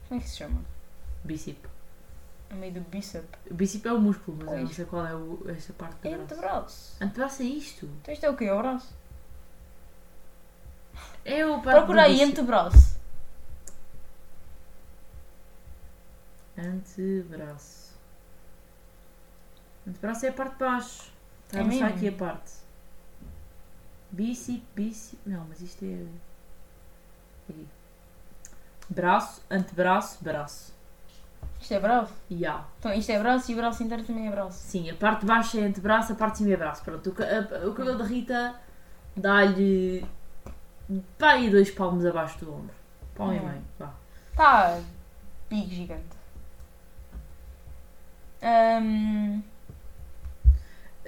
Como 0.09 0.21
é 0.21 0.23
que 0.23 0.29
se 0.31 0.37
chama? 0.39 0.61
Bíceps. 1.25 1.71
A 2.51 2.55
meio 2.55 2.73
do 2.75 2.81
bíceps. 2.81 3.29
O 3.51 3.55
bíceps 3.55 3.87
é 3.87 3.93
o 3.93 4.01
músculo, 4.01 4.39
mas 4.45 4.53
eu 4.53 4.65
não 4.65 4.73
sei 4.73 4.85
qual 4.85 5.07
é 5.07 5.15
o... 5.15 5.49
esta 5.49 5.73
parte 5.73 5.97
do 6.01 6.09
É 6.09 6.11
braço. 6.11 6.23
antebraço. 6.25 6.97
Antebraço 7.01 7.43
é 7.43 7.47
isto. 7.47 7.87
Então 8.01 8.13
isto 8.13 8.27
é 8.27 8.31
o 8.31 8.37
quê? 8.37 8.45
É 8.47 8.53
o 8.55 8.59
braço? 8.59 8.93
É 11.25 11.47
o 11.47 11.61
parte 11.63 11.77
Procura 11.79 12.03
aí 12.03 12.23
antebraço. 12.23 12.99
Antebraço. 16.59 17.95
Antebraço 19.87 20.27
é 20.27 20.29
a 20.29 20.33
parte 20.33 20.53
de 20.53 20.59
baixo. 20.59 21.13
Está 21.47 21.59
É 21.59 21.63
a 21.63 21.65
mostrar 21.65 21.87
aqui 21.89 22.09
a 22.09 22.13
parte. 22.13 22.53
Bíceps, 24.11 24.63
bíceps. 24.75 25.19
Não, 25.25 25.45
mas 25.49 25.61
isto 25.61 25.85
é. 25.85 26.05
Aqui. 27.51 27.67
Braço, 28.89 29.43
antebraço, 29.51 30.23
braço. 30.23 30.73
Isto 31.61 31.75
é 31.75 31.81
braço. 31.81 32.13
E 32.29 32.45
há. 32.47 32.65
Então 32.79 32.93
isto 32.95 33.11
é 33.11 33.19
braço 33.19 33.51
e 33.51 33.55
o 33.55 33.57
braço 33.59 33.83
inteiro 33.83 34.03
também 34.05 34.27
é 34.27 34.31
braço. 34.31 34.59
Sim, 34.59 34.91
a 34.91 34.95
parte 34.95 35.21
de 35.21 35.27
baixo 35.27 35.59
é 35.59 35.63
antebraço, 35.65 36.13
a 36.13 36.17
parte 36.17 36.33
de 36.33 36.39
cima 36.39 36.53
é 36.55 36.57
braço. 36.57 36.83
Pronto, 36.83 37.11
o, 37.11 37.15
a- 37.23 37.69
o 37.69 37.75
cabelo 37.75 37.99
da 37.99 38.05
Rita 38.05 38.55
dá-lhe. 39.17 40.05
pá, 41.19 41.33
aí 41.33 41.51
dois 41.51 41.71
palmos 41.71 42.05
abaixo 42.07 42.39
do 42.45 42.53
ombro. 42.53 42.75
Palmo 43.15 43.33
e 43.35 43.39
Hum. 43.39 43.49
meio. 43.49 43.63
Vá. 43.79 43.93
Tá 44.37 44.81
big 45.49 45.75
gigante. 45.75 46.19
Ahm, 48.43 49.43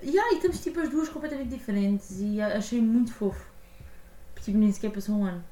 E 0.02 0.18
aí 0.18 0.35
estamos 0.35 0.61
tipo 0.61 0.81
as 0.81 0.88
duas 0.88 1.09
completamente 1.09 1.48
diferentes 1.50 2.20
e 2.20 2.40
achei 2.40 2.81
muito 2.81 3.12
fofo. 3.12 3.46
Porque 4.35 4.46
tipo, 4.46 4.59
nem 4.59 4.70
sequer 4.72 4.90
passou 4.90 5.14
um 5.16 5.24
ano. 5.24 5.42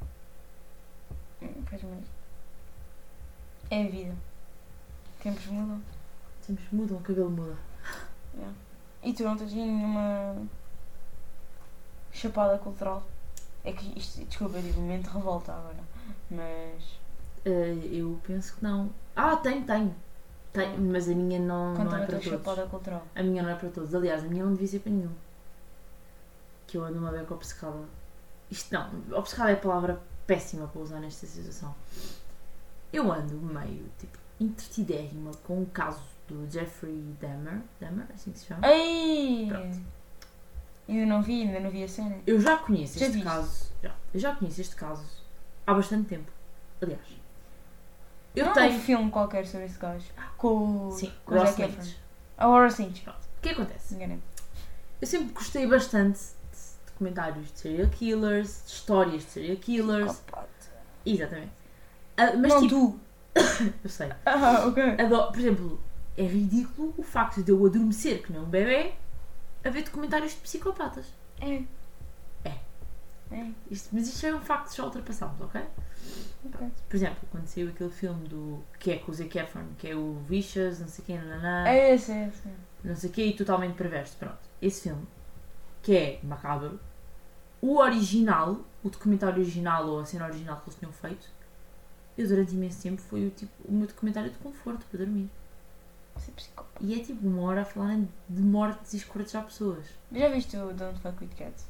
Pois 1.69 1.83
mesmo. 1.83 2.05
É 3.71 3.85
a 3.85 3.89
vida. 3.89 4.15
Tempos 5.23 5.47
mudam. 5.47 5.81
Tempos 6.47 6.65
mudam, 6.73 6.97
o 6.99 7.01
cabelo 7.01 7.31
muda. 7.31 7.57
E 9.03 9.13
tu 9.13 9.23
não 9.25 9.35
estás 9.35 9.53
indo 9.53 9.73
numa 9.73 10.37
chapada 12.13 12.59
cultural? 12.59 13.03
É 13.65 13.73
que 13.73 13.99
isto, 13.99 14.25
desculpa, 14.25 14.59
eu 14.59 14.63
digo 14.63 14.81
momento 14.81 15.09
revolta 15.09 15.53
agora. 15.53 15.83
Mas 16.31 17.01
Eh, 17.45 17.89
eu 17.93 18.21
penso 18.27 18.57
que 18.57 18.63
não. 18.63 18.91
Ah, 19.17 19.37
tenho, 19.37 19.65
tenho. 19.65 19.95
Tenho, 20.53 20.81
mas 20.81 21.09
a 21.09 21.15
minha 21.15 21.39
não, 21.39 21.75
não 21.75 21.97
é 21.97 22.07
para 22.07 22.07
todos. 22.07 22.25
chapada 22.25 22.67
cultural. 22.67 23.07
A 23.15 23.23
minha 23.23 23.43
não 23.43 23.51
é 23.51 23.55
para 23.55 23.69
todos. 23.71 23.95
Aliás, 23.95 24.25
a 24.25 24.27
minha 24.27 24.45
não 24.45 24.53
devia 24.53 24.67
ser 24.69 24.81
para 24.81 24.93
nenhum. 24.93 25.13
Que 26.67 26.77
eu 26.77 26.85
ando 26.85 26.99
uma 26.99 27.11
beca 27.11 27.35
obcecada. 27.35 27.85
Isto 28.51 28.75
não, 28.75 28.91
obcecada 29.17 29.51
é 29.51 29.55
a 29.55 29.57
palavra 29.57 30.01
péssima 30.27 30.67
para 30.69 30.81
usar 30.81 31.01
nesta 31.01 31.27
situação. 31.27 31.75
Eu 32.93 33.11
ando 33.13 33.37
meio, 33.37 33.89
tipo, 33.99 34.19
entretidérrima 34.41 35.31
com 35.45 35.63
o 35.63 35.67
caso 35.67 36.03
do 36.27 36.49
Jeffrey 36.51 37.15
Dahmer. 37.21 37.61
Dahmer, 37.81 38.07
é 38.11 38.15
assim 38.15 38.33
que 38.33 38.39
se 38.39 38.47
chama? 38.47 38.67
Ei! 38.67 39.47
Pronto. 39.49 39.81
Ainda 40.89 41.07
não 41.07 41.23
vi, 41.23 41.43
ainda 41.43 41.61
não 41.61 41.71
vi 41.71 41.85
a 41.85 41.89
cena. 41.89 42.19
Eu 42.27 42.41
já 42.41 42.57
conheço 42.57 42.99
Já 42.99 43.07
este 43.07 43.15
viste? 43.15 43.29
caso. 43.29 43.73
Já, 43.83 43.95
eu 44.13 44.21
já 44.21 44.35
conheço 44.35 44.61
este 44.61 44.75
caso 44.75 45.05
há 45.67 45.73
bastante 45.75 46.09
tempo. 46.09 46.31
Aliás, 46.83 47.07
eu 48.35 48.45
não 48.45 48.53
há 48.53 48.55
tenho. 48.55 48.75
um 48.77 48.81
filme 48.81 49.11
qualquer 49.11 49.47
sobre 49.47 49.67
esse 49.67 49.79
gajo. 49.79 50.07
Com 50.37 50.89
o. 50.89 50.93
Sim, 50.93 51.13
com 51.25 51.35
o 51.35 51.39
Ross. 51.39 51.57
Lynch. 51.57 51.97
A 52.37 52.49
Horror 52.49 52.71
Cinch. 52.73 53.03
Pronto. 53.03 53.19
O 53.19 53.41
que 53.43 53.51
acontece? 53.51 53.95
Enganei. 53.95 54.19
Eu 55.01 55.07
sempre 55.07 55.33
gostei 55.33 55.67
bastante 55.67 56.19
documentários 57.01 57.51
de 57.53 57.59
serial 57.59 57.89
killers, 57.89 58.63
de 58.67 58.73
histórias 58.73 59.23
de 59.25 59.31
serial 59.31 59.57
killers. 59.57 60.13
Psicopata. 60.13 60.49
Exatamente. 61.07 61.53
Ah, 62.17 62.37
mas 62.37 62.53
não 62.53 62.61
tipo, 62.61 63.01
tu. 63.35 63.41
eu 63.83 63.91
sei. 63.91 64.11
Ah, 64.27 64.67
ok. 64.67 64.83
Adoro, 64.99 65.33
por 65.33 65.41
exemplo, 65.41 65.81
é 66.17 66.23
ridículo 66.25 66.95
o 66.99 67.03
facto 67.03 67.43
de 67.43 67.51
eu 67.51 67.65
adormecer 67.67 68.23
que 68.23 68.33
nem 68.33 68.41
um 68.43 68.45
bebê 68.45 68.93
a 69.65 69.71
ver 69.71 69.83
documentários 69.85 70.33
de 70.33 70.39
psicopatas. 70.41 71.07
É. 71.41 71.63
É. 72.45 72.59
É. 73.33 73.51
Isto, 73.71 73.89
mas 73.93 74.07
isto 74.09 74.27
é 74.27 74.35
um 74.35 74.41
facto 74.41 74.71
que 74.71 74.77
já 74.77 74.85
ultrapassamos, 74.85 75.41
ok? 75.41 75.61
Ok. 76.45 76.69
Por 76.89 76.97
exemplo, 76.97 77.29
quando 77.31 77.47
saiu 77.47 77.69
aquele 77.69 77.91
filme 77.91 78.29
do 78.29 78.63
que 78.79 78.91
é 78.93 78.99
com 78.99 79.11
o 79.11 79.15
Zac 79.15 79.39
Efron, 79.39 79.65
que 79.79 79.89
é 79.89 79.95
o 79.97 80.19
Vicious, 80.29 80.81
não 80.81 80.89
sei 80.89 81.05
quem, 81.05 81.19
nananã, 81.19 81.67
É 81.69 81.95
esse, 81.95 82.13
é 82.13 82.29
esse. 82.29 82.43
não 82.85 82.97
sei 82.97 83.11
o 83.11 83.13
quê, 83.13 83.25
e 83.27 83.33
totalmente 83.37 83.75
perverso. 83.75 84.17
Pronto, 84.19 84.39
esse 84.61 84.83
filme, 84.83 85.07
que 85.83 85.97
é 85.97 86.21
macabro, 86.23 86.81
o 87.61 87.77
original, 87.79 88.61
o 88.83 88.89
documentário 88.89 89.41
original 89.41 89.87
ou 89.87 90.01
a 90.01 90.07
cena 90.07 90.27
original 90.27 90.57
que 90.59 90.69
eles 90.69 90.79
tinham 90.79 90.93
feito, 90.93 91.29
eu 92.17 92.27
durante 92.27 92.55
imenso 92.55 92.83
tempo 92.83 93.01
foi 93.03 93.27
o, 93.27 93.31
tipo, 93.31 93.53
o 93.65 93.73
meu 93.73 93.87
documentário 93.87 94.31
de 94.31 94.39
conforto 94.39 94.85
para 94.87 94.99
dormir. 94.99 95.31
Você 96.15 96.31
é 96.31 96.35
psicopata. 96.35 96.85
E 96.85 96.99
é 96.99 97.05
tipo 97.05 97.27
uma 97.27 97.43
hora 97.43 97.63
a 97.63 97.65
falarem 97.65 98.09
de 98.29 98.43
mortes 98.43 98.93
e 98.93 98.99
escorrejar 98.99 99.45
pessoas. 99.45 99.87
Já 100.13 100.29
viste 100.29 100.57
o 100.57 100.73
Don't 100.73 100.99
Fuck 101.01 101.23
With 101.23 101.31
Cats? 101.37 101.67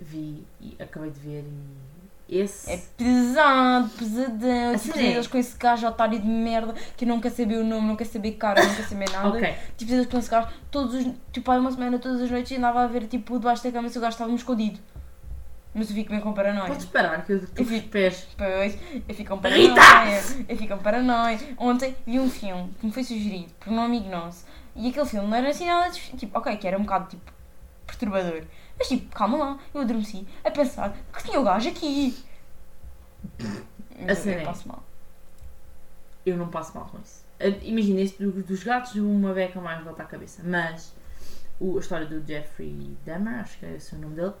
Vi 0.00 0.46
e 0.60 0.76
acabei 0.78 1.10
de 1.10 1.20
ver 1.20 1.44
e 1.44 2.05
esse. 2.28 2.70
É 2.70 2.80
pesado, 2.96 3.88
pesadão. 3.90 4.74
A 4.74 4.78
Tipo, 4.78 4.98
eles 4.98 5.26
com 5.26 5.38
esse 5.38 5.56
gajo 5.56 5.86
otário 5.86 6.18
de 6.18 6.26
merda 6.26 6.74
que 6.96 7.06
não 7.06 7.20
quer 7.20 7.30
saber 7.30 7.56
o 7.58 7.64
nome, 7.64 7.86
não 7.88 7.96
quer 7.96 8.06
saber 8.06 8.32
cara, 8.32 8.64
não 8.64 8.74
quer 8.74 8.82
saber 8.84 9.10
nada. 9.10 9.28
Ok, 9.28 9.54
Tipo, 9.76 9.92
eles 9.92 10.06
com 10.06 10.18
esse 10.18 10.30
gajo, 10.30 10.48
todos 10.70 10.94
os. 10.94 11.12
Tipo, 11.32 11.50
há 11.50 11.56
uma 11.58 11.70
semana, 11.70 11.98
todas 11.98 12.20
as 12.20 12.30
noites, 12.30 12.56
andava 12.56 12.82
a 12.82 12.86
ver, 12.86 13.06
tipo, 13.06 13.38
debaixo 13.38 13.62
da 13.62 13.72
cama 13.72 13.88
se 13.88 13.98
o 13.98 14.00
gajo 14.00 14.14
estava 14.14 14.32
escondido. 14.32 14.78
Mas 15.74 15.90
eu 15.90 15.94
fico 15.94 16.10
bem 16.10 16.20
com 16.20 16.32
paranoia. 16.32 16.68
podes 16.68 16.86
parar 16.86 17.22
que 17.22 17.32
eu 17.32 17.36
estou 17.36 17.62
Eu 17.62 17.68
com 17.68 17.76
os 17.76 17.82
pés. 17.82 18.26
Depois, 18.36 18.78
eu 19.06 19.14
fico 19.14 19.34
com 19.34 19.42
paranoia. 19.42 20.22
Eu 20.48 20.56
fico 20.56 20.74
com 20.74 20.82
paranoia. 20.82 21.38
Ontem 21.58 21.94
vi 22.06 22.18
um 22.18 22.30
filme 22.30 22.70
que 22.80 22.86
me 22.86 22.92
foi 22.92 23.04
sugerido 23.04 23.52
por 23.60 23.70
um 23.70 23.80
amigo 23.80 24.08
nosso. 24.08 24.46
E 24.74 24.88
aquele 24.88 25.04
filme 25.04 25.28
não 25.28 25.36
era 25.36 25.50
assim 25.50 25.66
nada 25.66 25.90
de... 25.90 26.00
Tipo, 26.16 26.38
ok, 26.38 26.56
que 26.56 26.66
era 26.66 26.78
um 26.78 26.82
bocado, 26.82 27.10
tipo, 27.10 27.30
perturbador. 27.98 28.42
Mas 28.78 28.88
tipo, 28.88 29.14
calma 29.14 29.38
lá, 29.38 29.58
eu 29.74 29.80
adormeci 29.80 30.26
a 30.44 30.50
pensar 30.50 30.94
que 31.12 31.24
tinha 31.24 31.40
o 31.40 31.44
gajo 31.44 31.68
aqui. 31.68 32.16
A 34.08 34.14
cena 34.14 34.36
eu 34.36 34.40
é- 34.40 34.44
passo 34.44 34.68
mal. 34.68 34.82
Eu 36.24 36.36
não 36.36 36.48
passo 36.48 36.76
mal 36.76 36.86
com 36.86 36.98
isso. 36.98 37.24
Imagina, 37.62 38.00
este 38.00 38.22
do- 38.22 38.42
dos 38.42 38.62
gatos, 38.62 38.94
uma 38.96 39.32
beca 39.32 39.60
mais 39.60 39.82
volta 39.84 40.02
à 40.02 40.06
cabeça. 40.06 40.42
Mas 40.44 40.92
o- 41.60 41.76
a 41.76 41.80
história 41.80 42.06
do 42.06 42.26
Jeffrey 42.26 42.96
Dahmer, 43.04 43.40
acho 43.40 43.58
que 43.58 43.66
é 43.66 43.76
esse 43.76 43.94
o 43.94 43.98
nome 43.98 44.16
dele, 44.16 44.32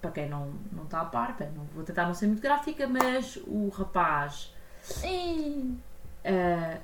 para 0.00 0.10
quem 0.10 0.28
não, 0.28 0.52
não 0.72 0.84
está 0.84 1.00
a 1.00 1.04
par, 1.06 1.36
pá, 1.36 1.46
não 1.56 1.64
vou 1.74 1.82
tentar 1.84 2.06
não 2.06 2.14
ser 2.14 2.26
muito 2.26 2.42
gráfica, 2.42 2.86
mas 2.86 3.36
o 3.46 3.68
rapaz. 3.70 4.54
Ih, 5.04 5.74
ah, 6.24 6.78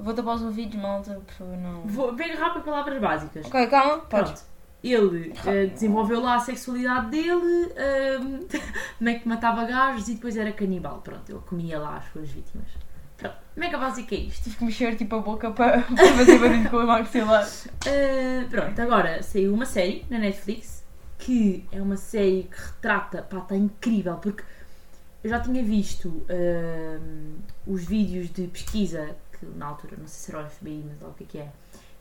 Vou 0.00 0.14
tapar 0.14 0.36
os 0.36 0.42
ouvidos, 0.42 0.76
malta, 0.80 1.14
por 1.26 1.34
favor, 1.34 1.56
não. 1.56 1.80
vou 1.82 2.12
bem 2.14 2.32
rápido 2.36 2.62
palavras 2.62 3.00
básicas. 3.00 3.44
Ok, 3.46 3.66
calma, 3.66 3.98
podes. 4.02 4.30
Pronto. 4.30 4.57
Ele 4.82 5.34
eh, 5.44 5.66
desenvolveu 5.66 6.20
lá 6.20 6.36
a 6.36 6.40
sexualidade 6.40 7.10
dele, 7.10 7.72
ehm, 7.76 8.46
como 8.98 9.10
é 9.10 9.14
que 9.14 9.28
matava 9.28 9.64
gajos 9.64 10.08
e 10.08 10.14
depois 10.14 10.36
era 10.36 10.52
canibal. 10.52 11.00
Pronto, 11.00 11.30
ele 11.30 11.40
comia 11.46 11.78
lá 11.78 11.96
as 11.96 12.04
suas 12.12 12.28
vítimas. 12.30 12.68
Pronto, 13.16 13.36
mega 13.56 13.76
básico 13.76 14.14
é 14.14 14.18
isto. 14.18 14.44
Tive 14.44 14.56
que 14.56 14.64
mexer 14.64 14.96
tipo 14.96 15.16
a 15.16 15.18
boca 15.18 15.50
para, 15.50 15.82
para 15.94 16.12
fazer 16.14 16.38
barulho 16.38 16.70
com 16.70 16.76
o 16.76 16.86
maxilar. 16.86 17.48
Eh, 17.86 18.46
pronto, 18.48 18.80
agora 18.80 19.22
saiu 19.22 19.52
uma 19.52 19.66
série 19.66 20.06
na 20.08 20.18
Netflix 20.18 20.78
que 21.18 21.66
é 21.72 21.82
uma 21.82 21.96
série 21.96 22.44
que 22.44 22.60
retrata, 22.60 23.22
pá, 23.22 23.38
está 23.38 23.56
incrível 23.56 24.16
porque 24.16 24.44
eu 25.22 25.30
já 25.30 25.40
tinha 25.40 25.62
visto 25.64 26.24
ehm, 26.28 27.38
os 27.66 27.84
vídeos 27.84 28.30
de 28.30 28.46
pesquisa 28.46 29.16
que 29.32 29.44
na 29.44 29.66
altura, 29.66 29.96
não 29.98 30.06
sei 30.06 30.20
se 30.20 30.30
era 30.30 30.46
o 30.46 30.48
FBI, 30.48 30.84
mas 30.88 31.00
lá 31.00 31.08
o 31.08 31.14
que 31.14 31.24
é 31.24 31.26
que 31.26 31.38
é, 31.38 31.52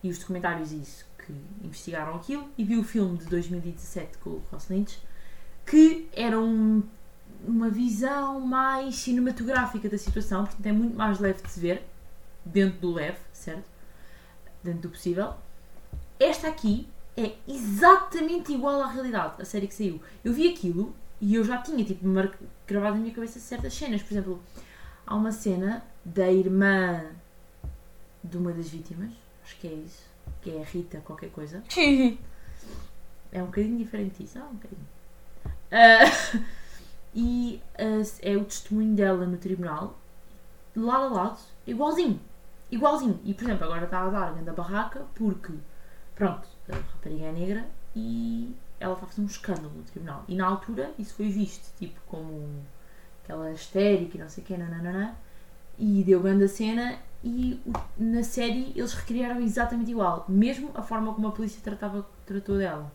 e 0.04 0.10
os 0.10 0.20
documentários 0.20 0.72
isso 0.72 1.06
que 1.28 1.66
investigaram 1.66 2.16
aquilo 2.16 2.50
e 2.58 2.64
vi 2.64 2.78
o 2.78 2.84
filme 2.84 3.18
de 3.18 3.26
2017 3.26 4.18
com 4.20 4.30
o 4.32 4.42
Lynch 4.70 4.98
que 5.66 6.08
era 6.14 6.40
um- 6.40 6.82
uma 7.46 7.70
visão 7.70 8.40
mais 8.40 8.96
cinematográfica 8.96 9.88
da 9.90 9.98
situação, 9.98 10.46
portanto 10.46 10.66
é 10.66 10.72
muito 10.72 10.96
mais 10.96 11.20
leve 11.20 11.42
de 11.44 11.50
se 11.52 11.60
ver, 11.60 11.84
dentro 12.46 12.80
do 12.80 12.94
leve, 12.94 13.18
certo? 13.34 13.66
Dentro 14.64 14.82
do 14.84 14.90
possível. 14.90 15.34
Esta 16.20 16.48
aqui 16.48 16.88
é 17.18 17.36
exatamente 17.48 18.54
igual 18.54 18.82
à 18.82 18.88
realidade, 18.88 19.42
a 19.42 19.46
série 19.46 19.68
que 19.68 19.76
saiu. 19.76 20.02
Eu 20.24 20.32
vi 20.34 20.48
aquilo 20.48 20.96
e 21.20 21.36
eu 21.36 21.44
já 21.44 21.58
tinha 21.62 21.84
tipo 21.84 22.06
gravado 22.66 22.96
na 22.96 23.02
minha 23.02 23.14
cabeça 23.14 23.40
certas 23.40 23.74
cenas. 23.74 24.02
Por 24.02 24.14
exemplo, 24.14 24.42
há 25.06 25.16
uma 25.16 25.32
cena 25.32 25.84
da 26.06 26.32
irmã 26.32 27.04
de 28.24 28.38
uma 28.38 28.52
das 28.54 28.70
vítimas, 28.70 29.12
acho 29.44 29.58
que 29.60 29.68
é 29.68 29.74
isso, 29.74 30.07
que 30.42 30.52
é 30.52 30.62
a 30.62 30.66
Rita, 30.66 31.00
qualquer 31.02 31.30
coisa. 31.32 31.64
É 33.32 33.42
um 33.44 33.48
bocadinho 33.48 33.78
diferente 33.78 34.24
disso, 34.24 34.40
ah, 34.40 34.48
um 34.50 34.56
bocadinho. 34.56 34.88
Ah, 35.72 36.42
e 37.14 37.62
ah, 37.78 38.04
é 38.22 38.38
o 38.38 38.46
testemunho 38.46 38.96
dela 38.96 39.26
no 39.26 39.38
tribunal, 39.38 39.98
lado 40.76 41.06
a 41.06 41.10
lado, 41.10 41.40
igualzinho. 41.66 42.20
Igualzinho. 42.72 43.20
E, 43.24 43.34
por 43.34 43.44
exemplo, 43.46 43.66
agora 43.66 43.86
está 43.86 44.02
a 44.02 44.10
dar 44.10 44.34
da 44.44 44.54
barraca 44.54 45.06
porque, 45.16 45.54
pronto, 46.16 46.48
a 46.70 46.76
rapariga 46.76 47.26
é 47.26 47.32
negra 47.32 47.68
e 47.96 48.56
ela 48.80 48.94
está 48.94 49.06
a 49.06 49.10
fazer 49.10 49.22
um 49.22 49.26
escândalo 49.26 49.72
no 49.76 49.84
tribunal. 49.84 50.24
E 50.28 50.36
na 50.36 50.46
altura 50.46 50.92
isso 51.00 51.14
foi 51.16 51.30
visto, 51.30 51.74
tipo, 51.78 52.00
como 52.08 52.64
aquela 53.24 53.52
histérica 53.52 54.18
e 54.18 54.20
não 54.20 54.30
sei 54.30 54.44
o 54.44 54.48
quê, 54.48 54.58
nananana, 54.58 55.18
e 55.78 56.04
deu 56.04 56.22
grande 56.22 56.46
a 56.46 56.48
cena 56.48 57.00
e 57.24 57.60
na 57.98 58.24
série 58.24 58.72
eles 58.76 58.94
recriaram 58.94 59.42
exatamente 59.42 59.92
igual, 59.92 60.26
mesmo 60.28 60.72
a 60.74 60.82
forma 60.82 61.14
como 61.14 61.28
a 61.28 61.32
polícia 61.32 61.60
tratava, 61.64 62.08
tratou 62.26 62.58
dela. 62.58 62.92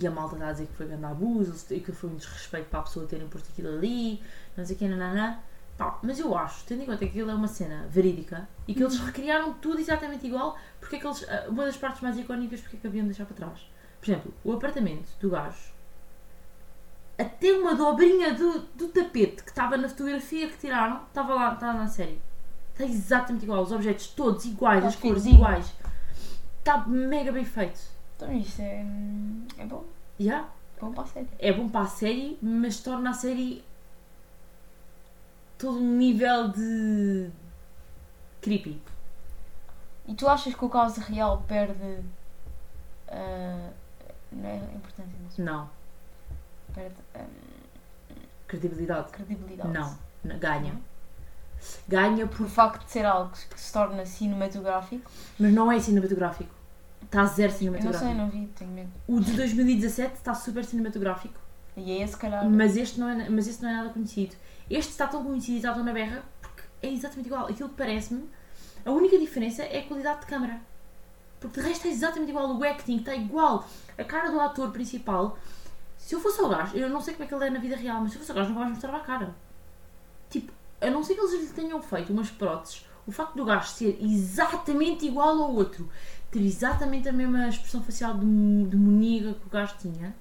E 0.00 0.06
a 0.06 0.10
malta 0.10 0.36
está 0.36 0.48
a 0.48 0.52
dizer 0.52 0.66
que 0.66 0.72
foi 0.72 0.86
grande 0.86 1.04
abuso, 1.04 1.74
e 1.74 1.80
que 1.80 1.92
foi 1.92 2.10
um 2.10 2.16
desrespeito 2.16 2.68
para 2.70 2.80
a 2.80 2.82
pessoa 2.82 3.06
terem 3.06 3.28
posto 3.28 3.50
aquilo 3.52 3.68
ali, 3.68 4.22
não 4.56 4.64
sei 4.64 4.76
o 4.76 4.78
quê, 4.78 4.88
nananã. 4.88 5.38
Pá, 5.76 5.98
mas 6.02 6.20
eu 6.20 6.36
acho, 6.38 6.64
tendo 6.64 6.82
em 6.82 6.86
conta 6.86 6.98
que 6.98 7.06
aquilo 7.06 7.30
é 7.30 7.34
uma 7.34 7.48
cena 7.48 7.86
verídica 7.90 8.48
e 8.66 8.74
que 8.74 8.82
eles 8.82 8.96
recriaram 8.98 9.52
tudo 9.54 9.80
exatamente 9.80 10.24
igual, 10.26 10.56
porque 10.78 10.96
é 10.96 10.98
que 11.00 11.06
eles, 11.06 11.26
ah, 11.28 11.46
uma 11.48 11.64
das 11.64 11.76
partes 11.76 12.00
mais 12.00 12.16
icónicas, 12.16 12.60
porque 12.60 12.76
é 12.76 12.80
que 12.80 12.86
haviam 12.86 13.02
de 13.02 13.08
deixar 13.08 13.26
para 13.26 13.34
trás? 13.34 13.66
Por 14.00 14.08
exemplo, 14.08 14.32
o 14.44 14.52
apartamento 14.52 15.08
do 15.20 15.30
gajo, 15.30 15.73
até 17.18 17.52
uma 17.52 17.74
dobrinha 17.74 18.34
do, 18.34 18.60
do 18.74 18.88
tapete 18.88 19.42
que 19.42 19.50
estava 19.50 19.76
na 19.76 19.88
fotografia 19.88 20.48
que 20.48 20.58
tiraram, 20.58 21.02
estava 21.06 21.34
lá, 21.34 21.54
estava 21.54 21.78
na 21.78 21.86
série. 21.88 22.20
Está 22.72 22.84
exatamente 22.84 23.44
igual, 23.44 23.62
os 23.62 23.70
objetos 23.72 24.08
todos 24.08 24.44
iguais, 24.44 24.82
Tá 24.82 24.88
as 24.88 24.96
cores 24.96 25.26
iguais. 25.26 25.72
Está 26.58 26.86
mega 26.86 27.30
bem 27.30 27.44
feito. 27.44 27.80
Então 28.16 28.32
isto 28.32 28.60
é, 28.60 28.84
é 29.58 29.64
bom. 29.66 29.84
Já? 30.18 30.48
Bom 30.80 30.92
para 30.92 31.04
a 31.04 31.06
série. 31.06 31.28
É 31.38 31.52
bom 31.52 31.68
para 31.68 31.82
a 31.82 31.86
série, 31.86 32.38
mas 32.42 32.80
torna 32.80 33.10
a 33.10 33.14
série 33.14 33.64
todo 35.56 35.78
um 35.78 35.96
nível 35.96 36.48
de 36.48 37.30
creepy. 38.40 38.80
E 40.06 40.14
tu 40.14 40.28
achas 40.28 40.54
que 40.54 40.64
o 40.64 40.68
caso 40.68 41.00
real 41.00 41.42
perde. 41.46 42.00
ah, 43.08 43.70
não 44.32 44.48
é 44.48 44.56
importância, 44.56 45.14
mas 45.22 45.38
Não. 45.38 45.70
Perde 46.74 46.94
ah, 47.14 47.24
Credibilidade. 48.46 49.10
credibilidade? 49.10 49.68
Não. 49.70 49.96
Ganha. 50.38 50.74
Ganha 51.88 52.26
por. 52.26 52.38
Por 52.38 52.48
facto 52.48 52.84
de 52.84 52.92
ser 52.92 53.04
algo 53.04 53.30
que 53.32 53.60
se 53.60 53.72
torna 53.72 54.04
cinematográfico. 54.04 55.10
Mas 55.38 55.52
não 55.52 55.70
é 55.72 55.80
cinematográfico. 55.80 56.54
Está 57.02 57.24
zero 57.26 57.48
Eu 57.48 57.52
não 57.52 57.58
cinematográfico. 57.58 58.04
sei, 58.04 58.14
não 58.14 58.28
vi, 58.30 58.46
tenho 58.48 58.70
medo. 58.70 58.90
O 59.06 59.20
de 59.20 59.32
2017 59.32 60.14
está 60.14 60.34
super 60.34 60.64
cinematográfico. 60.64 61.38
E 61.76 62.00
aí, 62.00 62.06
se 62.06 62.16
calhar. 62.16 62.48
Mas 62.48 62.76
este 62.76 63.00
não 63.00 63.08
é, 63.08 63.28
mas 63.28 63.46
este 63.48 63.62
não 63.62 63.70
é 63.70 63.72
nada 63.74 63.88
conhecido. 63.90 64.36
Este 64.68 64.90
está 64.92 65.06
tão 65.06 65.24
conhecido 65.24 65.54
e 65.54 65.56
está 65.58 65.72
tão 65.72 65.84
na 65.84 65.92
berra 65.92 66.22
porque 66.40 66.62
é 66.82 66.92
exatamente 66.92 67.26
igual. 67.26 67.46
Aquilo 67.46 67.68
que 67.68 67.76
parece-me, 67.76 68.28
a 68.84 68.90
única 68.90 69.18
diferença 69.18 69.62
é 69.62 69.80
a 69.80 69.84
qualidade 69.84 70.20
de 70.20 70.26
câmara. 70.26 70.60
Porque 71.40 71.60
de 71.60 71.66
resto 71.68 71.86
é 71.86 71.90
exatamente 71.90 72.30
igual. 72.30 72.56
O 72.56 72.64
acting 72.64 72.96
está 72.98 73.14
igual. 73.14 73.66
A 73.98 74.04
cara 74.04 74.30
do 74.30 74.40
ator 74.40 74.70
principal. 74.70 75.38
Se 76.04 76.14
eu 76.14 76.20
fosse 76.20 76.38
o 76.42 76.48
gajo, 76.50 76.76
eu 76.76 76.90
não 76.90 77.00
sei 77.00 77.14
como 77.14 77.24
é 77.24 77.26
que 77.26 77.34
ele 77.34 77.46
é 77.46 77.50
na 77.50 77.58
vida 77.58 77.76
real, 77.76 77.98
mas 78.02 78.10
se 78.10 78.18
eu 78.18 78.20
fosse 78.20 78.32
o 78.32 78.34
gajo, 78.34 78.50
não 78.50 78.58
vais 78.58 78.68
mostrar 78.68 78.94
a 78.94 79.00
cara. 79.00 79.34
Tipo, 80.28 80.52
a 80.78 80.90
não 80.90 81.02
ser 81.02 81.14
que 81.14 81.20
eles 81.20 81.32
lhe 81.32 81.46
tenham 81.54 81.80
feito 81.80 82.12
umas 82.12 82.30
próteses, 82.30 82.86
o 83.06 83.10
facto 83.10 83.34
do 83.34 83.42
gajo 83.42 83.68
ser 83.68 83.96
exatamente 84.02 85.06
igual 85.06 85.40
ao 85.40 85.54
outro, 85.54 85.88
ter 86.30 86.42
exatamente 86.42 87.08
a 87.08 87.12
mesma 87.12 87.48
expressão 87.48 87.82
facial 87.82 88.18
de, 88.18 88.20
de 88.66 88.76
moniga 88.76 89.32
que 89.32 89.46
o 89.46 89.48
gajo 89.48 89.76
tinha, 89.78 90.14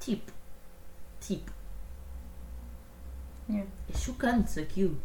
tipo, 0.00 0.32
tipo, 1.20 1.52
Yeah. 3.48 3.70
é 3.92 3.98
chocante 3.98 4.58
aquilo. 4.58 4.98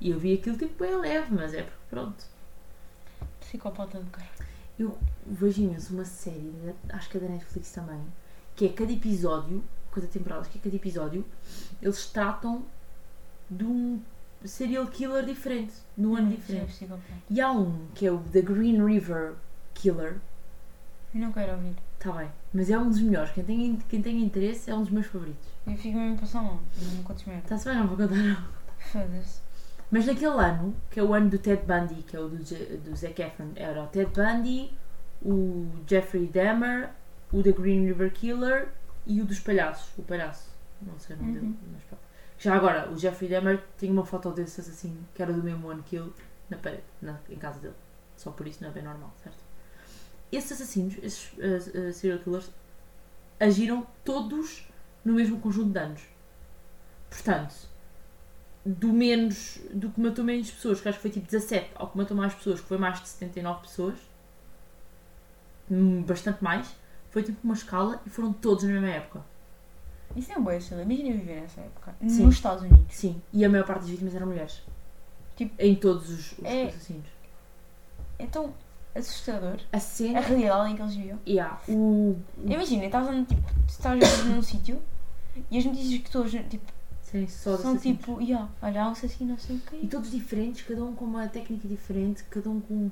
E 0.00 0.10
eu 0.10 0.18
vi 0.18 0.34
aquilo 0.34 0.56
tipo 0.56 0.84
é 0.84 0.96
leve, 0.96 1.34
mas 1.34 1.52
é 1.52 1.64
porque 1.64 1.78
pronto. 1.90 2.24
Psicopata 3.40 3.98
do 3.98 4.08
cara. 4.10 4.30
Eu 4.78 4.96
vejo 5.26 5.60
imenso 5.60 5.92
uma 5.92 6.04
série, 6.04 6.54
acho 6.88 7.10
que 7.10 7.16
é 7.18 7.20
da 7.20 7.28
Netflix 7.28 7.72
também, 7.72 8.00
que 8.60 8.66
é 8.66 8.68
cada 8.68 8.92
episódio, 8.92 9.64
cada 9.90 10.06
temporada, 10.06 10.44
que 10.46 10.58
é 10.58 10.60
cada 10.60 10.76
episódio, 10.76 11.24
eles 11.80 12.04
tratam 12.10 12.62
de 13.50 13.64
um 13.64 13.98
serial 14.44 14.86
killer 14.88 15.24
diferente, 15.24 15.72
de 15.96 16.04
um 16.06 16.14
ano 16.14 16.28
diferente. 16.28 16.86
E 17.30 17.40
há 17.40 17.50
um 17.50 17.86
que 17.94 18.06
é 18.06 18.12
o 18.12 18.18
The 18.18 18.42
Green 18.42 18.84
River 18.84 19.32
Killer, 19.72 20.18
Eu 21.14 21.22
não 21.22 21.32
quero 21.32 21.52
ouvir. 21.52 21.74
está 21.98 22.12
bem, 22.12 22.28
mas 22.52 22.68
é 22.68 22.78
um 22.78 22.90
dos 22.90 23.00
melhores. 23.00 23.32
Quem 23.32 23.44
tem, 23.44 23.76
quem 23.88 24.02
tem 24.02 24.22
interesse 24.22 24.70
é 24.70 24.74
um 24.74 24.82
dos 24.82 24.90
meus 24.90 25.06
favoritos. 25.06 25.48
Eu 25.66 25.74
fico 25.78 25.96
mesmo 25.96 26.20
mal. 26.34 26.60
Não 26.82 26.90
me 26.98 27.02
contes 27.02 27.24
merda. 27.24 27.42
Está-se 27.44 27.64
bem, 27.64 27.78
não 27.78 27.86
vou 27.86 27.96
contar 27.96 28.14
não. 28.14 28.44
Foda-se. 28.78 29.40
Mas 29.90 30.04
naquele 30.04 30.38
ano, 30.38 30.76
que 30.90 31.00
é 31.00 31.02
o 31.02 31.14
ano 31.14 31.30
do 31.30 31.38
Ted 31.38 31.62
Bundy, 31.62 32.02
que 32.02 32.14
é 32.14 32.20
o 32.20 32.28
do, 32.28 32.36
do 32.36 32.94
Zac 32.94 33.22
Efron, 33.22 33.52
era 33.56 33.82
o 33.82 33.86
Ted 33.86 34.10
Bundy, 34.14 34.70
o 35.22 35.66
Jeffrey 35.88 36.26
Dahmer, 36.26 36.90
o 37.32 37.42
The 37.42 37.52
Green 37.52 37.86
River 37.86 38.12
Killer 38.12 38.68
e 39.06 39.20
o 39.20 39.24
dos 39.24 39.38
palhaços, 39.40 39.90
o 39.98 40.02
palhaço. 40.02 40.48
Não 40.82 40.98
sei 40.98 41.16
o 41.16 41.18
nome 41.18 41.38
Uhum. 41.38 41.40
dele, 41.52 41.58
mas 41.72 41.82
pronto. 41.84 42.02
Já 42.38 42.54
agora, 42.56 42.90
o 42.90 42.96
Jeffrey 42.96 43.28
Dahmer 43.30 43.62
tinha 43.78 43.92
uma 43.92 44.04
foto 44.04 44.30
desse 44.32 44.60
assassino, 44.60 45.06
que 45.14 45.22
era 45.22 45.32
do 45.32 45.42
mesmo 45.42 45.68
ano 45.68 45.82
que 45.82 45.96
ele, 45.96 46.12
na 46.48 46.56
parede, 46.56 46.82
na, 47.02 47.18
em 47.28 47.36
casa 47.36 47.60
dele. 47.60 47.74
Só 48.16 48.30
por 48.30 48.46
isso 48.46 48.62
não 48.62 48.70
é 48.70 48.72
bem 48.72 48.82
normal, 48.82 49.12
certo? 49.22 49.38
Esses 50.32 50.52
assassinos, 50.52 50.96
esses 51.02 51.32
uh, 51.34 51.88
uh, 51.88 51.92
serial 51.92 52.18
killers, 52.20 52.50
agiram 53.38 53.86
todos 54.04 54.66
no 55.04 55.14
mesmo 55.14 55.38
conjunto 55.40 55.70
de 55.72 55.78
anos. 55.78 56.02
Portanto, 57.10 57.54
do 58.64 58.92
menos, 58.92 59.58
do 59.72 59.90
que 59.90 60.00
matou 60.00 60.24
menos 60.24 60.50
pessoas, 60.50 60.80
que 60.80 60.88
acho 60.88 60.98
que 60.98 61.02
foi 61.02 61.10
tipo 61.10 61.26
17, 61.26 61.72
ao 61.74 61.88
que 61.90 61.98
matou 61.98 62.16
mais 62.16 62.32
pessoas, 62.34 62.60
que 62.60 62.66
foi 62.66 62.78
mais 62.78 63.00
de 63.02 63.08
79 63.08 63.62
pessoas, 63.62 63.98
hum, 65.70 66.02
bastante 66.02 66.42
mais, 66.42 66.74
foi 67.10 67.22
tipo 67.22 67.38
uma 67.44 67.54
escala 67.54 68.00
e 68.06 68.10
foram 68.10 68.32
todos 68.32 68.64
na 68.64 68.70
mesma 68.70 68.88
época. 68.88 69.20
Isso 70.16 70.32
é 70.32 70.38
boa, 70.38 70.58
Sheila. 70.58 70.82
Imagina 70.82 71.10
eu 71.10 71.14
viver 71.18 71.40
nessa 71.42 71.60
época. 71.60 71.94
Sim. 72.08 72.24
Nos 72.24 72.34
Estados 72.34 72.62
Unidos. 72.64 72.86
Sim, 72.94 73.20
e 73.32 73.44
a 73.44 73.48
maior 73.48 73.64
parte 73.64 73.80
das 73.82 73.90
vítimas 73.90 74.14
eram 74.14 74.26
mulheres. 74.26 74.62
Tipo, 75.36 75.54
em 75.58 75.74
todos 75.76 76.08
os, 76.10 76.32
os 76.32 76.44
é- 76.44 76.64
assassinos. 76.64 77.06
Então, 78.18 78.52
assustador. 78.94 79.58
A 79.72 79.76
A 79.76 79.80
cena. 79.80 80.20
realidade 80.20 80.72
em 80.72 80.76
que 80.76 80.82
eles 80.82 80.94
viviam. 80.94 81.18
Yeah, 81.26 81.60
o. 81.68 82.16
Imagina, 82.44 82.84
estás 82.86 83.06
andando, 83.08 83.26
tipo, 83.28 83.42
estás 83.68 84.20
a 84.20 84.24
num 84.24 84.42
sítio 84.42 84.80
e 85.50 85.58
as 85.58 85.64
notícias 85.64 86.02
que 86.02 86.10
todos, 86.10 86.30
tipo, 86.32 86.72
Sim, 87.02 87.26
só 87.26 87.56
são 87.56 87.72
assassinos. 87.72 87.98
tipo, 88.00 88.20
yeah, 88.20 88.48
olha, 88.60 88.82
há 88.82 88.88
um 88.88 88.92
assassino, 88.92 89.30
não 89.30 89.38
sei 89.38 89.56
o 89.56 89.58
E 89.58 89.80
quê. 89.80 89.86
todos 89.90 90.10
diferentes, 90.10 90.62
cada 90.66 90.84
um 90.84 90.94
com 90.94 91.04
uma 91.04 91.26
técnica 91.28 91.66
diferente, 91.66 92.24
cada 92.24 92.50
um 92.50 92.60
com, 92.60 92.90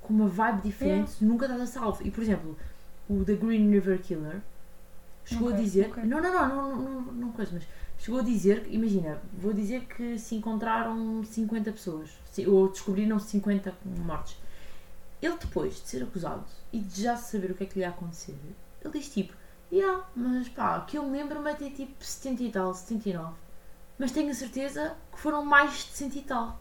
com 0.00 0.14
uma 0.14 0.26
vibe 0.28 0.62
diferente, 0.62 1.24
nunca 1.24 1.44
estás 1.46 1.60
a 1.62 1.66
salvo. 1.66 2.02
E 2.04 2.10
por 2.10 2.22
exemplo, 2.22 2.56
o 3.08 3.24
The 3.24 3.34
Green 3.34 3.70
River 3.70 4.00
Killer 4.02 4.40
chegou 5.24 5.48
Ok, 5.48 5.58
a 5.58 5.62
dizer. 5.62 5.86
ok. 5.90 6.04
Não, 6.04 6.20
não, 6.20 6.32
não, 6.32 6.48
não, 6.48 6.76
não, 6.76 7.02
não, 7.02 7.12
não 7.12 7.32
coisa, 7.32 7.52
mas 7.54 7.64
chegou 7.98 8.20
a 8.20 8.22
dizer, 8.22 8.66
imagina, 8.70 9.20
vou 9.32 9.52
dizer 9.52 9.84
que 9.86 10.18
se 10.18 10.34
encontraram 10.34 11.24
50 11.24 11.72
pessoas, 11.72 12.10
ou 12.46 12.68
descobriram 12.68 13.18
50 13.18 13.74
mortes. 14.04 14.36
Ele 15.22 15.36
depois 15.38 15.74
de 15.82 15.88
ser 15.88 16.02
acusado 16.02 16.44
e 16.72 16.78
de 16.78 17.02
já 17.02 17.16
saber 17.16 17.50
o 17.50 17.54
que 17.54 17.64
é 17.64 17.66
que 17.66 17.74
lhe 17.76 17.80
ia 17.80 17.88
acontecer, 17.88 18.36
ele 18.84 18.92
diz 18.98 19.08
tipo, 19.08 19.34
yeah, 19.72 20.04
mas 20.14 20.48
pá, 20.48 20.80
que 20.82 20.96
eu 20.98 21.02
me 21.04 21.16
lembro-me 21.18 21.50
até 21.50 21.70
tipo 21.70 21.92
70 22.04 22.42
e 22.42 22.50
tal, 22.52 22.74
79. 22.74 23.34
Mas 23.98 24.12
tenho 24.12 24.30
a 24.30 24.34
certeza 24.34 24.94
que 25.12 25.18
foram 25.18 25.44
mais 25.44 25.72
de 25.72 25.92
100 25.92 26.08
e 26.18 26.22
tal. 26.22 26.60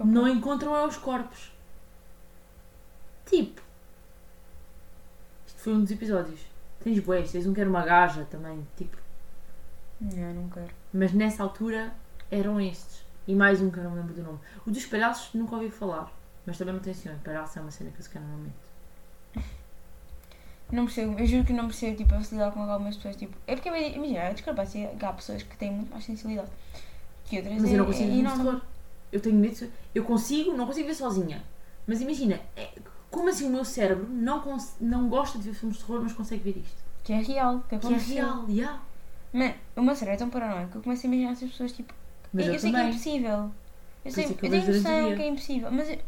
Não 0.00 0.26
encontram 0.26 0.74
é 0.74 0.86
os 0.86 0.96
corpos. 0.96 1.52
Tipo. 3.26 3.60
Foi 5.64 5.72
um 5.72 5.80
dos 5.80 5.90
episódios. 5.90 6.40
Tens 6.82 6.98
boés, 7.00 7.32
tens 7.32 7.46
um 7.46 7.54
que 7.54 7.60
era 7.62 7.70
uma 7.70 7.82
gaja 7.82 8.26
também. 8.30 8.66
Tipo. 8.76 8.98
Não, 9.98 10.34
não 10.34 10.48
quero. 10.50 10.68
Mas 10.92 11.12
nessa 11.14 11.42
altura 11.42 11.90
eram 12.30 12.60
estes. 12.60 13.02
E 13.26 13.34
mais 13.34 13.62
um 13.62 13.70
que 13.70 13.78
eu 13.78 13.84
não 13.84 13.92
me 13.92 13.96
lembro 14.00 14.12
do 14.12 14.22
nome. 14.22 14.38
O 14.66 14.70
dos 14.70 14.84
palhaços 14.84 15.32
nunca 15.32 15.54
ouvi 15.56 15.70
falar. 15.70 16.12
Mas 16.44 16.58
também 16.58 16.74
me 16.74 16.80
atenção. 16.80 17.16
Palhaço 17.24 17.58
é 17.58 17.62
uma 17.62 17.70
cena 17.70 17.90
que 17.90 17.98
eu 17.98 18.02
se 18.02 18.10
calhar 18.10 18.28
não 18.28 18.36
meto. 18.36 19.44
Não 20.70 20.84
percebo, 20.84 21.18
eu 21.18 21.26
juro 21.26 21.44
que 21.44 21.52
não 21.54 21.66
percebo, 21.66 21.96
tipo, 21.96 22.14
a 22.14 22.18
lidar 22.18 22.50
com 22.52 22.60
algumas 22.62 22.96
pessoas, 22.96 23.16
tipo, 23.16 23.34
é 23.46 23.54
porque, 23.54 23.68
imagina, 23.68 24.28
a 24.28 24.32
discrepância 24.32 24.78
é 24.78 24.94
que 24.96 25.04
há 25.04 25.12
pessoas 25.12 25.42
que 25.42 25.56
têm 25.56 25.70
muito 25.70 25.90
mais 25.90 26.04
sensibilidade 26.04 26.50
que 27.26 27.36
outras. 27.38 27.54
Mas 27.60 27.70
é, 27.70 27.74
eu 27.74 27.78
não 27.78 27.86
consigo 27.86 28.10
é 28.10 28.14
ver 28.14 28.22
terror. 28.30 28.60
Eu 29.12 29.20
tenho 29.20 29.36
medo. 29.36 29.54
de- 29.54 29.70
Eu 29.94 30.04
consigo, 30.04 30.52
não 30.54 30.66
consigo 30.66 30.88
ver 30.88 30.94
sozinha. 30.94 31.42
Mas 31.86 32.00
imagina, 32.02 32.40
é- 32.56 32.70
como 33.14 33.28
assim 33.28 33.46
o 33.46 33.50
meu 33.50 33.64
cérebro 33.64 34.08
não, 34.10 34.42
não 34.80 35.08
gosta 35.08 35.38
de 35.38 35.44
ver 35.44 35.54
filmes 35.54 35.78
de 35.78 35.84
terror, 35.84 36.02
mas 36.02 36.12
consegue 36.12 36.42
ver 36.42 36.60
isto? 36.60 36.82
Que 37.04 37.12
é 37.12 37.18
real, 37.20 37.62
que 37.68 37.78
Que 37.78 37.94
é 37.94 37.96
real, 37.96 38.44
yeah. 38.48 38.80
Mas 39.32 39.54
o 39.76 39.82
meu 39.82 39.94
cérebro 39.94 40.14
é 40.14 40.18
tão 40.18 40.30
paranoico 40.30 40.72
que 40.72 40.78
eu 40.78 40.82
começo 40.82 41.06
a 41.06 41.08
imaginar 41.08 41.32
essas 41.32 41.50
pessoas, 41.50 41.72
tipo, 41.72 41.94
Mas 42.32 42.46
eu, 42.46 42.54
eu, 42.54 42.58
sei 42.58 42.72
que 42.72 42.76
é 42.76 42.88
impossível. 42.88 43.50
Eu, 44.04 44.10
sei, 44.10 44.24
é 44.24 44.26
eu 44.26 44.30
eu 44.30 44.50
tenho 44.50 44.66
noção 44.66 45.16
que 45.16 45.22
é 45.22 45.28
impossível, 45.28 45.70
mas 45.70 45.90
eu, 45.90 45.98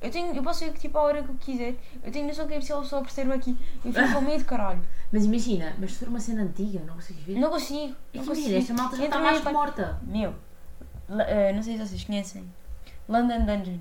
eu, 0.00 0.10
tenho, 0.10 0.34
eu 0.34 0.42
posso 0.42 0.64
ver 0.64 0.72
que 0.72 0.80
tipo 0.80 0.96
a 0.96 1.02
hora 1.02 1.22
que 1.22 1.28
eu 1.28 1.34
quiser, 1.34 1.74
eu 2.02 2.10
tenho 2.10 2.26
noção 2.26 2.46
que 2.46 2.54
é 2.54 2.56
impossível 2.56 2.84
só 2.84 2.96
aparecer 2.96 3.30
aqui. 3.30 3.56
Eu 3.84 3.92
fico 3.92 4.12
com 4.14 4.20
medo, 4.22 4.44
caralho. 4.44 4.82
Mas 5.12 5.24
imagina, 5.26 5.74
mas 5.78 5.92
se 5.92 5.98
for 5.98 6.08
uma 6.08 6.18
cena 6.18 6.42
antiga, 6.42 6.80
não 6.80 6.94
consegues 6.94 7.22
ver? 7.22 7.38
Não 7.38 7.48
consigo. 7.48 7.94
É 8.12 8.16
Não 8.16 8.22
que 8.24 8.28
consigo. 8.30 8.48
imagina, 8.48 8.58
esta 8.58 8.74
malta 8.74 8.96
já 8.96 9.04
está 9.04 9.18
mais 9.20 9.40
que 9.40 9.52
morta. 9.52 10.00
Meu, 10.02 10.34
eh, 11.08 11.52
não 11.52 11.62
sei 11.62 11.76
se 11.76 11.86
vocês 11.86 12.02
conhecem. 12.02 12.44
London 13.08 13.44
Dungeon. 13.44 13.78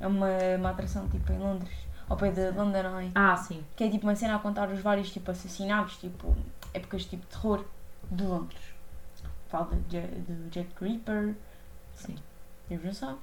É 0.00 0.06
uma, 0.06 0.28
uma 0.58 0.70
atração 0.70 1.08
tipo 1.08 1.32
em 1.32 1.38
Londres, 1.38 1.72
ao 2.08 2.16
pé 2.16 2.30
de 2.30 2.40
Eye. 2.40 3.10
Ah, 3.14 3.36
sim. 3.36 3.64
Que 3.76 3.84
é 3.84 3.90
tipo 3.90 4.06
uma 4.06 4.14
cena 4.16 4.36
a 4.36 4.38
contar 4.38 4.68
os 4.68 4.80
vários 4.80 5.10
tipo 5.10 5.30
assassinatos, 5.30 5.96
tipo 5.98 6.36
épocas 6.72 7.04
tipo 7.04 7.22
de 7.22 7.28
terror 7.28 7.64
de 8.10 8.22
Londres. 8.24 8.60
Fala 9.48 9.66
do, 9.66 9.84
Ja- 9.90 10.00
do 10.06 10.50
Jack 10.50 10.68
Ripper. 10.80 11.34
Sim. 11.94 12.16
Eu 12.70 12.80
não 12.82 12.92
sabe. 12.92 13.18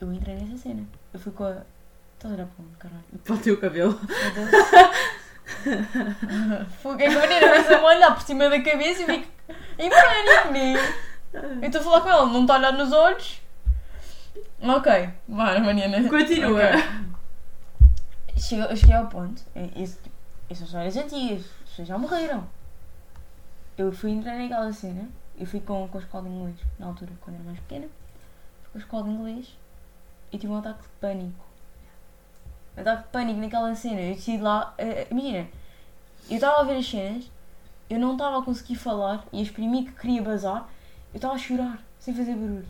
Eu 0.00 0.12
entrei 0.12 0.34
nessa 0.36 0.56
cena. 0.58 0.84
Eu 1.14 1.20
fui 1.20 1.32
com 1.32 1.44
a. 1.44 1.62
Estás 2.14 2.32
a 2.32 2.36
olhar 2.36 2.46
para 2.46 2.64
onde, 2.64 2.76
caralho? 2.76 3.04
Para 3.24 3.52
o 3.52 3.56
cabelo. 3.58 4.00
Meu 4.04 4.34
Deus. 4.34 4.66
É 5.64 6.96
que 6.96 7.04
a 7.04 7.10
menina 7.20 7.40
começa 7.40 7.76
a 7.76 7.78
me 7.78 7.84
olhar 7.84 8.14
por 8.14 8.22
cima 8.22 8.48
da 8.48 8.60
cabeça 8.60 9.02
e 9.02 9.06
fico 9.06 9.28
em 9.78 9.90
pânico, 9.90 10.52
né? 10.52 10.74
Eu 11.62 11.66
estou 11.66 11.80
a 11.80 11.84
falar 11.84 12.00
com 12.00 12.08
ela, 12.08 12.26
não 12.26 12.42
está 12.42 12.54
a 12.54 12.58
olhar 12.58 12.72
nos 12.72 12.92
olhos. 12.92 13.40
Ok, 14.60 15.10
bora, 15.28 15.60
Mariana. 15.60 16.08
Continua. 16.08 16.60
Ok. 16.70 17.15
Cheguei, 18.36 18.64
eu 18.64 18.76
cheguei 18.76 18.94
ao 18.94 19.06
ponto. 19.06 19.42
Isso, 19.74 19.98
tipo, 20.02 20.14
são 20.54 20.66
histórias 20.66 20.96
antigas, 20.96 21.44
as 21.62 21.70
pessoas 21.70 21.88
já 21.88 21.98
morreram. 21.98 22.46
Eu 23.76 23.92
fui 23.92 24.10
entrar 24.10 24.38
naquela 24.38 24.72
cena, 24.72 25.08
eu 25.38 25.46
fui 25.46 25.60
com, 25.60 25.88
com 25.88 25.98
a 25.98 26.00
escola 26.00 26.24
de 26.24 26.30
inglês, 26.30 26.56
na 26.78 26.86
altura, 26.86 27.12
quando 27.20 27.36
era 27.36 27.44
mais 27.44 27.58
pequena. 27.60 27.86
Fui 28.62 28.72
com 28.72 28.78
a 28.78 28.80
escola 28.80 29.04
de 29.04 29.10
inglês 29.10 29.56
e 30.32 30.38
tive 30.38 30.52
um 30.52 30.58
ataque 30.58 30.82
de 30.82 30.88
pânico. 31.00 31.44
Um 32.76 32.80
ataque 32.80 33.02
de 33.04 33.08
pânico 33.08 33.40
naquela 33.40 33.74
cena. 33.74 34.00
Eu 34.00 34.14
decidi 34.14 34.38
lá. 34.38 34.74
eh, 34.78 35.06
imagina, 35.10 35.48
eu 36.28 36.36
estava 36.36 36.60
a 36.60 36.64
ver 36.64 36.76
as 36.78 36.88
cenas, 36.88 37.30
eu 37.88 37.98
não 37.98 38.12
estava 38.12 38.38
a 38.38 38.42
conseguir 38.42 38.76
falar 38.76 39.24
e 39.32 39.42
exprimir 39.42 39.84
que 39.86 39.92
queria 39.92 40.22
bazar, 40.22 40.68
eu 41.12 41.16
estava 41.16 41.34
a 41.34 41.38
chorar, 41.38 41.82
sem 41.98 42.14
fazer 42.14 42.34
barulho. 42.34 42.68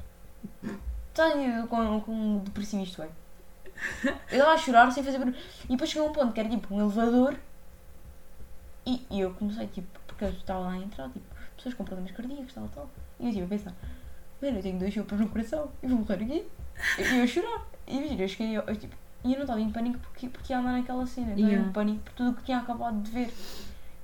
Estás 1.09 1.33
a 1.33 1.37
ver 1.37 1.67
com, 1.67 2.01
com 2.01 2.39
depressivo 2.39 2.83
isto 2.83 3.03
é? 3.03 3.09
Eu 4.05 4.39
estava 4.39 4.53
a 4.53 4.59
chorar 4.59 4.91
sem 4.91 5.03
fazer 5.03 5.19
barulho. 5.19 5.37
E 5.65 5.69
depois 5.69 5.91
chegou 5.91 6.09
um 6.09 6.13
ponto 6.13 6.33
que 6.33 6.41
era 6.41 6.49
tipo 6.49 6.75
um 6.75 6.81
elevador 6.81 7.37
e, 8.87 9.05
e 9.11 9.21
eu 9.21 9.33
comecei 9.35 9.67
tipo, 9.67 9.89
porque 10.07 10.25
eu 10.25 10.31
estava 10.31 10.61
lá 10.61 10.73
a 10.73 10.77
entrar, 10.77 11.09
tipo, 11.11 11.25
pessoas 11.57 11.75
com 11.75 11.85
problemas 11.85 12.13
cardíacos, 12.13 12.55
tal, 12.55 12.69
tal. 12.69 12.89
E 13.19 13.25
eu 13.25 13.29
estive 13.29 13.45
a 13.47 13.49
pensar, 13.49 13.75
mano, 14.41 14.59
eu 14.59 14.63
tenho 14.63 14.79
dois 14.79 14.95
sopros 14.95 15.21
no 15.21 15.29
coração, 15.29 15.71
eu 15.83 15.89
vou 15.89 15.99
morrer 15.99 16.15
aqui. 16.15 16.47
E 16.99 17.17
eu 17.19 17.25
a 17.25 17.27
chorar. 17.27 17.67
E 17.87 17.97
imagina, 17.97 18.23
eu 18.23 18.29
cheguei, 18.29 18.57
eu, 18.57 18.63
eu, 18.63 18.77
tipo, 18.77 18.95
e 19.25 19.33
eu 19.33 19.37
não 19.39 19.43
estava 19.43 19.61
em 19.61 19.71
pânico 19.71 19.99
porque, 19.99 20.29
porque 20.29 20.53
ia 20.53 20.59
andar 20.61 20.73
naquela 20.73 21.05
cena, 21.07 21.33
estava 21.33 21.49
Yeah. 21.49 21.69
em 21.69 21.73
pânico 21.73 22.01
por 22.05 22.13
tudo 22.13 22.31
o 22.31 22.35
que 22.35 22.45
tinha 22.45 22.59
acabado 22.59 23.03
de 23.03 23.11
ver. 23.11 23.33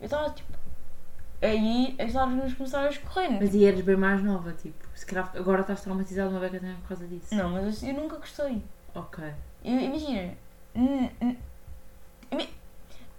Eu 0.01 0.07
estava 0.07 0.31
tipo. 0.31 0.53
Aí 1.41 1.97
as 1.99 2.13
lágrimas 2.13 2.55
começaram 2.55 2.87
a 2.87 2.91
escorrer. 2.91 3.33
Mas 3.33 3.55
e 3.55 3.65
eres 3.65 3.81
bem 3.83 3.97
mais 3.97 4.23
nova, 4.23 4.53
tipo. 4.53 4.85
Se 4.95 5.07
calhar 5.07 5.31
agora 5.35 5.61
estás 5.61 5.81
traumatizada 5.81 6.31
uma 6.31 6.41
beca 6.41 6.59
também 6.59 6.77
por 6.77 6.89
causa 6.89 7.07
disso. 7.07 7.35
Não, 7.35 7.51
mas 7.51 7.83
eu, 7.83 7.89
eu 7.91 7.95
nunca 7.95 8.17
gostei. 8.17 8.63
Ok. 8.95 9.33
Imagina. 9.65 10.35
n- 10.75 11.11
n- 11.21 11.39
imi- 12.31 12.55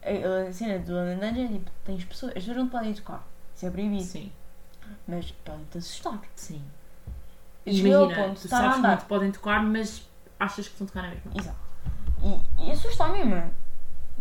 A 0.02 0.52
cena 0.52 0.80
do 0.80 0.94
Dungeon 0.94 1.46
é 1.46 1.48
tipo, 1.48 1.72
tens 1.86 2.04
pessoas, 2.04 2.32
as 2.32 2.40
pessoas 2.44 2.58
não 2.58 2.68
te 2.68 2.72
podem 2.72 2.94
tocar. 2.94 3.26
Isso 3.56 3.66
é 3.66 3.70
proibido. 3.70 4.04
Sim. 4.04 4.32
Mas 5.08 5.32
podem-te 5.32 5.78
assustar. 5.78 6.20
Sim. 6.36 6.62
Eu 7.66 7.74
cheguei 7.74 7.94
ao 7.94 8.04
Imagina, 8.06 8.28
ponto 8.28 8.40
de 8.40 8.46
estar 8.46 8.58
a 8.58 8.62
que 8.62 8.68
não 8.70 8.78
andar. 8.80 8.98
te 8.98 9.06
podem 9.06 9.32
tocar, 9.32 9.64
mas 9.64 10.10
achas 10.40 10.68
que 10.68 10.84
a 10.84 10.88
tocar 10.88 11.04
na 11.04 11.10
mesma. 11.10 11.32
Exato. 11.40 11.58
E, 12.60 12.68
e 12.68 12.72
assusta 12.72 13.08
mesmo. 13.08 13.54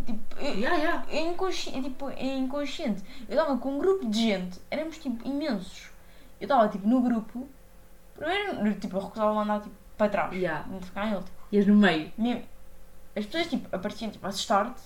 Tipo, 0.05 0.39
Yeah, 0.41 0.75
yeah. 0.77 1.05
é 1.09 1.19
inconsciente, 1.21 1.89
tipo, 1.89 2.09
é 2.09 2.35
inconsciente. 2.37 3.03
Eu 3.27 3.37
estava 3.37 3.57
com 3.57 3.75
um 3.75 3.79
grupo 3.79 4.05
de 4.09 4.19
gente, 4.21 4.59
éramos 4.71 4.97
tipo 4.97 5.27
imensos. 5.27 5.89
Eu 6.39 6.45
estava 6.45 6.67
tipo 6.69 6.87
no 6.87 7.01
grupo, 7.01 7.47
primeiro, 8.15 8.73
tipo, 8.79 8.97
eu 8.97 9.01
recusava 9.01 9.39
andar 9.41 9.61
tipo 9.61 9.75
para 9.97 10.09
trás, 10.09 10.33
Yeah. 10.33 10.65
não 10.69 10.81
ficar 10.81 11.07
em 11.07 11.15
outro. 11.15 11.31
Ias 11.53 11.67
no 11.67 11.75
meio. 11.75 12.11
Mesmo, 12.17 12.43
as 13.15 13.25
pessoas 13.27 13.47
tipo, 13.47 13.73
apareciam 13.75 14.09
tipo 14.09 14.25
a 14.25 14.29
assustar-te, 14.29 14.81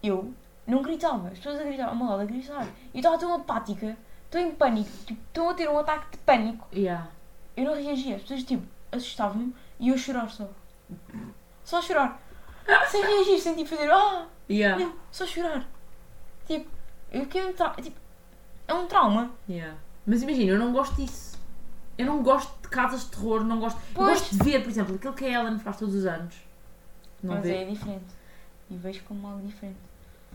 eu 0.00 0.32
não 0.64 0.80
gritava, 0.80 1.28
as 1.28 1.38
pessoas 1.38 1.60
a 1.60 1.64
gritar, 1.64 1.92
meu 1.94 2.06
lado 2.06 2.22
a 2.22 2.24
gritar. 2.24 2.64
E 2.94 2.98
eu 2.98 2.98
estava 2.98 3.18
tão 3.18 3.34
apática, 3.34 3.96
tão 4.30 4.40
em 4.40 4.52
pânico, 4.52 4.90
tipo, 5.04 5.20
tão 5.32 5.50
a 5.50 5.54
ter 5.54 5.68
um 5.68 5.76
ataque 5.76 6.12
de 6.12 6.18
pânico, 6.18 6.66
Yeah. 6.72 7.08
eu 7.56 7.64
não 7.64 7.74
reagia. 7.74 8.14
As 8.14 8.22
pessoas 8.22 8.44
tipo 8.44 8.64
assustavam-me 8.92 9.52
e 9.80 9.88
eu 9.88 9.96
a 9.96 9.98
chorar 9.98 10.30
só. 10.30 10.48
Só 11.64 11.78
a 11.78 11.82
chorar. 11.82 12.22
Sem 12.88 13.02
reagir, 13.02 13.40
sem 13.40 13.56
tipo 13.56 13.68
fazer 13.70 13.90
ah! 13.90 14.26
Yeah. 14.48 14.82
Não, 14.84 14.94
só 15.10 15.26
chorar. 15.26 15.66
Tipo, 16.46 16.70
eu 17.10 17.26
trauma. 17.54 17.74
Tipo, 17.76 17.98
é 18.68 18.74
um 18.74 18.86
trauma. 18.86 19.30
Yeah. 19.48 19.76
Mas 20.06 20.22
imagina, 20.22 20.52
eu 20.52 20.58
não 20.58 20.72
gosto 20.72 20.94
disso. 20.94 21.27
Eu 21.98 22.06
não 22.06 22.22
gosto 22.22 22.62
de 22.62 22.68
casas 22.68 23.00
de 23.00 23.10
terror, 23.10 23.42
não 23.44 23.58
gosto. 23.58 23.76
Eu 23.78 23.94
Pois. 23.94 24.20
gosto 24.20 24.36
de 24.38 24.44
ver, 24.44 24.62
por 24.62 24.70
exemplo, 24.70 24.94
aquilo 24.94 25.12
que 25.14 25.24
a 25.24 25.40
Ellen 25.42 25.58
faz 25.58 25.76
todos 25.78 25.94
os 25.96 26.06
anos. 26.06 26.34
Não 27.22 27.34
Mas 27.34 27.42
vê? 27.42 27.56
é 27.56 27.64
diferente. 27.64 28.04
E 28.70 28.76
vejo 28.76 29.02
como 29.04 29.26
algo 29.26 29.44
diferente. 29.46 29.76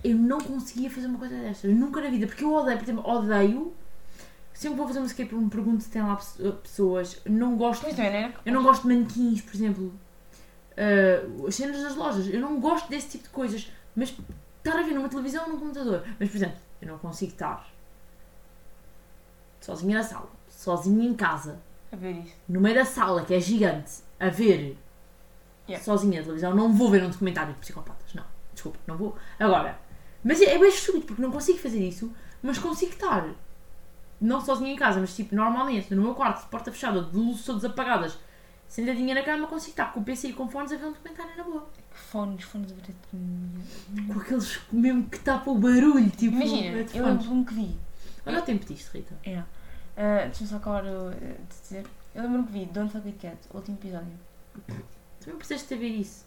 Eu 0.04 0.18
não 0.18 0.40
conseguia 0.42 0.90
fazer 0.92 1.08
uma 1.08 1.18
coisa 1.18 1.36
destas. 1.38 1.74
Nunca 1.74 2.02
na 2.02 2.10
vida. 2.10 2.28
Porque 2.28 2.44
eu 2.44 2.54
odeio, 2.54 2.78
por 2.78 2.84
exemplo, 2.84 3.10
odeio. 3.10 3.74
Sempre 4.54 4.78
vou 4.78 4.88
fazer 4.88 5.00
uma 5.00 5.06
escape 5.08 5.34
room, 5.34 5.48
pergunto 5.50 5.82
se 5.84 5.90
tem 5.90 6.02
lá 6.04 6.16
pe- 6.18 6.52
pessoas. 6.62 7.22
Não 7.26 7.56
gosto. 7.56 7.82
Pois 7.84 7.98
não 7.98 8.04
era? 8.04 8.34
Eu 8.46 8.54
não 8.54 8.62
gosto 8.64 8.82
de 8.88 8.94
manequins, 8.94 9.42
por 9.42 9.56
exemplo. 9.56 9.94
Ah, 10.78 11.48
as 11.48 11.56
cenas 11.56 11.82
das 11.82 11.96
lojas. 11.96 12.28
Eu 12.28 12.42
não 12.42 12.60
gosto 12.60 12.90
desse 12.90 13.08
tipo 13.12 13.24
de 13.24 13.30
coisas. 13.30 13.72
Mas 13.96 14.14
estar 14.58 14.78
a 14.78 14.84
ver 14.84 14.94
numa 14.94 15.08
televisão 15.08 15.46
ou 15.46 15.52
num 15.54 15.60
computador. 15.60 16.04
Mas, 16.20 16.30
por 16.30 16.36
exemplo, 16.36 16.58
eu 16.82 16.88
não 16.90 16.98
consigo 16.98 17.32
estar 17.32 17.66
sozinha 19.62 19.98
na 20.00 20.04
sala, 20.04 20.28
sozinha 20.64 21.06
em 21.08 21.14
casa, 21.14 21.60
A 21.92 21.96
ver 21.96 22.12
isso. 22.14 22.34
no 22.48 22.60
meio 22.62 22.76
da 22.76 22.86
sala, 22.86 23.24
que 23.26 23.34
é 23.34 23.40
gigante, 23.40 23.92
a 24.20 24.30
ver 24.30 24.78
Yeah. 25.68 25.82
sozinha 25.86 26.18
na 26.20 26.24
televisão. 26.24 26.54
Não 26.54 26.74
vou 26.74 26.90
ver 26.90 27.02
um 27.04 27.10
documentário 27.10 27.54
de 27.54 27.60
psicopatas. 27.60 28.14
Não, 28.14 28.24
desculpa, 28.54 28.78
não 28.86 28.98
vou. 28.98 29.16
Agora, 29.40 29.80
mas 30.22 30.42
é, 30.42 30.56
é 30.56 30.60
bem 30.60 30.68
estúpido 30.68 31.06
porque 31.06 31.22
não 31.22 31.32
consigo 31.32 31.58
fazer 31.60 31.80
isso, 31.88 32.12
mas 32.42 32.58
consigo 32.60 32.92
estar. 32.92 33.26
Não 34.20 34.42
sozinha 34.42 34.74
em 34.74 34.76
casa, 34.76 35.00
mas 35.00 35.16
tipo, 35.16 35.34
normalmente, 35.34 35.94
no 35.96 36.02
meu 36.02 36.14
quarto, 36.16 36.44
de 36.44 36.50
porta 36.50 36.70
fechada, 36.72 37.02
de 37.04 37.16
luzes 37.16 37.46
todas 37.46 37.64
apagadas, 37.64 38.18
Sentadinha 38.68 39.14
na 39.16 39.22
cama, 39.24 39.46
consigo 39.48 39.72
estar 39.72 39.94
com 39.94 40.00
o 40.00 40.04
PC 40.04 40.30
e 40.30 40.34
com 40.34 40.50
fones 40.50 40.72
a 40.72 40.78
ver 40.78 40.86
um 40.88 40.92
documentário 40.92 41.32
na 41.38 41.44
boa. 41.44 41.70
Fones, 41.92 42.44
fones 42.44 42.68
de 42.74 44.12
Com 44.12 44.20
aqueles 44.20 44.60
mesmo 44.72 45.04
que 45.10 45.20
tapa 45.20 45.50
o 45.52 45.58
barulho, 45.58 46.10
tipo. 46.10 46.36
Imagina, 46.36 46.78
headphones. 46.78 46.96
eu 46.96 47.06
lembro-me 47.06 47.46
que 47.46 47.54
vi. 47.54 47.78
Olha 48.26 48.40
o 48.40 48.42
tempo 48.42 48.66
disto, 48.66 48.92
Rita. 48.94 49.16
É. 49.24 49.44
Uh, 49.96 50.26
Deixa-me 50.26 50.50
só 50.50 50.56
acabar 50.58 50.84
uh, 50.86 51.12
de 51.12 51.62
dizer. 51.62 51.86
Eu 52.16 52.24
lembro-me 52.24 52.46
que 52.48 52.54
vi 52.54 52.66
Don't 52.66 52.92
Fuck 52.92 53.06
With 53.08 53.18
Cat, 53.18 53.38
o 53.52 53.58
último 53.58 53.78
episódio. 53.78 54.20
Tu 55.22 55.30
não 55.30 55.38
precisas 55.38 55.68
de 55.68 55.76
ver 55.76 55.88
isso. 55.90 56.26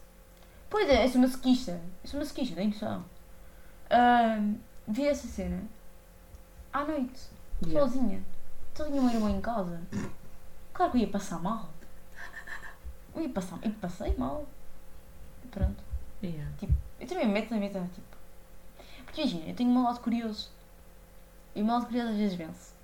Pois 0.69 0.89
é, 0.89 1.05
eu 1.05 1.09
sou 1.09 1.21
masoquista. 1.21 1.79
Eu 2.03 2.09
sou 2.09 2.19
masoquista, 2.19 2.55
tenho 2.55 2.69
noção. 2.71 3.05
Uh, 3.89 4.57
vi 4.87 5.07
essa 5.07 5.27
cena 5.27 5.63
à 6.73 6.83
noite, 6.85 7.21
Yeah. 7.65 7.79
sozinha. 7.87 8.23
O 8.79 8.91
meu 8.91 9.09
irmão 9.09 9.29
em 9.29 9.41
casa. 9.41 9.81
Claro 10.73 10.91
que 10.91 10.97
eu 10.99 11.01
ia 11.01 11.07
passar 11.09 11.39
mal. 11.41 11.69
Eu 13.15 13.23
ia 13.23 13.29
passar, 13.29 13.57
e 13.63 13.69
passei 13.71 14.13
mal. 14.15 14.45
Pronto. 15.49 15.83
Yeah. 16.21 16.51
Eu 16.99 17.07
também 17.07 17.25
me 17.25 17.33
meto 17.33 17.49
na 17.51 17.59
meta, 17.59 17.89
tipo. 17.95 18.17
Porque 19.05 19.21
imagina, 19.21 19.49
eu 19.49 19.55
tenho 19.55 19.71
um 19.71 19.83
lado 19.83 19.99
curioso. 20.01 20.51
E 21.55 21.61
o 21.61 21.65
meu 21.65 21.73
lado 21.73 21.87
curioso 21.87 22.11
às 22.11 22.17
vezes 22.17 22.35
vence. 22.35 22.76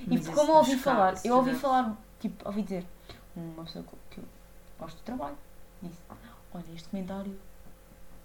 E 0.00 0.08
Mas 0.08 0.28
como 0.28 0.52
eu 0.52 0.56
ouvi 0.56 0.76
falar, 0.76 1.14
eu 1.24 1.36
ouvi 1.36 1.54
falar, 1.54 1.96
tipo, 2.20 2.46
ouvi 2.46 2.62
dizer, 2.62 2.86
uma 3.34 3.64
pessoa 3.64 3.84
que 4.10 4.18
eu 4.18 4.24
gosto 4.78 4.96
do 4.96 5.02
trabalho, 5.02 5.36
disse, 5.82 5.98
olha, 6.52 6.64
este 6.74 6.88
comentário 6.88 7.38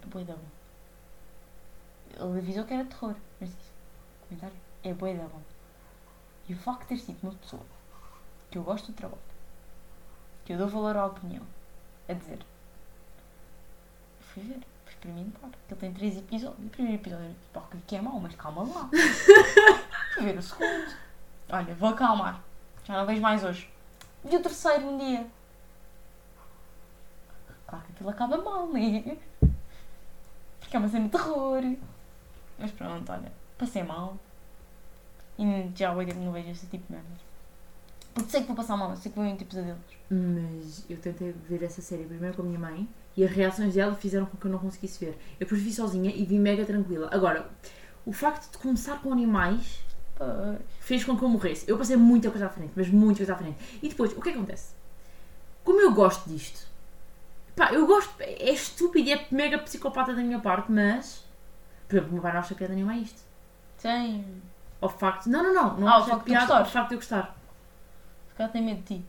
é 0.03 0.05
boi 0.07 0.23
da 0.23 0.33
bom. 0.33 0.39
Ele 2.13 2.39
avisou 2.39 2.65
que 2.65 2.73
era 2.73 2.85
terror, 2.85 3.15
mas 3.39 3.49
disse, 3.49 3.71
o 4.23 4.27
comentário 4.27 4.57
é 4.83 4.93
boi 4.93 5.15
da 5.15 5.23
bom. 5.23 5.41
E 6.47 6.53
o 6.53 6.57
facto 6.57 6.81
de 6.81 6.87
ter 6.87 6.97
sido 6.97 7.19
uma 7.23 7.33
pessoa 7.33 7.63
que 8.49 8.57
eu 8.57 8.63
gosto 8.63 8.91
do 8.91 8.95
trabalho, 8.95 9.21
que 10.43 10.53
eu 10.53 10.57
dou 10.57 10.67
valor 10.67 10.97
à 10.97 11.05
opinião, 11.05 11.43
a 12.09 12.13
dizer, 12.13 12.39
fui 14.19 14.43
ver, 14.43 14.59
fui 14.83 14.93
experimentar, 14.93 15.49
que 15.67 15.73
ele 15.73 15.79
tem 15.79 15.93
três 15.93 16.17
episódios. 16.17 16.65
O 16.65 16.69
primeiro 16.69 17.01
episódio 17.01 17.25
era 17.25 17.33
tipo, 17.33 17.81
que 17.87 17.95
é 17.95 18.01
mau, 18.01 18.19
mas 18.19 18.35
calma 18.35 18.63
lá. 18.63 18.89
fui 20.13 20.23
ver 20.23 20.37
o 20.37 20.41
segundo. 20.41 21.10
Olha, 21.51 21.75
vou 21.75 21.89
acalmar. 21.89 22.41
Já 22.85 22.97
não 22.97 23.05
vejo 23.05 23.21
mais 23.21 23.43
hoje. 23.43 23.69
E 24.23 24.35
o 24.35 24.41
terceiro 24.41 24.87
um 24.87 24.97
dia. 24.97 25.27
Claro 27.67 27.85
que 27.85 27.91
aquilo 27.91 28.09
acaba 28.09 28.37
mal, 28.37 28.67
né? 28.67 29.17
Porque 30.59 30.75
é 30.75 30.79
uma 30.79 30.87
cena 30.87 31.05
de 31.05 31.11
terror. 31.11 31.61
Mas 32.57 32.71
pronto, 32.71 33.11
olha, 33.11 33.31
passei 33.57 33.83
mal. 33.83 34.17
E 35.37 35.71
já 35.75 35.93
hoje 35.93 36.13
não 36.13 36.31
vejo 36.31 36.51
esse 36.51 36.67
tipo 36.67 36.85
de 36.87 36.93
merdas. 36.93 37.19
Porque 38.13 38.29
sei 38.29 38.41
que 38.41 38.47
vou 38.47 38.55
passar 38.55 38.77
mal, 38.77 38.95
sei 38.95 39.11
que 39.11 39.17
vou 39.17 39.25
em 39.25 39.35
tipos 39.35 39.55
deles. 39.55 39.77
Mas 40.09 40.85
eu 40.89 40.97
tentei 40.97 41.33
ver 41.49 41.63
essa 41.63 41.81
série 41.81 42.05
primeiro 42.05 42.35
com 42.35 42.43
a 42.43 42.45
minha 42.45 42.59
mãe 42.59 42.87
e 43.15 43.23
as 43.25 43.31
reações 43.31 43.73
dela 43.73 43.95
fizeram 43.95 44.25
com 44.25 44.37
que 44.37 44.45
eu 44.45 44.51
não 44.51 44.59
conseguisse 44.59 45.03
ver. 45.03 45.17
Eu 45.33 45.45
depois 45.45 45.61
vi 45.61 45.73
sozinha 45.73 46.11
e 46.11 46.23
vi 46.25 46.37
mega 46.37 46.65
tranquila. 46.65 47.09
Agora, 47.11 47.49
o 48.05 48.13
facto 48.13 48.51
de 48.51 48.57
começar 48.57 49.01
com 49.01 49.11
animais 49.11 49.81
Fez 50.79 51.03
com 51.03 51.17
que 51.17 51.23
eu 51.23 51.29
morresse. 51.29 51.69
Eu 51.69 51.77
passei 51.77 51.95
muita 51.95 52.29
coisa 52.29 52.45
à 52.45 52.49
frente, 52.49 52.71
mas 52.75 52.87
muita 52.89 53.17
coisa 53.19 53.33
à 53.33 53.37
frente. 53.37 53.57
E 53.81 53.89
depois, 53.89 54.11
o 54.15 54.21
que 54.21 54.29
acontece? 54.29 54.73
Como 55.63 55.79
eu 55.79 55.93
gosto 55.93 56.29
disto, 56.29 56.67
pá, 57.55 57.71
eu 57.71 57.85
gosto, 57.85 58.13
é 58.19 58.51
estúpido 58.51 59.09
e 59.09 59.13
é 59.13 59.27
mega 59.31 59.57
psicopata 59.59 60.13
da 60.13 60.21
minha 60.21 60.39
parte, 60.39 60.71
mas, 60.71 61.23
por 61.87 61.95
exemplo, 61.95 62.09
o 62.09 62.13
meu 62.13 62.21
pai 62.21 62.33
não 62.33 62.39
acha 62.39 62.55
piada 62.55 62.73
nenhuma 62.73 62.93
a 62.93 62.97
isto. 62.97 63.21
Tem. 63.81 64.41
Ao 64.79 64.89
facto, 64.89 65.27
não, 65.27 65.43
não, 65.43 65.53
não, 65.53 65.77
não 65.77 65.87
Ah, 65.87 65.99
o 65.99 66.01
acha 66.01 66.09
facto 66.11 66.23
de 66.23 66.31
piada 66.31 66.57
ao 66.57 66.65
facto 66.65 66.89
de 66.89 66.95
eu 66.95 66.99
gostar. 66.99 67.37
Se 68.29 68.35
calhar 68.35 68.51
tem 68.51 68.63
medo 68.63 68.81
de 68.81 68.97
ti. 68.97 69.05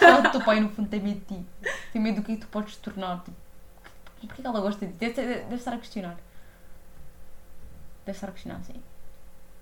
Calhar 0.00 0.26
o 0.26 0.30
teu 0.30 0.40
pai, 0.44 0.60
no 0.60 0.68
fundo, 0.70 0.88
tem 0.88 1.00
medo 1.00 1.20
de 1.20 1.36
ti. 1.36 1.46
Tem 1.92 2.02
medo 2.02 2.16
do 2.16 2.22
que 2.22 2.32
é 2.32 2.36
tu 2.36 2.46
podes 2.48 2.76
tornar. 2.76 3.22
Tipo, 3.24 3.36
porquê 4.26 4.42
que 4.42 4.46
ela 4.46 4.60
gosta 4.60 4.84
de 4.86 4.92
ti? 4.92 4.98
Deve, 4.98 5.22
deve 5.22 5.54
estar 5.54 5.72
a 5.74 5.78
questionar. 5.78 6.16
Deve 8.04 8.16
estar 8.16 8.28
a 8.28 8.32
questionar, 8.32 8.60
sim. 8.64 8.82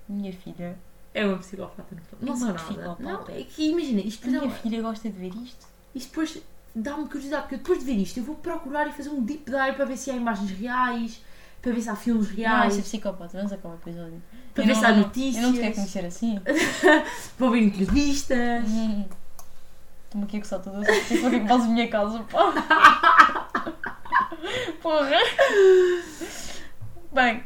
Minha 0.09 0.33
filha. 0.33 0.79
É 1.15 1.27
uma 1.27 1.39
psicopata. 1.39 1.95
no 1.95 2.01
fundo. 2.03 2.27
Não 2.27 2.35
É 2.35 2.37
sou 2.37 2.49
uma 2.77 2.87
nada. 2.89 2.97
Não, 3.01 3.25
é 3.35 3.43
que 3.43 3.69
imagina, 3.71 4.01
isto 4.01 4.25
A 4.25 4.29
minha 4.29 4.41
depois, 4.43 4.61
filha 4.61 4.83
gosta 4.83 5.09
de 5.11 5.19
ver 5.19 5.33
isto. 5.35 5.67
isto 5.95 6.09
depois 6.11 6.39
dá-me 6.75 7.07
curiosidade, 7.07 7.43
porque 7.45 7.55
eu 7.55 7.59
depois 7.59 7.79
de 7.79 7.85
ver 7.87 7.95
isto 8.03 8.19
eu 8.19 8.25
vou 8.25 8.35
procurar 8.37 8.87
e 8.87 8.93
fazer 8.93 9.09
um 9.09 9.23
deep 9.23 9.45
dive 9.47 9.73
para 9.73 9.85
ver 9.87 9.97
se 9.97 10.11
há 10.11 10.15
imagens 10.15 10.51
reais, 10.51 11.23
para 11.63 11.73
ver 11.73 11.81
se 11.81 11.89
há 11.89 11.97
filmes 11.97 12.29
Não, 12.29 12.37
reais, 12.37 12.73
isso 12.75 12.81
é 12.81 12.83
psicopata. 12.85 13.37
Vamos 13.39 13.53
acabar 13.53 13.75
o 13.75 13.79
episódio. 13.79 14.23
para 14.55 14.63
Eu 14.63 14.67
ver 14.69 14.75
se 14.75 14.83
não- 14.83 14.89
há 14.89 14.93
Eu 14.93 14.97
notícias, 14.99 15.43
não 15.43 15.53
te 15.55 15.59
quero 15.61 15.75
conhecer 15.75 16.05
assim. 16.05 16.39
vou 17.39 17.51
ver 17.51 17.63
entrevistas. 17.63 18.65
Hum. 18.69 19.05
Estou-me 20.05 20.27
aqui 20.27 20.37
a 20.37 20.41
coçar 20.41 20.61
toda. 20.61 20.85
Se 20.85 21.19
for 21.19 21.31
que 21.31 21.49
fazes 21.49 21.67
a 21.67 21.71
minha 21.71 21.89
casa, 21.89 22.21
pá. 22.31 23.73
Porra. 24.83 25.17
Bem. 27.13 27.43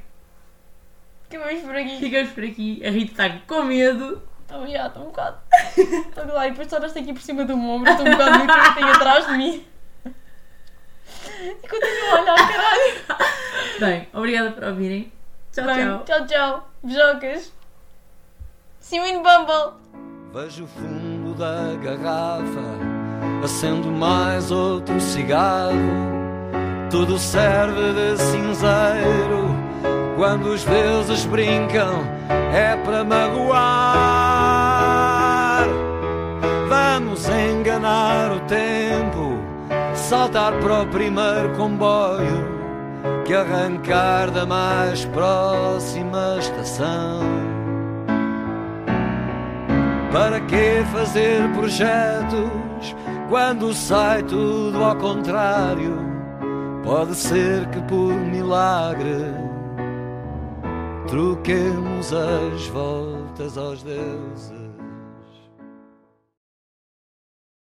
Ficamos 1.31 1.63
por 1.63 1.77
aqui. 1.77 1.97
Ficamos 1.99 2.31
por 2.33 2.45
aqui, 2.45 2.83
a 2.85 2.91
Rita 2.91 3.27
está 3.27 3.39
com 3.47 3.63
medo. 3.63 4.23
Estou 4.43 4.67
já, 4.67 4.87
estou 4.89 5.03
um 5.03 5.07
bocado. 5.07 5.37
Estou 5.77 6.27
lá 6.27 6.47
e 6.49 6.51
depois 6.51 6.67
tornas-te 6.69 6.99
aqui 6.99 7.13
por 7.13 7.23
cima 7.23 7.45
do 7.45 7.57
meu 7.57 7.71
ombro. 7.71 7.89
Estou 7.91 8.05
um 8.07 8.11
bocado 8.11 8.39
muito 8.39 8.53
que 8.53 8.75
tem 8.75 8.85
atrás 8.85 9.27
de 9.27 9.33
mim. 9.35 9.67
E 11.25 11.69
continuo 11.69 12.17
a 12.17 12.21
olhar, 12.21 12.37
caralho. 12.37 13.31
Bem, 13.79 14.09
obrigada 14.13 14.51
por 14.51 14.65
ouvirem. 14.65 15.13
Tchau, 15.53 15.65
Bem, 15.65 15.77
tchau. 15.77 16.05
tchau, 16.05 16.27
tchau. 16.27 16.69
Beijocas. 16.83 17.53
See 18.81 18.97
you 18.99 19.07
in 19.07 19.23
Bumble. 19.23 19.75
Vejo 20.33 20.65
o 20.65 20.67
fundo 20.67 21.35
da 21.35 21.75
garrafa, 21.83 23.45
acendo 23.45 23.89
mais 23.89 24.51
outro 24.51 25.01
cigarro. 25.01 25.79
Tudo 26.91 27.19
serve 27.19 27.93
de 27.93 28.17
cinzeiro. 28.19 29.60
Quando 30.21 30.51
os 30.51 30.63
deuses 30.65 31.25
brincam, 31.25 32.05
é 32.53 32.77
para 32.85 33.03
magoar. 33.03 33.57
Vamos 36.69 37.27
enganar 37.27 38.31
o 38.31 38.41
tempo, 38.41 39.39
saltar 39.95 40.53
para 40.61 40.83
o 40.83 40.87
primeiro 40.89 41.57
comboio 41.57 42.61
que 43.25 43.33
arrancar 43.33 44.31
da 44.31 44.45
mais 44.45 45.07
próxima 45.07 46.37
estação. 46.39 47.23
Para 50.13 50.39
que 50.41 50.85
fazer 50.93 51.51
projetos 51.55 52.95
quando 53.31 53.73
sai 53.73 54.23
tudo 54.25 54.85
ao 54.85 54.97
contrário? 54.97 55.97
Pode 56.85 57.15
ser 57.15 57.65
que 57.69 57.81
por 57.85 58.13
milagre 58.13 59.40
troquemos 61.11 62.13
as 62.13 62.67
voltas 62.69 63.59
aos 63.59 63.83
deuses. 63.83 64.60